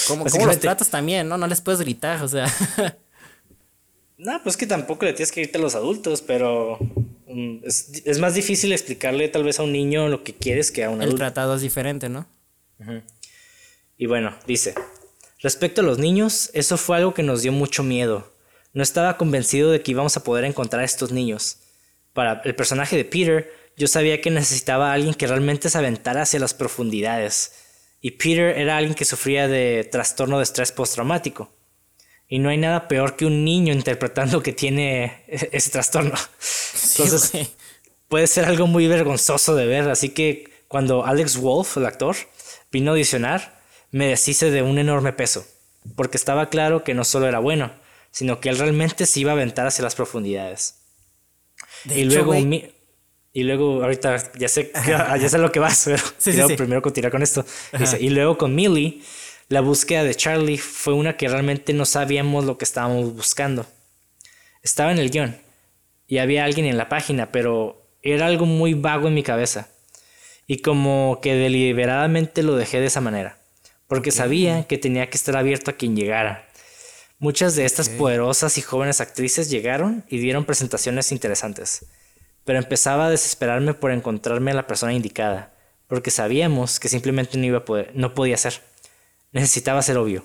[0.08, 1.38] ¿Cómo, ¿Cómo los tratas también, no?
[1.38, 2.46] No les puedes gritar, o sea.
[4.20, 6.78] No, pues que tampoco le tienes que irte a los adultos, pero
[7.26, 10.90] mm, es, más difícil explicarle tal vez a un niño lo que quieres que a
[10.90, 11.14] un adulto.
[11.14, 12.26] El tratado es diferente, ¿no?
[13.96, 14.74] Y bueno, dice,
[15.42, 18.30] respecto a los niños, eso fue algo que nos dio mucho miedo.
[18.74, 21.60] No estaba convencido de que íbamos a poder encontrar a estos niños.
[22.12, 26.22] Para el personaje de Peter, yo sabía que necesitaba a alguien que realmente se aventara
[26.22, 27.52] hacia las profundidades.
[28.02, 31.50] Y Peter era alguien que sufría de trastorno de estrés postraumático.
[32.32, 36.14] Y no hay nada peor que un niño interpretando que tiene e-, ese trastorno.
[36.92, 37.50] Entonces,
[38.08, 39.90] puede ser algo muy vergonzoso de ver.
[39.90, 42.16] Así que cuando Alex Wolf, el actor,
[42.70, 45.44] vino a audicionar, me deshice de un enorme peso.
[45.96, 47.72] Porque estaba claro que no solo era bueno,
[48.12, 50.76] sino que él realmente se iba a aventar hacia las profundidades.
[51.86, 52.32] y luego,
[53.32, 57.22] y luego, ahorita ya sé, ya sé lo que vas, pero sí, primero continuar con
[57.24, 57.44] esto.
[57.98, 59.02] y luego con Millie
[59.50, 63.66] la búsqueda de Charlie fue una que realmente no sabíamos lo que estábamos buscando.
[64.62, 65.36] Estaba en el guion
[66.06, 69.68] y había alguien en la página, pero era algo muy vago en mi cabeza.
[70.46, 73.38] Y como que deliberadamente lo dejé de esa manera,
[73.88, 76.48] porque sabía que tenía que estar abierto a quien llegara.
[77.18, 81.86] Muchas de estas poderosas y jóvenes actrices llegaron y dieron presentaciones interesantes,
[82.44, 85.52] pero empezaba a desesperarme por encontrarme a la persona indicada,
[85.88, 88.69] porque sabíamos que simplemente no iba a poder, no podía ser.
[89.32, 90.24] Necesitaba ser obvio.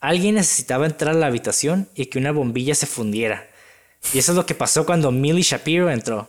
[0.00, 3.46] Alguien necesitaba entrar a la habitación y que una bombilla se fundiera.
[4.14, 6.28] Y eso es lo que pasó cuando Millie Shapiro entró.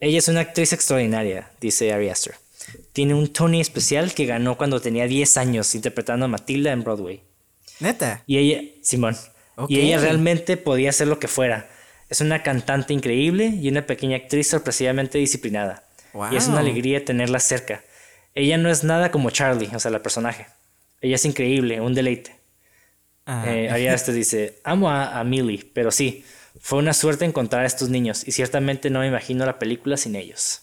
[0.00, 2.34] Ella es una actriz extraordinaria, dice Ari Aster.
[2.92, 7.22] Tiene un Tony especial que ganó cuando tenía 10 años interpretando a Matilda en Broadway.
[7.80, 8.22] Neta.
[8.26, 9.16] Y ella, Simón.
[9.68, 11.68] Y ella realmente podía hacer lo que fuera.
[12.08, 15.84] Es una cantante increíble y una pequeña actriz sorpresivamente disciplinada.
[16.30, 17.82] Y es una alegría tenerla cerca.
[18.38, 20.46] Ella no es nada como Charlie, o sea, la personaje.
[21.00, 22.38] Ella es increíble, un deleite.
[23.26, 23.44] Ah.
[23.48, 26.24] Eh, este dice, amo a, a Millie, pero sí,
[26.60, 30.14] fue una suerte encontrar a estos niños y ciertamente no me imagino la película sin
[30.14, 30.62] ellos.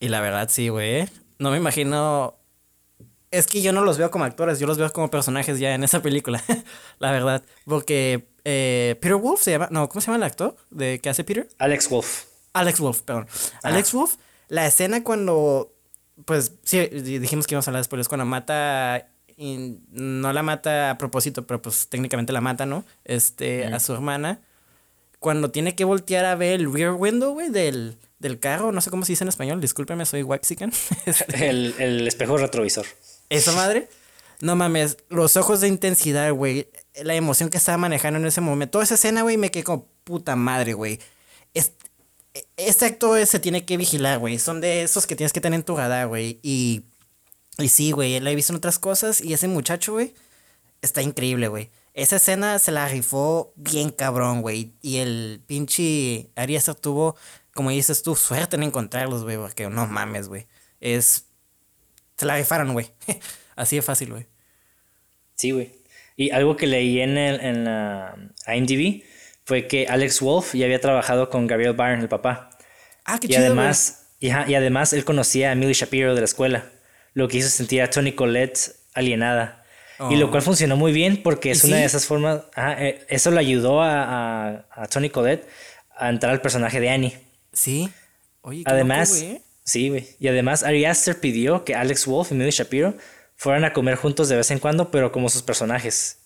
[0.00, 1.08] Y la verdad sí, güey.
[1.38, 2.36] No me imagino...
[3.30, 5.82] Es que yo no los veo como actores, yo los veo como personajes ya en
[5.82, 6.44] esa película,
[6.98, 7.42] la verdad.
[7.64, 9.68] Porque eh, Peter Wolf se llama...
[9.70, 11.48] No, ¿cómo se llama el actor de que hace Peter?
[11.56, 12.24] Alex Wolf.
[12.52, 13.28] Alex Wolf, perdón.
[13.62, 14.16] Alex Wolf,
[14.48, 15.73] la escena cuando...
[16.24, 20.98] Pues sí, dijimos que íbamos a hablar después, cuando mata y no la mata a
[20.98, 22.84] propósito, pero pues técnicamente la mata, ¿no?
[23.04, 24.40] Este, a su hermana.
[25.18, 28.90] Cuando tiene que voltear a ver el rear window, güey, del, del carro, no sé
[28.90, 30.72] cómo se dice en español, discúlpeme, soy waxican.
[31.06, 32.86] Este, el, el espejo retrovisor.
[33.30, 33.88] Esa madre.
[34.40, 36.68] No mames, los ojos de intensidad, güey.
[37.02, 38.72] La emoción que estaba manejando en ese momento.
[38.72, 41.00] Toda esa escena, güey, me quedé como puta madre, güey.
[42.56, 44.38] Este, actor se tiene que vigilar, güey.
[44.38, 46.40] Son de esos que tienes que tener en tu radar, güey.
[46.42, 46.84] Y
[47.58, 50.14] y sí, güey, la he visto en otras cosas y ese muchacho, güey,
[50.82, 51.70] está increíble, güey.
[51.94, 54.72] Esa escena se la rifó bien cabrón, güey.
[54.82, 57.16] Y el pinche Arias tuvo,
[57.54, 60.46] como dices tú, suerte en encontrarlos, güey, porque no mames, güey.
[60.80, 61.26] Es...
[62.16, 62.90] Se la rifaron, güey.
[63.56, 64.26] Así de fácil, güey.
[65.36, 65.72] Sí, güey.
[66.16, 68.16] Y algo que leí en, el, en la
[68.48, 69.04] IMDb
[69.44, 72.50] fue que Alex Wolf ya había trabajado con Gabriel Byrne, el papá.
[73.04, 76.24] Ah, qué y chido, además, y, y, además él conocía a Millie Shapiro de la
[76.24, 76.70] escuela
[77.14, 79.64] lo que hizo sentir a Tony Collette alienada.
[80.10, 80.30] Y lo oh.
[80.30, 82.40] cual funcionó muy bien porque es una de esas formas.
[82.56, 85.48] Eh, eso le ayudó a, a, Tony Collette
[85.96, 87.16] a entrar al personaje de Annie.
[87.52, 87.88] Sí.
[88.42, 89.24] Oye, además,
[89.62, 90.08] sí, güey.
[90.18, 92.96] Y además, Ari Aster pidió que Alex Wolf y Millie Shapiro
[93.36, 96.18] fueran a comer juntos de vez en cuando, pero como sus personajes.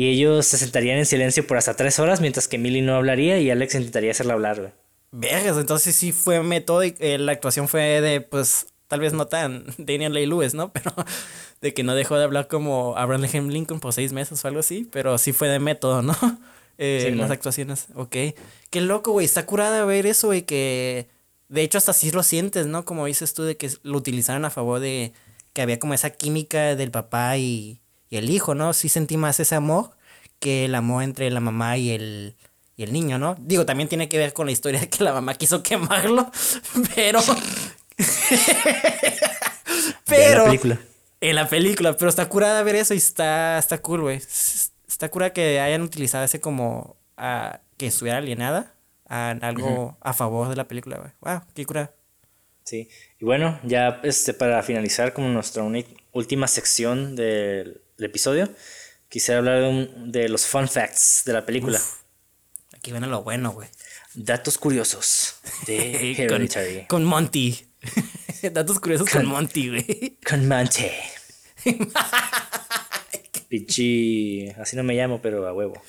[0.00, 3.38] Y ellos se sentarían en silencio por hasta tres horas, mientras que Millie no hablaría
[3.38, 4.72] y Alex intentaría hacerla hablar, güey.
[5.12, 9.26] Vergas, entonces sí fue método y eh, la actuación fue de, pues, tal vez no
[9.26, 10.72] tan Daniel Lay Lewis, ¿no?
[10.72, 10.94] Pero
[11.60, 14.88] de que no dejó de hablar como Abraham Lincoln por seis meses o algo así,
[14.90, 16.16] pero sí fue de método, ¿no?
[16.82, 18.16] Eh, las actuaciones, ok.
[18.70, 21.08] Qué loco, güey, está curada ver eso, güey, que
[21.50, 22.86] de hecho hasta sí lo sientes, ¿no?
[22.86, 25.12] Como dices tú, de que lo utilizaron a favor de
[25.52, 28.72] que había como esa química del papá y, y el hijo, ¿no?
[28.72, 29.92] Sí sentí más ese amor
[30.40, 32.34] que el amor entre la mamá y el,
[32.76, 33.36] y el niño, ¿no?
[33.38, 36.30] Digo, también tiene que ver con la historia de que la mamá quiso quemarlo,
[36.94, 37.20] pero
[40.06, 40.32] pero.
[40.32, 40.80] En la película.
[41.20, 44.16] En la película, pero está curada ver eso y está, está cool, güey.
[44.16, 46.96] Está curada que hayan utilizado ese como
[47.76, 48.74] que estuviera alienada
[49.06, 51.10] a algo a favor de la película, güey.
[51.20, 51.94] Wow, qué curada.
[52.64, 52.88] Sí,
[53.18, 55.62] y bueno, ya este, para finalizar como nuestra
[56.12, 58.48] última sección del, episodio,
[59.08, 61.80] quisiera hablar de, los fun facts de la película.
[62.74, 63.68] aquí viene lo bueno, güey.
[64.14, 65.36] Datos curiosos
[65.66, 66.86] de Hereditary.
[66.88, 67.66] con Monty.
[68.52, 70.18] Datos curiosos con, Monty, güey.
[70.26, 70.86] Con Monty.
[73.48, 74.48] Pichi.
[74.58, 75.80] Así no me llamo, pero a huevo.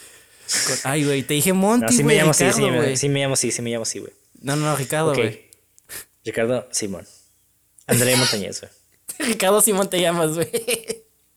[0.84, 3.36] Ay, güey, te dije Monty, no, sí me llamo, sí, sí, me, sí me llamo,
[3.36, 4.12] sí, sí me llamo, sí, güey.
[4.42, 5.50] No, no, Ricardo, güey.
[6.26, 7.08] Ricardo Simón.
[7.88, 8.72] André Montañez, güey.
[9.32, 10.50] Ricardo Simón te llamas, güey.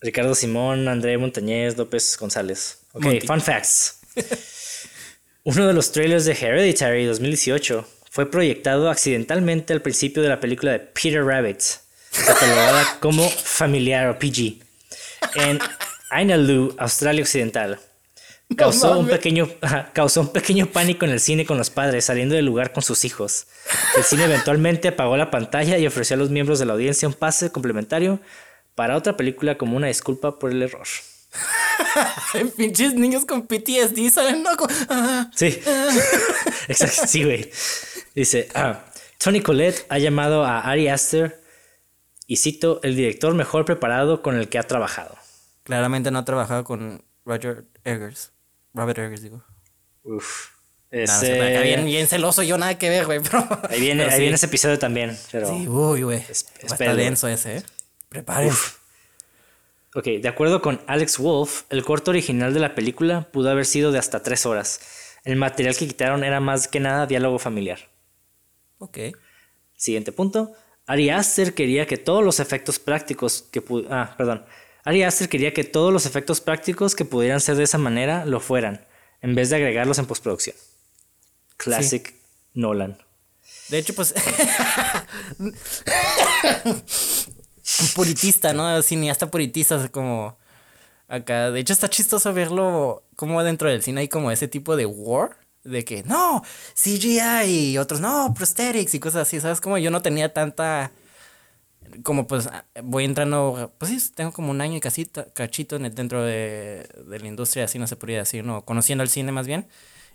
[0.00, 2.78] Ricardo Simón, André Montañez, López González.
[2.92, 4.00] Ok, fun facts.
[5.44, 10.72] Uno de los trailers de Hereditary 2018 fue proyectado accidentalmente al principio de la película
[10.72, 11.60] de Peter Rabbit,
[12.24, 14.62] catalogada como familiar o PG,
[15.34, 15.58] en
[16.10, 17.80] Ainaloo, Australia Occidental.
[18.56, 19.48] Causó, un pequeño,
[19.92, 23.04] causó un pequeño pánico en el cine con los padres saliendo del lugar con sus
[23.04, 23.46] hijos.
[23.96, 27.14] El cine eventualmente apagó la pantalla y ofreció a los miembros de la audiencia un
[27.14, 28.20] pase complementario
[28.74, 30.86] para otra película como una disculpa por el error.
[32.56, 34.66] Pinches niños con PTSD salen loco.
[35.34, 35.58] sí.
[36.68, 37.50] Exacto, sí, güey.
[38.14, 38.84] Dice, ah,
[39.18, 41.42] Tony Collette ha llamado a Ari Aster
[42.26, 45.16] y cito, el director mejor preparado con el que ha trabajado.
[45.62, 48.32] Claramente no ha trabajado con Roger Eggers.
[48.72, 49.44] Robert Eggers, digo.
[50.02, 50.54] Uf.
[50.90, 51.60] Ese...
[51.62, 53.20] bien, bien, celoso, yo nada que ver, güey,
[53.68, 55.48] Ahí viene, ahí viene ese episodio también, pero...
[55.48, 56.24] Sí, uy, güey.
[56.28, 57.62] Está denso ese, ¿eh?
[58.14, 58.74] Prepárense.
[59.92, 63.90] Ok, de acuerdo con Alex Wolf, el corto original de la película pudo haber sido
[63.90, 64.80] de hasta tres horas.
[65.24, 67.90] El material que quitaron era más que nada diálogo familiar.
[68.78, 68.98] Ok.
[69.76, 70.52] Siguiente punto.
[70.86, 73.60] Ari Aster quería que todos los efectos prácticos que
[73.90, 74.44] ah, perdón.
[74.84, 78.38] Ari Aster quería que todos los efectos prácticos que pudieran ser de esa manera lo
[78.38, 78.86] fueran,
[79.22, 80.54] en vez de agregarlos en postproducción.
[81.56, 82.14] Classic
[82.52, 82.96] Nolan.
[83.70, 84.14] De hecho, pues.
[87.94, 88.80] puritista, ¿no?
[88.82, 90.36] Cineasta puritista, como.
[91.08, 91.50] Acá.
[91.50, 95.36] De hecho, está chistoso verlo como dentro del cine hay como ese tipo de war.
[95.62, 96.42] De que, no,
[96.74, 99.60] CGI y otros, no, prosthetics y cosas así, ¿sabes?
[99.62, 100.92] Como yo no tenía tanta.
[102.02, 102.48] Como pues
[102.82, 106.88] voy entrando, pues sí, tengo como un año y casita, cachito en el- dentro de,
[107.06, 108.64] de la industria, así no se podría decir, ¿no?
[108.64, 109.68] Conociendo el cine más bien.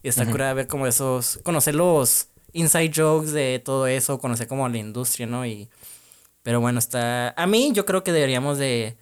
[0.03, 4.67] Y está cura ver como esos, conocer los inside jokes de todo eso, conocer como
[4.67, 5.45] la industria, ¿no?
[5.45, 5.69] Y,
[6.49, 8.97] pero bueno, está, a mí yo creo que deberíamos de,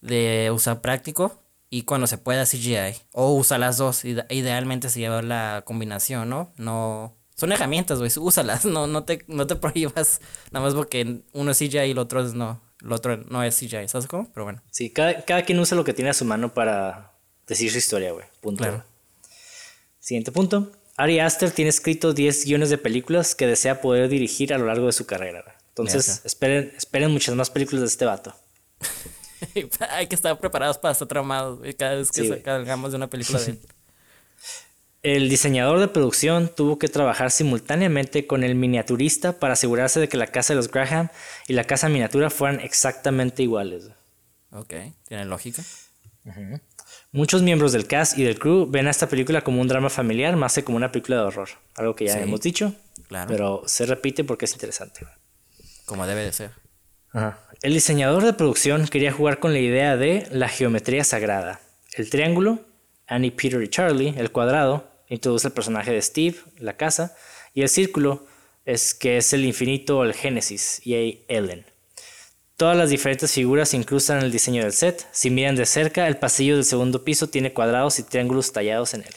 [0.00, 5.00] de usar práctico y cuando se pueda CGI, o usar las dos, ide- idealmente se
[5.00, 6.52] lleva la combinación, ¿no?
[6.56, 10.20] No, son herramientas, güey, úsalas, no, no te, no te prohíbas,
[10.52, 13.58] nada más porque uno es CGI y el otro es no, el otro no es
[13.58, 14.30] CGI, ¿sabes cómo?
[14.32, 14.62] Pero bueno.
[14.70, 17.14] Sí, cada, cada quien usa lo que tiene a su mano para
[17.48, 18.26] decir su historia, güey.
[18.40, 18.62] Punto.
[18.62, 18.84] Claro.
[19.98, 20.70] Siguiente punto.
[20.96, 24.86] Ari Aster tiene escrito 10 guiones de películas que desea poder dirigir a lo largo
[24.86, 25.53] de su carrera.
[25.76, 26.20] Entonces, Neta.
[26.26, 28.34] esperen, esperen muchas más películas de este vato.
[29.90, 33.08] Hay que estar preparados para estar traumados, güey, cada vez que Sí, salgamos de una
[33.10, 33.60] película de él.
[35.02, 40.16] El diseñador de producción tuvo que trabajar simultáneamente con el miniaturista para asegurarse de que
[40.16, 41.10] la casa de los Graham
[41.46, 43.90] y la casa miniatura fueran exactamente iguales.
[44.50, 44.72] Ok,
[45.06, 45.62] tiene lógica.
[47.12, 50.36] Muchos miembros del cast y del crew ven a esta película como un drama familiar
[50.36, 51.50] más que como una película de horror.
[51.74, 52.74] Algo que ya Sí, hemos dicho,
[53.06, 53.28] claro.
[53.28, 55.06] pero se repite porque es interesante.
[55.86, 56.50] Como debe de ser.
[57.12, 57.40] Ajá.
[57.62, 61.60] El diseñador de producción quería jugar con la idea de la geometría sagrada.
[61.94, 62.60] El triángulo,
[63.06, 67.16] Annie, Peter y Charlie, el cuadrado, introduce el personaje de Steve, la casa,
[67.54, 68.26] y el círculo
[68.64, 71.64] es que es el infinito o el Génesis, y hay Ellen.
[72.56, 75.06] Todas las diferentes figuras se incrustan en el diseño del set.
[75.10, 79.02] Si miran de cerca, el pasillo del segundo piso tiene cuadrados y triángulos tallados en
[79.02, 79.14] él.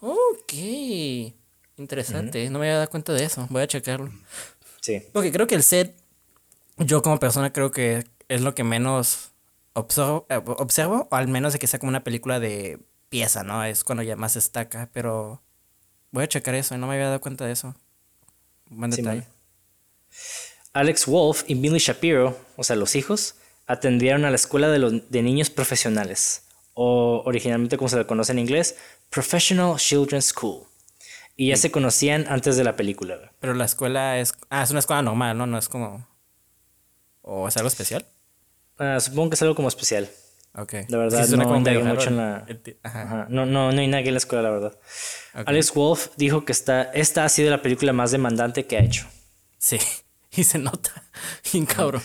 [0.00, 0.52] Ok.
[1.76, 2.48] Interesante.
[2.50, 3.46] No me había dado cuenta de eso.
[3.50, 4.12] Voy a checarlo.
[4.82, 5.02] Sí.
[5.12, 5.96] Porque creo que el set,
[6.76, 9.30] yo como persona creo que es lo que menos
[9.72, 12.78] observo, eh, observo o al menos de que sea como una película de
[13.08, 13.64] pieza, ¿no?
[13.64, 15.42] Es cuando ya más destaca, pero
[16.10, 17.74] voy a checar eso, no me había dado cuenta de eso.
[18.68, 19.26] Buen detalle.
[20.72, 23.36] Alex Wolf y Billy Shapiro, o sea, los hijos,
[23.66, 26.44] atendieron a la escuela de, los, de niños profesionales,
[26.74, 28.76] o originalmente como se le conoce en inglés,
[29.10, 30.64] Professional Children's School.
[31.36, 33.16] Y ya se conocían antes de la película.
[33.16, 33.28] güey.
[33.40, 34.34] Pero la escuela es...
[34.50, 35.46] Ah, es una escuela normal, ¿no?
[35.46, 36.06] No es como...
[37.22, 38.06] ¿O es algo especial?
[38.78, 40.08] Ah, supongo que es algo como especial.
[40.54, 40.74] Ok.
[40.88, 42.46] La verdad, suena no indagué mucho en la-
[42.82, 43.02] Ajá.
[43.02, 44.78] Ajá, No, no, no hay nadie en la escuela, la verdad.
[45.32, 49.06] Alex Wolf dijo que esta, esta ha sido la película más demandante que ha hecho.
[49.58, 49.78] Sí.
[50.34, 50.90] Y se nota.
[51.52, 52.02] Bien cabrón.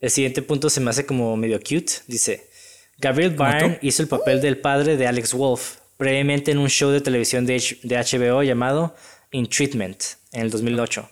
[0.00, 1.92] El siguiente punto se me hace como medio cute.
[2.06, 2.48] Dice,
[2.96, 7.00] Gabriel Byrne hizo el papel del padre de Alex Wolf previamente en un show de
[7.00, 8.94] televisión de, H- de HBO llamado
[9.32, 10.02] In Treatment
[10.32, 11.08] en el 2008.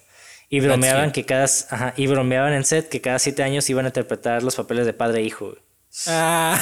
[0.49, 1.23] Y bromeaban, cute.
[1.23, 4.55] que cada, ajá, y bromeaban en set que cada siete años iban a interpretar los
[4.57, 5.55] papeles de padre e hijo.
[6.07, 6.59] Ah,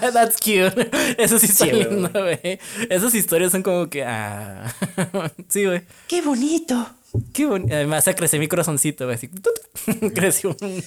[0.12, 0.90] that's cute.
[1.16, 1.84] Eso sí está Sí, güey.
[1.84, 2.58] lindo, güey.
[2.90, 4.04] Esas historias son como que.
[4.04, 4.72] Ah.
[5.48, 5.82] sí, güey.
[6.06, 6.88] ¡Qué bonito!
[7.32, 7.74] Qué bonito.
[7.74, 9.18] Además, se creció mi corazoncito, güey.
[10.14, 10.82] Creció un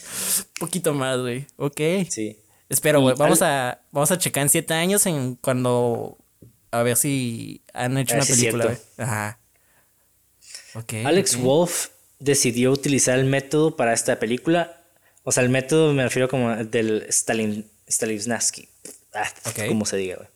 [0.59, 1.45] poquito más, güey.
[1.57, 1.79] Ok.
[2.09, 2.38] Sí.
[2.69, 3.15] Espero, güey.
[3.17, 6.17] Vamos al- a, vamos a checar en siete años en cuando.
[6.72, 8.77] A ver si han hecho A ver una película.
[8.98, 9.39] Ajá.
[11.06, 11.38] Alex.
[11.38, 11.89] Wolf
[12.19, 14.81] decidió utilizar el método para esta película.
[15.23, 18.69] O sea, el método me refiero como del Stalin, Stanislavski.
[19.14, 19.30] Ah,
[19.68, 20.30] como se diga, güey.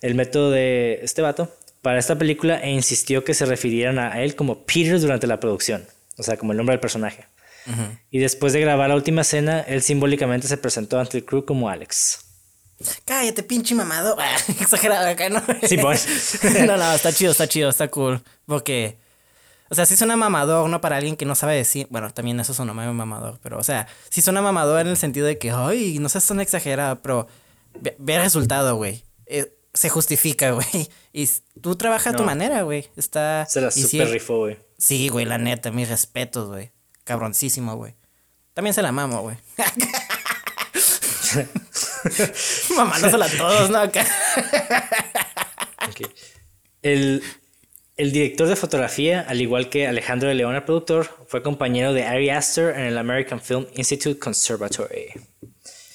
[0.00, 4.36] El método de este vato para esta película e insistió que se refirieran a él
[4.36, 5.86] como Peter durante la producción.
[6.16, 7.26] O sea, como el nombre del personaje.
[8.10, 11.68] Y después de grabar la última escena, él simbólicamente se presentó ante el crew como
[11.68, 12.20] Alex.
[13.04, 14.16] Cállate, pinche mamado.
[14.60, 15.42] Exagerado acá, ¿no?
[15.66, 16.38] Sí, pues.
[16.66, 18.22] no, no, está chido, está chido, está cool.
[18.46, 18.98] Porque,
[19.68, 20.80] o sea, sí suena mamador, ¿no?
[20.80, 21.86] Para alguien que no sabe decir.
[21.90, 25.26] Bueno, también eso suena medio mamador, pero, o sea, sí suena mamador en el sentido
[25.26, 27.26] de que, ay, no seas tan exagerado, pero
[27.80, 29.04] ve, ve el resultado, güey.
[29.26, 30.88] Eh, se justifica, güey.
[31.12, 31.28] Y
[31.60, 32.90] tú trabajas a tu manera, güey.
[32.96, 33.44] Está.
[33.48, 34.58] Se la y sí- super rifó, güey.
[34.78, 36.70] Sí, güey, la neta, mis respetos, güey.
[37.02, 37.96] Cabroncísimo, güey.
[38.54, 39.36] También se la mamo, güey.
[42.76, 43.78] Mamándosela a todos, ¿no?
[43.78, 44.06] Acá.
[46.82, 47.22] El,
[47.96, 52.04] el director de fotografía, al igual que Alejandro de León, el productor, fue compañero de
[52.04, 55.12] Ari Aster en el American Film Institute Conservatory.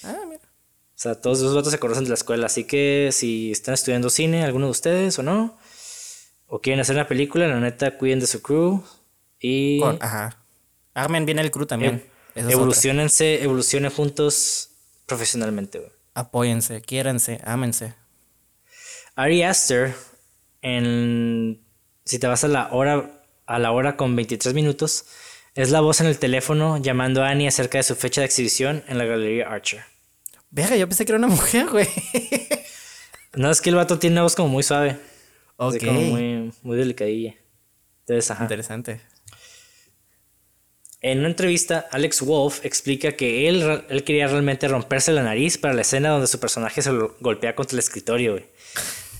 [0.04, 2.46] O sea, todos esos vatos se conocen de la escuela.
[2.46, 5.58] Así que si están estudiando cine, alguno de ustedes o no,
[6.46, 8.84] o quieren hacer una película, la neta, cuiden de su crew.
[9.40, 10.44] Y Con- ajá.
[10.92, 12.04] Armen bien el crew también.
[12.36, 12.50] Otra.
[12.50, 14.70] evolucionense, evolucionen juntos
[15.06, 15.90] profesionalmente, güey.
[16.14, 17.94] Apóyense, quiéranse, ámense.
[19.16, 19.94] Ari Aster,
[20.62, 21.64] en,
[22.04, 25.04] si te vas a la hora a la hora con 23 minutos,
[25.54, 28.82] es la voz en el teléfono llamando a Annie acerca de su fecha de exhibición
[28.88, 29.84] en la Galería Archer.
[30.50, 31.86] Verga, yo pensé que era una mujer, güey.
[33.36, 34.96] No, es que el vato tiene una voz como muy suave.
[35.56, 35.74] ok.
[35.74, 37.34] Así como muy, muy delicadilla.
[38.02, 38.44] Entonces, ajá.
[38.44, 39.00] Interesante.
[41.06, 45.82] En una entrevista, Alex Wolf explica que él, quería realmente romperse la nariz para la
[45.82, 48.40] escena donde su personaje se lo golpea contra el escritorio.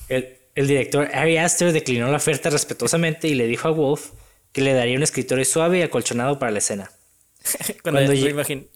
[0.09, 4.13] El, el director Ari Aster declinó la oferta respetuosamente y le dijo a Wolf
[4.51, 6.89] que le daría un escritorio suave y acolchonado para la escena.
[7.83, 8.67] cuando Cuando me lle- imagin-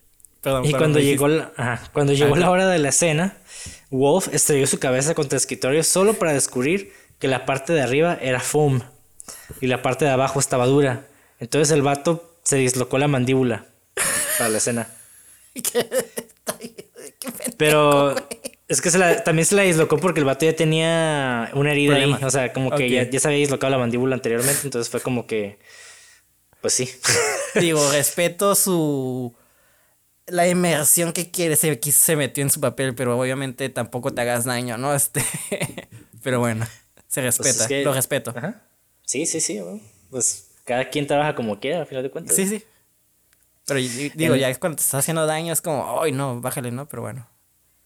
[0.41, 3.37] Perdón, Y cuando llegó, la, ajá, cuando llegó la hora de la escena,
[3.89, 8.19] Wolf estrelló su cabeza contra el escritorio solo para descubrir que la parte de arriba
[8.21, 8.81] era foam
[9.61, 11.07] y la parte de abajo estaba dura.
[11.39, 13.65] Entonces el vato se dislocó la mandíbula
[14.37, 14.87] para la escena.
[17.57, 18.15] Pero
[18.67, 21.95] es que se la- también se la dislocó porque el vato ya tenía una herida
[21.95, 22.11] ahí.
[22.23, 24.61] O sea, como que ya, ya se había dislocado la mandíbula anteriormente.
[24.63, 25.59] Entonces fue como que.
[26.61, 26.89] Pues sí.
[27.59, 29.35] Digo, respeto su.
[30.27, 34.21] La inmersión que quiere, se, que se metió en su papel, pero obviamente tampoco te
[34.21, 34.93] hagas daño, ¿no?
[34.95, 35.23] Este.
[36.21, 36.65] pero bueno,
[37.07, 38.33] se Pues respeta, es que- lo respeto.
[38.35, 38.61] Ajá.
[39.05, 39.59] Sí, sí, sí.
[39.59, 42.35] bueno, Pues cada quien trabaja como quiera, al final de cuentas.
[42.35, 42.63] Sí, sí.
[43.65, 46.87] Pero digo, ya es cuando te está haciendo daño, es como, ay, no, bájale, ¿no?
[46.87, 47.27] Pero bueno.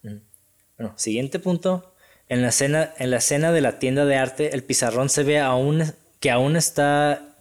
[0.01, 1.95] Bueno, siguiente punto.
[2.27, 5.39] En la escena, en la escena de la tienda de arte, el pizarrón se ve
[5.39, 7.38] aún que aún está.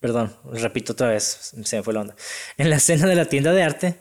[0.00, 1.24] Perdón, repito otra vez,
[1.62, 2.16] se me fue la onda.
[2.56, 4.00] En la escena de la tienda de arte,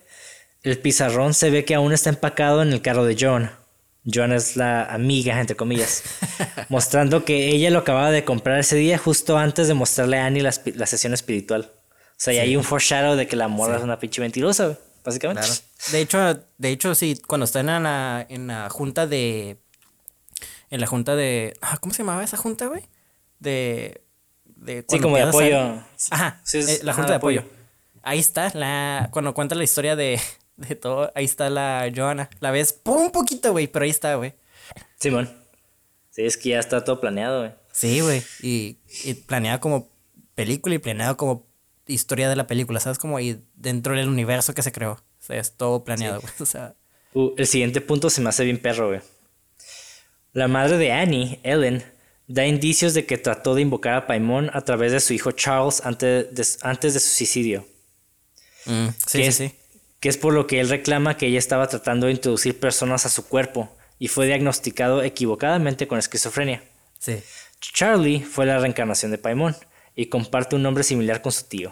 [0.62, 3.52] el pizarrón se ve que aún está empacado en el carro de John.
[4.12, 6.04] John es la amiga, entre comillas,
[6.70, 10.42] mostrando que ella lo acababa de comprar ese día justo antes de mostrarle a Annie
[10.42, 11.72] la, la sesión espiritual.
[11.74, 14.78] O sea, y hay un foreshadow de que la morra es una pinche mentirosa, güey,
[15.04, 15.42] básicamente.
[15.44, 15.62] Claro.
[15.92, 19.58] De hecho, de hecho, sí, cuando están en la, en la junta de.
[20.70, 21.54] En la junta de.
[21.62, 22.84] ah, ¿Cómo se llamaba esa junta, güey?
[23.40, 24.02] De.
[24.46, 25.84] de Sí, como de apoyo.
[26.12, 27.44] Ajá, Sí, es- eh, la ajá, junta de apoyo.
[28.04, 30.20] Ahí está, la, cuando cuenta la historia de,
[30.58, 32.30] de todo, ahí está la Joana.
[32.40, 34.34] La ves por un poquito, güey, pero ahí está, güey.
[35.00, 35.30] Simón.
[36.12, 37.52] Sí, es que ya está todo planeado, güey.
[37.72, 38.24] Sí, güey.
[38.42, 39.90] Y, y planeado como
[40.36, 41.48] película y planeado como
[41.88, 43.00] historia de la película, ¿sabes?
[43.00, 44.92] Como ahí dentro del universo que se creó.
[44.94, 46.34] O sea, es todo planeado, güey.
[46.40, 46.76] O sea,
[47.16, 49.00] Uh, el siguiente punto se me hace bien perro, güey.
[50.32, 51.84] La madre de Annie, Ellen,
[52.28, 55.86] da indicios de que trató de invocar a Paimon a través de su hijo Charles
[55.86, 57.68] antes de, antes de su suicidio.
[58.66, 59.56] mm, sí, que sí, es, sí.
[60.04, 63.10] Que es por lo que él reclama que ella estaba tratando de introducir personas a
[63.10, 66.62] su cuerpo y fue diagnosticado equivocadamente con esquizofrenia.
[67.00, 67.24] Sí.
[67.62, 69.56] Charlie fue la reencarnación de Paimon
[69.96, 71.72] y comparte un nombre similar con su tío.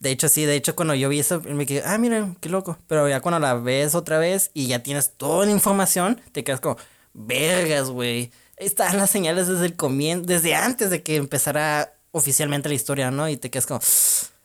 [0.00, 2.76] De hecho, sí, de hecho, cuando yo vi eso, me quedé, ah, mira, qué loco.
[2.88, 6.58] Pero ya cuando la ves otra vez y ya tienes toda la información, te quedas
[6.58, 6.76] como,
[7.14, 8.32] vergas, güey.
[8.56, 13.28] Están las señales desde el comienzo, desde antes de que empezara oficialmente la historia, ¿no?
[13.28, 13.78] Y te quedas como,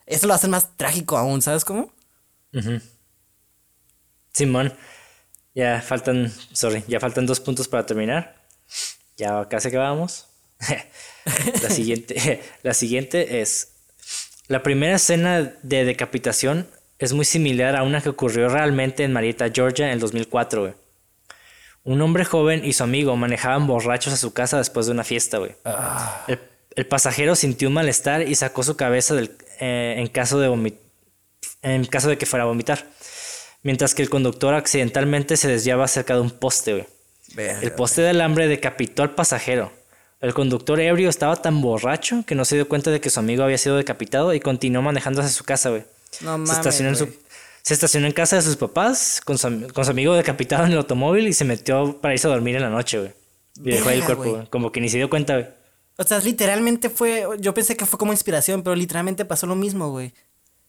[0.06, 1.95] eso lo hace más trágico aún, ¿sabes cómo?
[4.34, 4.74] Simón,
[5.54, 8.36] ya faltan, sorry, ya faltan dos puntos para terminar.
[9.18, 10.28] Ya casi acabamos.
[11.62, 13.74] la siguiente, la siguiente es
[14.48, 16.68] la primera escena de decapitación
[17.00, 20.74] es muy similar a una que ocurrió realmente en Marietta, Georgia, en el 2004, güey.
[21.84, 25.38] Un hombre joven y su amigo manejaban borrachos a su casa después de una fiesta,
[25.38, 25.52] güey.
[26.28, 26.40] El,
[26.76, 30.80] el pasajero sintió un malestar y sacó su cabeza del, eh, en caso de vomit-
[31.74, 32.86] en caso de que fuera a vomitar.
[33.64, 36.86] Mientras que el conductor accidentalmente se desviaba cerca de un poste, güey.
[37.62, 39.72] El poste de alambre decapitó al pasajero.
[40.22, 43.44] El conductor ebrio estaba tan borracho que no se dio cuenta de que su amigo
[43.44, 45.82] había sido decapitado y continuó manejando hacia su casa, güey.
[45.82, 47.18] No se, mames, estacionó en su- güey.
[47.64, 50.78] se estacionó en casa de sus papás con su, con su amigo decapitado en el
[50.78, 53.12] automóvil y se metió para irse a dormir en la noche, güey.
[53.58, 54.48] Y dejó ahí el cuerpo, güey.
[54.48, 55.48] Como que ni se dio cuenta, güey.
[55.98, 59.90] O sea, literalmente fue, yo pensé que fue como inspiración, pero literalmente pasó lo mismo,
[59.90, 60.14] güey.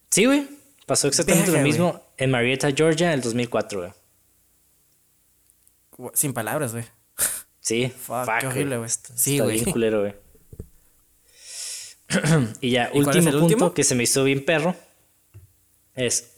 [0.09, 0.47] Sí, güey.
[0.87, 3.79] Pasó exactamente lo mismo en Marietta, Georgia, en el 2004,
[5.97, 6.11] güey.
[6.15, 6.85] Sin palabras, güey.
[7.59, 8.89] Sí, Fuck, qué horrible, güey.
[9.15, 9.59] Sí, güey.
[9.59, 10.15] bien culero, güey.
[12.61, 13.73] y ya, ¿Y cuál es último punto último?
[13.73, 14.73] que se me hizo bien perro
[15.93, 16.33] es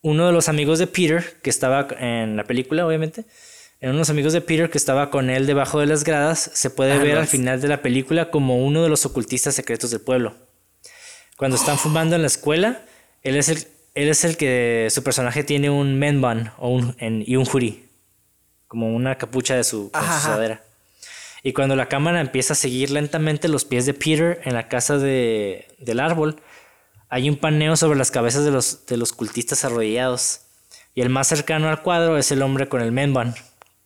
[0.00, 3.26] uno de los amigos de Peter que estaba en la película, obviamente.
[3.80, 6.92] En unos amigos de Peter que estaba con él debajo de las gradas, se puede
[6.92, 10.34] Ah, ver al final de la película como uno de los ocultistas secretos del pueblo.
[11.36, 12.82] Cuando están fumando en la escuela,
[13.28, 16.94] él es el, él es el que su personaje tiene un men bun o un,
[16.98, 17.84] en- y un hoodie,
[18.68, 20.58] como una capucha de su, con su.
[21.42, 24.98] Y cuando la cámara empieza a seguir lentamente los pies de Peter en la casa
[24.98, 26.40] de, del árbol,
[27.08, 30.40] hay un paneo sobre las cabezas de los, de los cultistas arrodillados.
[30.94, 33.34] Y el más cercano al cuadro es el hombre con el men bun,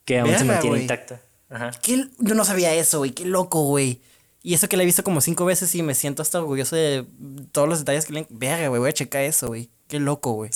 [0.06, 0.82] que aún se mantiene güey.
[0.82, 1.20] intacta.
[1.50, 1.70] Ajá.
[1.82, 2.06] ¿Qué?
[2.18, 3.10] Yo no sabía eso, güey.
[3.10, 4.00] Qué loco, güey.
[4.42, 7.04] Y eso que la he visto como cinco veces y me siento hasta orgulloso de
[7.52, 8.26] todos los detalles que le...
[8.30, 8.80] Verga, güey.
[8.80, 9.68] Voy a checar eso, güey.
[9.86, 10.50] Qué loco, güey.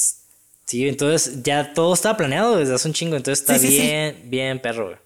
[0.65, 3.83] Sí, entonces ya todo estaba planeado desde hace un chingo, entonces está Sí, sí, sí.
[3.83, 4.97] bien, bien perro, güey.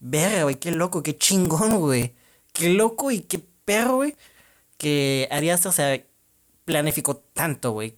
[0.00, 0.56] Verga, güey.
[0.56, 1.02] Qué loco.
[1.02, 2.12] Qué chingón, güey.
[2.52, 4.14] Qué loco y qué perro, güey.
[4.76, 6.02] Que Ari Aster, o sea,
[6.66, 7.94] planificó tanto, güey.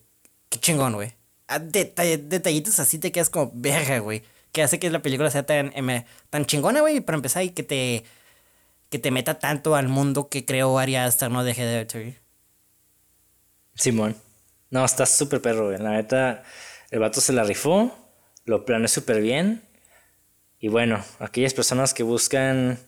[0.49, 1.13] Qué chingón, güey.
[1.49, 4.23] A detalle- detallitos así te quedas como verga, güey.
[4.53, 7.01] Que hace que la película sea tan, em, tan chingona, güey.
[7.01, 8.05] Para empezar, y que te...
[8.93, 12.19] Que te meta tanto al mundo que creó Ari Aster, no deje de Hereditary.
[13.75, 14.15] Simón.
[14.69, 15.79] No, está súper perro, güey.
[15.79, 16.43] La neta,
[16.91, 17.91] el vato se la rifó,
[18.45, 19.63] lo planeó súper bien.
[20.59, 22.79] Y bueno, aquellas personas que buscan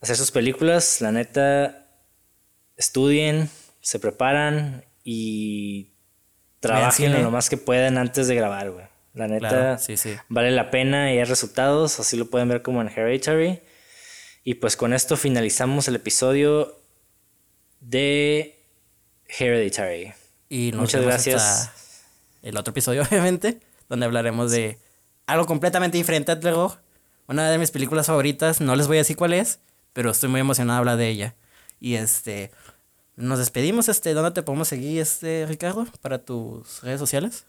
[0.00, 1.86] hacer sus películas, la neta,
[2.76, 3.48] estudien,
[3.80, 5.92] se preparan y
[6.58, 8.86] trabajen lo más que puedan antes de grabar, güey.
[9.14, 10.16] La neta, Claro, sí, sí.
[10.28, 13.62] vale la pena y hay resultados, así lo pueden ver como en Hereditary.
[14.48, 16.74] Y pues con esto finalizamos el episodio
[17.80, 18.58] de
[19.26, 20.14] Hereditary.
[20.48, 21.42] Y nos Muchas gracias.
[21.42, 21.72] hasta
[22.40, 23.60] el otro episodio, obviamente,
[23.90, 24.78] donde hablaremos de
[25.26, 26.80] algo completamente diferente a terror.
[27.26, 29.58] Una de mis películas favoritas, no les voy a decir cuál es,
[29.92, 31.34] pero estoy muy emocionado de hablar de ella.
[31.78, 32.50] Y este,
[33.16, 37.44] nos despedimos, este, ¿dónde te podemos seguir, este, Ricardo, para tus redes sociales?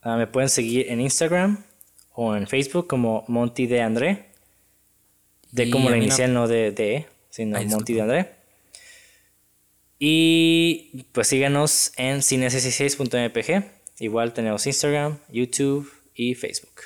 [0.00, 1.62] Ah, me pueden seguir en Instagram
[2.14, 4.29] o en Facebook como Monty de André.
[5.52, 8.30] De Y como la mí no- inicial, no de, de sino Ay, Monty de André.
[9.98, 13.64] Y pues síganos en cine66.mpg.
[13.98, 16.80] Igual tenemos Instagram, YouTube y Facebook.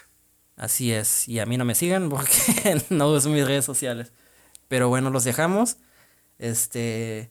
[0.56, 2.32] Así es, y a mí no me sigan porque
[2.90, 4.12] no uso mis redes sociales.
[4.68, 5.76] Pero bueno, los dejamos.
[6.38, 7.30] Este.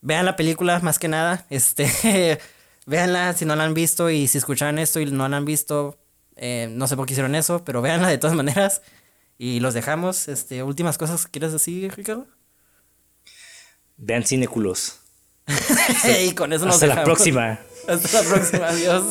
[0.00, 1.46] Vean la película más que nada.
[1.50, 2.38] Este.
[2.86, 5.98] véanla si no la han visto y si escucharon esto y no la han visto.
[6.36, 8.80] eh, no sé por qué hicieron eso, pero véanla de todas maneras.
[9.38, 10.28] Y los dejamos.
[10.28, 12.26] Este, últimas cosas que quieres decir, Ricardo.
[13.96, 15.00] Vean cineculos.
[16.22, 17.14] y con eso nos Hasta la dejamos.
[17.16, 17.58] próxima.
[17.88, 19.04] Hasta la próxima, adiós.